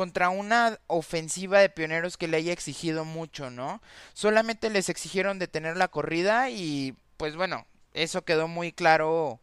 contra 0.00 0.30
una 0.30 0.80
ofensiva 0.86 1.58
de 1.58 1.68
pioneros 1.68 2.16
que 2.16 2.26
le 2.26 2.38
haya 2.38 2.54
exigido 2.54 3.04
mucho, 3.04 3.50
¿no? 3.50 3.82
Solamente 4.14 4.70
les 4.70 4.88
exigieron 4.88 5.38
detener 5.38 5.76
la 5.76 5.88
corrida 5.88 6.48
y 6.48 6.96
pues 7.18 7.36
bueno, 7.36 7.66
eso 7.92 8.24
quedó 8.24 8.48
muy 8.48 8.72
claro 8.72 9.40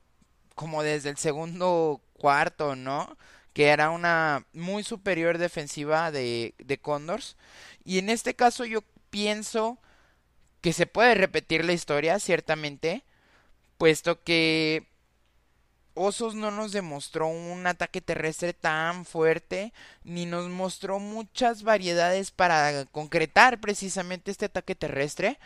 como 0.56 0.82
desde 0.82 1.12
el 1.12 1.18
segundo 1.18 2.02
cuarto, 2.14 2.76
¿no? 2.76 3.20
Que 3.54 3.68
era 3.68 3.92
una 3.92 4.48
muy 4.52 4.82
superior 4.82 5.38
defensiva 5.38 6.10
de, 6.10 6.56
de 6.58 6.80
Condors. 6.80 7.38
Y 7.86 8.00
en 8.00 8.10
este 8.10 8.34
caso 8.34 8.66
yo 8.66 8.82
pienso 9.12 9.78
que 10.62 10.74
se 10.74 10.88
puede 10.88 11.14
repetir 11.14 11.66
la 11.66 11.74
historia, 11.74 12.18
ciertamente, 12.18 13.04
puesto 13.78 14.24
que 14.24 14.88
Osos 15.98 16.36
no 16.36 16.52
nos 16.52 16.72
demostró 16.72 17.28
un 17.28 17.66
ataque 17.66 18.02
terrestre 18.02 18.54
tan 18.54 19.04
fuerte, 19.04 19.74
ni 20.04 20.28
nos 20.28 20.48
mostró 20.48 21.00
muchas 21.00 21.64
variedades 21.64 22.30
para 22.30 22.86
concretar 22.86 23.60
precisamente 23.60 24.30
este 24.30 24.46
ataque 24.46 24.76
terrestre. 24.76 25.40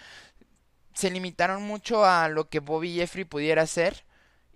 Se 0.94 1.10
limitaron 1.10 1.64
mucho 1.64 2.06
a 2.06 2.28
lo 2.28 2.50
que 2.50 2.60
Bobby 2.60 2.96
Jeffrey 2.96 3.24
pudiera 3.24 3.62
hacer. 3.62 4.04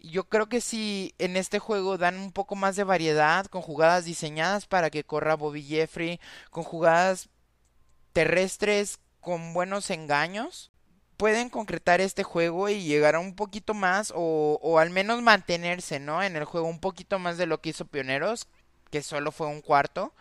Yo 0.02 0.26
creo 0.28 0.50
que 0.50 0.60
si 0.60 1.16
en 1.18 1.38
este 1.38 1.60
juego 1.60 1.98
dan 1.98 2.18
un 2.18 2.34
poco 2.34 2.56
más 2.56 2.76
de 2.76 2.84
variedad, 2.84 3.46
con 3.46 3.62
jugadas 3.62 4.04
diseñadas 4.04 4.66
para 4.68 4.90
que 4.90 5.06
corra 5.06 5.36
Bobby 5.36 5.64
Jeffrey, 5.64 6.20
con 6.52 6.64
jugadas 6.64 7.30
terrestres 8.12 9.00
con 9.22 9.54
buenos 9.54 9.90
engaños, 9.90 10.72
pueden 11.18 11.50
concretar 11.50 12.02
este 12.02 12.24
juego 12.24 12.70
y 12.70 12.84
llegar 12.84 13.16
a 13.16 13.20
un 13.20 13.36
poquito 13.36 13.74
más 13.74 14.12
o, 14.16 14.60
o, 14.62 14.80
al 14.80 14.90
menos 14.90 15.22
mantenerse, 15.22 16.00
¿no? 16.00 16.24
En 16.24 16.36
el 16.36 16.46
juego 16.46 16.68
un 16.68 16.80
poquito 16.80 17.20
más 17.20 17.38
de 17.38 17.46
lo 17.46 17.62
que 17.62 17.70
hizo 17.70 17.86
Pioneros, 17.86 18.48
que 18.92 19.02
solo 19.02 19.32
fue 19.32 19.48
un 19.48 19.62
cuarto. 19.62 20.14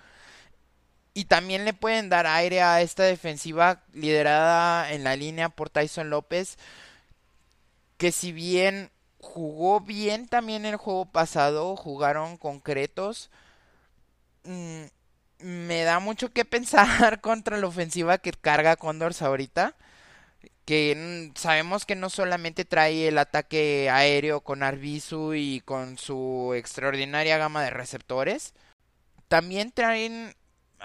Y 1.14 1.26
también 1.26 1.64
le 1.64 1.74
pueden 1.74 2.08
dar 2.08 2.26
aire 2.26 2.62
a 2.62 2.80
esta 2.82 3.04
defensiva 3.04 3.82
liderada 3.92 4.92
en 4.92 5.04
la 5.04 5.16
línea 5.16 5.48
por 5.48 5.70
Tyson 5.70 6.10
López, 6.10 6.58
que 7.98 8.10
si 8.12 8.32
bien 8.32 8.90
jugó 9.18 9.80
bien 9.80 10.28
también 10.28 10.66
el 10.66 10.76
juego 10.76 11.06
pasado, 11.06 11.76
jugaron 11.76 12.36
concretos. 12.36 13.30
Mmm, 14.44 14.84
me 15.38 15.82
da 15.84 16.00
mucho 16.00 16.30
que 16.32 16.44
pensar 16.46 17.20
contra 17.20 17.58
la 17.58 17.66
ofensiva 17.66 18.18
que 18.18 18.32
carga 18.32 18.76
Condors 18.76 19.22
ahorita 19.22 19.76
que 20.64 21.32
sabemos 21.34 21.84
que 21.84 21.94
no 21.94 22.10
solamente 22.10 22.64
trae 22.64 23.08
el 23.08 23.18
ataque 23.18 23.90
aéreo 23.90 24.40
con 24.40 24.62
Arbizu 24.62 25.34
y 25.34 25.60
con 25.60 25.98
su 25.98 26.52
extraordinaria 26.56 27.38
gama 27.38 27.62
de 27.62 27.70
receptores, 27.70 28.54
también 29.28 29.72
traen 29.72 30.34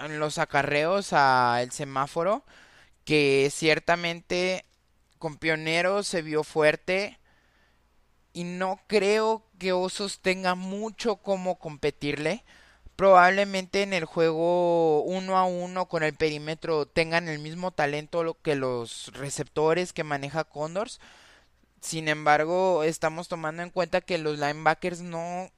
los 0.08 0.38
acarreos 0.38 1.12
a 1.12 1.60
el 1.62 1.72
semáforo, 1.72 2.44
que 3.04 3.50
ciertamente 3.52 4.64
con 5.18 5.36
Pioneros 5.36 6.06
se 6.06 6.22
vio 6.22 6.44
fuerte 6.44 7.18
y 8.32 8.44
no 8.44 8.80
creo 8.86 9.46
que 9.58 9.72
Osos 9.72 10.20
tenga 10.20 10.54
mucho 10.54 11.16
como 11.16 11.58
competirle 11.58 12.44
probablemente 13.00 13.82
en 13.82 13.94
el 13.94 14.04
juego 14.04 15.00
uno 15.04 15.38
a 15.38 15.46
uno 15.46 15.86
con 15.86 16.02
el 16.02 16.12
perímetro 16.12 16.84
tengan 16.84 17.28
el 17.28 17.38
mismo 17.38 17.70
talento 17.70 18.36
que 18.42 18.56
los 18.56 19.10
receptores 19.14 19.94
que 19.94 20.04
maneja 20.04 20.44
Condors. 20.44 21.00
Sin 21.80 22.08
embargo, 22.08 22.84
estamos 22.84 23.26
tomando 23.26 23.62
en 23.62 23.70
cuenta 23.70 24.02
que 24.02 24.18
los 24.18 24.38
linebackers 24.38 25.00
no 25.00 25.50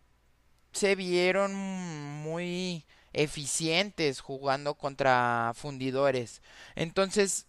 se 0.71 0.95
vieron 0.95 1.53
muy 1.53 2.85
eficientes 3.13 4.21
jugando 4.21 4.75
contra 4.75 5.51
fundidores. 5.57 6.43
Entonces, 6.77 7.47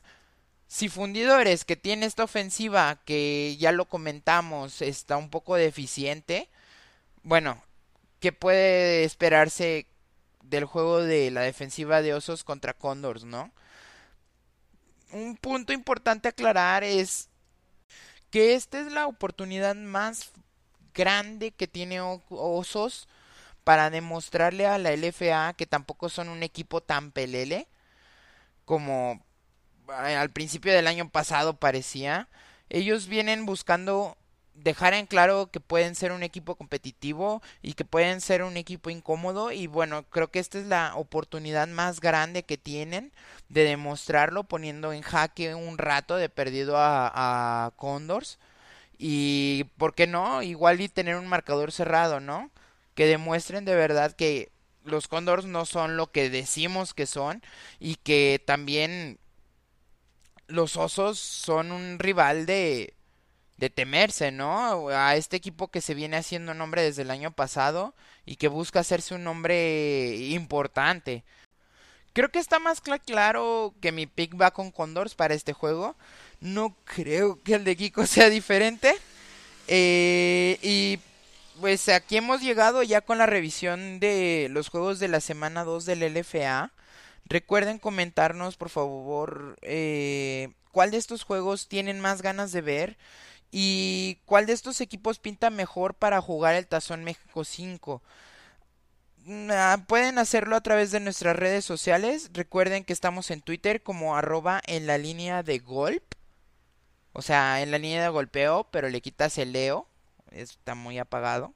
si 0.65 0.89
fundidores 0.89 1.65
que 1.65 1.75
tiene 1.75 2.07
esta 2.07 2.23
ofensiva 2.23 2.99
que 3.05 3.57
ya 3.59 3.71
lo 3.71 3.85
comentamos 3.85 4.81
está 4.81 5.17
un 5.17 5.29
poco 5.29 5.53
deficiente, 5.55 6.49
bueno, 7.21 7.61
¿Qué 8.23 8.31
puede 8.31 9.03
esperarse 9.03 9.85
del 10.43 10.63
juego 10.63 11.01
de 11.01 11.29
la 11.29 11.41
defensiva 11.41 12.01
de 12.01 12.13
Osos 12.13 12.45
contra 12.45 12.73
Condors, 12.73 13.25
no? 13.25 13.51
Un 15.11 15.35
punto 15.35 15.73
importante 15.73 16.29
aclarar 16.29 16.85
es 16.85 17.27
que 18.29 18.55
esta 18.55 18.79
es 18.79 18.93
la 18.93 19.07
oportunidad 19.07 19.75
más 19.75 20.31
grande 20.93 21.51
que 21.51 21.67
tiene 21.67 21.99
Osos 21.99 23.09
para 23.65 23.89
demostrarle 23.89 24.67
a 24.67 24.77
la 24.77 24.95
LFA 24.95 25.53
que 25.57 25.65
tampoco 25.65 26.07
son 26.07 26.29
un 26.29 26.43
equipo 26.43 26.79
tan 26.79 27.11
pelele 27.11 27.67
como 28.63 29.21
eh, 29.89 30.15
al 30.15 30.29
principio 30.29 30.71
del 30.71 30.87
año 30.87 31.09
pasado 31.09 31.57
parecía. 31.57 32.29
Ellos 32.69 33.07
vienen 33.07 33.45
buscando 33.45 34.15
dejar 34.55 34.93
en 34.93 35.07
claro 35.07 35.49
que 35.51 35.59
pueden 35.59 35.95
ser 35.95 36.11
un 36.11 36.23
equipo 36.23 36.55
competitivo 36.55 37.41
y 37.61 37.73
que 37.73 37.85
pueden 37.85 38.21
ser 38.21 38.43
un 38.43 38.57
equipo 38.57 38.89
incómodo 38.89 39.51
y 39.51 39.67
bueno, 39.67 40.03
creo 40.09 40.31
que 40.31 40.39
esta 40.39 40.59
es 40.59 40.67
la 40.67 40.95
oportunidad 40.95 41.67
más 41.67 41.99
grande 41.99 42.43
que 42.43 42.57
tienen 42.57 43.11
de 43.49 43.63
demostrarlo 43.63 44.43
poniendo 44.43 44.93
en 44.93 45.01
jaque 45.01 45.55
un 45.55 45.77
rato 45.77 46.15
de 46.17 46.29
perdido 46.29 46.77
a, 46.77 47.11
a 47.65 47.71
Condors 47.71 48.39
y 48.97 49.65
por 49.77 49.95
qué 49.95 50.07
no, 50.07 50.43
igual 50.43 50.81
y 50.81 50.89
tener 50.89 51.15
un 51.15 51.27
marcador 51.27 51.71
cerrado, 51.71 52.19
¿no? 52.19 52.51
Que 52.95 53.05
demuestren 53.07 53.65
de 53.65 53.75
verdad 53.75 54.13
que 54.13 54.51
los 54.85 55.07
Condors 55.07 55.45
no 55.45 55.65
son 55.65 55.97
lo 55.97 56.11
que 56.11 56.29
decimos 56.29 56.93
que 56.93 57.05
son 57.05 57.41
y 57.79 57.95
que 57.95 58.41
también 58.45 59.19
los 60.47 60.77
Osos 60.77 61.19
son 61.19 61.71
un 61.71 61.99
rival 61.99 62.45
de, 62.45 62.93
de 63.57 63.69
temerse, 63.69 64.31
¿no? 64.31 64.89
A 64.89 65.15
este 65.15 65.37
equipo 65.37 65.69
que 65.69 65.81
se 65.81 65.93
viene 65.93 66.17
haciendo 66.17 66.53
nombre 66.53 66.81
desde 66.81 67.03
el 67.03 67.11
año 67.11 67.31
pasado 67.31 67.93
y 68.25 68.35
que 68.37 68.47
busca 68.47 68.79
hacerse 68.79 69.15
un 69.15 69.23
nombre 69.23 70.15
importante. 70.29 71.23
Creo 72.13 72.29
que 72.29 72.39
está 72.39 72.59
más 72.59 72.81
claro 72.81 73.73
que 73.81 73.91
mi 73.91 74.05
pick 74.05 74.39
va 74.39 74.51
con 74.51 74.71
Condors 74.71 75.15
para 75.15 75.33
este 75.33 75.53
juego. 75.53 75.95
No 76.41 76.75
creo 76.85 77.41
que 77.41 77.55
el 77.55 77.63
de 77.63 77.75
Kiko 77.75 78.05
sea 78.07 78.29
diferente. 78.29 78.95
Eh, 79.67 80.59
y 80.61 80.99
pues 81.59 81.89
aquí 81.89 82.17
hemos 82.17 82.41
llegado 82.41 82.83
ya 82.83 83.01
con 83.01 83.17
la 83.17 83.25
revisión 83.25 83.99
de 83.99 84.47
los 84.51 84.69
juegos 84.69 84.99
de 84.99 85.07
la 85.07 85.21
semana 85.21 85.63
2 85.63 85.85
del 85.85 86.13
LFA. 86.13 86.71
Recuerden 87.25 87.79
comentarnos, 87.79 88.57
por 88.57 88.69
favor, 88.69 89.57
eh, 89.61 90.49
cuál 90.71 90.91
de 90.91 90.97
estos 90.97 91.23
juegos 91.23 91.67
tienen 91.67 91.99
más 92.01 92.21
ganas 92.21 92.51
de 92.51 92.61
ver 92.61 92.97
y 93.55 94.17
cuál 94.25 94.47
de 94.47 94.53
estos 94.53 94.81
equipos 94.81 95.19
pinta 95.19 95.51
mejor 95.51 95.93
para 95.93 96.19
jugar 96.21 96.55
el 96.55 96.65
Tazón 96.65 97.03
México 97.03 97.45
5. 97.45 98.01
Mm, 99.25 99.49
ah, 99.51 99.85
pueden 99.87 100.17
hacerlo 100.17 100.55
a 100.55 100.61
través 100.61 100.89
de 100.89 100.99
nuestras 100.99 101.35
redes 101.35 101.63
sociales. 101.63 102.31
Recuerden 102.33 102.83
que 102.83 102.93
estamos 102.93 103.29
en 103.29 103.41
Twitter 103.41 103.83
como 103.83 104.15
arroba 104.17 104.59
en 104.65 104.87
la 104.87 104.97
línea 104.97 105.43
de 105.43 105.59
golp. 105.59 106.03
O 107.13 107.21
sea, 107.21 107.61
en 107.61 107.69
la 107.69 107.77
línea 107.77 108.01
de 108.01 108.09
golpeo, 108.09 108.67
pero 108.71 108.89
le 108.89 109.01
quitas 109.01 109.37
el 109.37 109.51
leo. 109.53 109.87
Está 110.31 110.73
muy 110.73 110.97
apagado. 110.97 111.53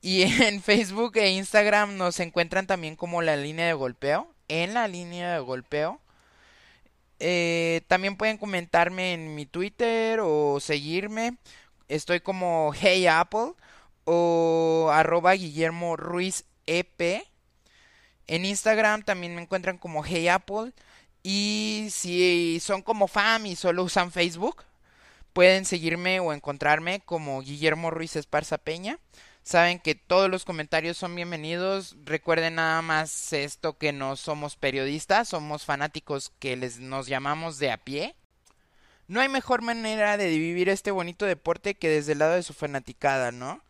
Y 0.00 0.22
en 0.44 0.62
Facebook 0.62 1.18
e 1.18 1.30
Instagram 1.32 1.98
nos 1.98 2.20
encuentran 2.20 2.66
también 2.66 2.96
como 2.96 3.20
la 3.20 3.36
línea 3.36 3.66
de 3.66 3.74
golpeo. 3.74 4.32
En 4.48 4.72
la 4.72 4.88
línea 4.88 5.34
de 5.34 5.40
golpeo. 5.40 6.00
Eh, 7.24 7.82
también 7.86 8.16
pueden 8.16 8.36
comentarme 8.36 9.12
en 9.12 9.36
mi 9.36 9.46
Twitter 9.46 10.18
o 10.20 10.58
seguirme. 10.58 11.36
Estoy 11.86 12.18
como 12.18 12.72
Hey 12.74 13.06
Apple 13.06 13.52
o 14.04 14.90
arroba 14.92 15.34
Guillermo 15.34 15.96
Ruiz 15.96 16.44
EP. 16.66 17.22
En 18.26 18.44
Instagram 18.44 19.04
también 19.04 19.36
me 19.36 19.42
encuentran 19.42 19.78
como 19.78 20.04
Hey 20.04 20.26
Apple. 20.26 20.72
Y 21.22 21.86
si 21.90 22.58
son 22.60 22.82
como 22.82 23.06
fam 23.06 23.46
y 23.46 23.54
solo 23.54 23.84
usan 23.84 24.10
Facebook, 24.10 24.64
pueden 25.32 25.64
seguirme 25.64 26.18
o 26.18 26.32
encontrarme 26.32 27.02
como 27.04 27.40
Guillermo 27.40 27.92
Ruiz 27.92 28.16
Esparza 28.16 28.58
Peña. 28.58 28.98
Saben 29.42 29.80
que 29.80 29.94
todos 29.94 30.30
los 30.30 30.44
comentarios 30.44 30.96
son 30.96 31.14
bienvenidos. 31.14 31.96
Recuerden 32.04 32.56
nada 32.56 32.80
más 32.82 33.32
esto 33.32 33.76
que 33.76 33.92
no 33.92 34.16
somos 34.16 34.56
periodistas, 34.56 35.28
somos 35.28 35.64
fanáticos 35.64 36.32
que 36.38 36.56
les 36.56 36.78
nos 36.78 37.06
llamamos 37.06 37.58
de 37.58 37.70
a 37.70 37.78
pie. 37.78 38.14
No 39.08 39.20
hay 39.20 39.28
mejor 39.28 39.62
manera 39.62 40.16
de 40.16 40.28
vivir 40.28 40.68
este 40.68 40.90
bonito 40.90 41.26
deporte 41.26 41.74
que 41.74 41.88
desde 41.88 42.12
el 42.12 42.20
lado 42.20 42.34
de 42.34 42.42
su 42.42 42.54
fanaticada, 42.54 43.32
¿no? 43.32 43.62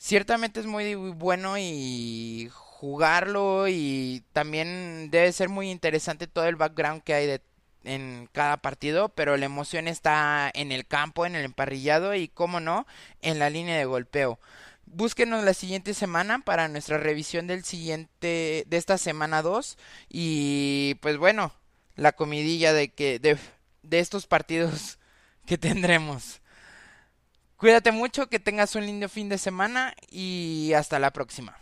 ciertamente 0.00 0.60
es 0.60 0.66
muy 0.66 0.94
bueno 0.94 1.58
y 1.58 2.48
jugarlo 2.52 3.68
y 3.68 4.24
también 4.32 5.10
debe 5.10 5.30
ser 5.32 5.50
muy 5.50 5.70
interesante 5.70 6.26
todo 6.26 6.46
el 6.46 6.56
background 6.56 7.02
que 7.02 7.14
hay 7.14 7.26
de, 7.26 7.42
en 7.84 8.28
cada 8.32 8.58
partido, 8.58 9.08
pero 9.08 9.36
la 9.36 9.46
emoción 9.46 9.88
está 9.88 10.50
en 10.54 10.72
el 10.72 10.86
campo, 10.86 11.26
en 11.26 11.34
el 11.34 11.44
emparrillado 11.44 12.14
y, 12.14 12.28
como 12.28 12.60
no, 12.60 12.86
en 13.22 13.38
la 13.38 13.50
línea 13.50 13.76
de 13.76 13.84
golpeo. 13.84 14.38
Búsquenos 14.86 15.44
la 15.44 15.54
siguiente 15.54 15.94
semana 15.94 16.40
para 16.40 16.68
nuestra 16.68 16.98
revisión 16.98 17.46
del 17.46 17.64
siguiente 17.64 18.64
de 18.66 18.76
esta 18.76 18.98
semana 18.98 19.40
2 19.40 19.78
y 20.08 20.96
pues 21.00 21.16
bueno, 21.16 21.52
la 21.94 22.12
comidilla 22.12 22.72
de 22.72 22.88
que 22.88 23.20
de, 23.20 23.38
de 23.82 23.98
estos 24.00 24.26
partidos 24.26 24.98
que 25.46 25.58
tendremos. 25.58 26.40
Cuídate 27.56 27.92
mucho, 27.92 28.28
que 28.28 28.40
tengas 28.40 28.74
un 28.74 28.86
lindo 28.86 29.08
fin 29.08 29.28
de 29.28 29.38
semana 29.38 29.94
y 30.10 30.72
hasta 30.74 30.98
la 30.98 31.12
próxima. 31.12 31.56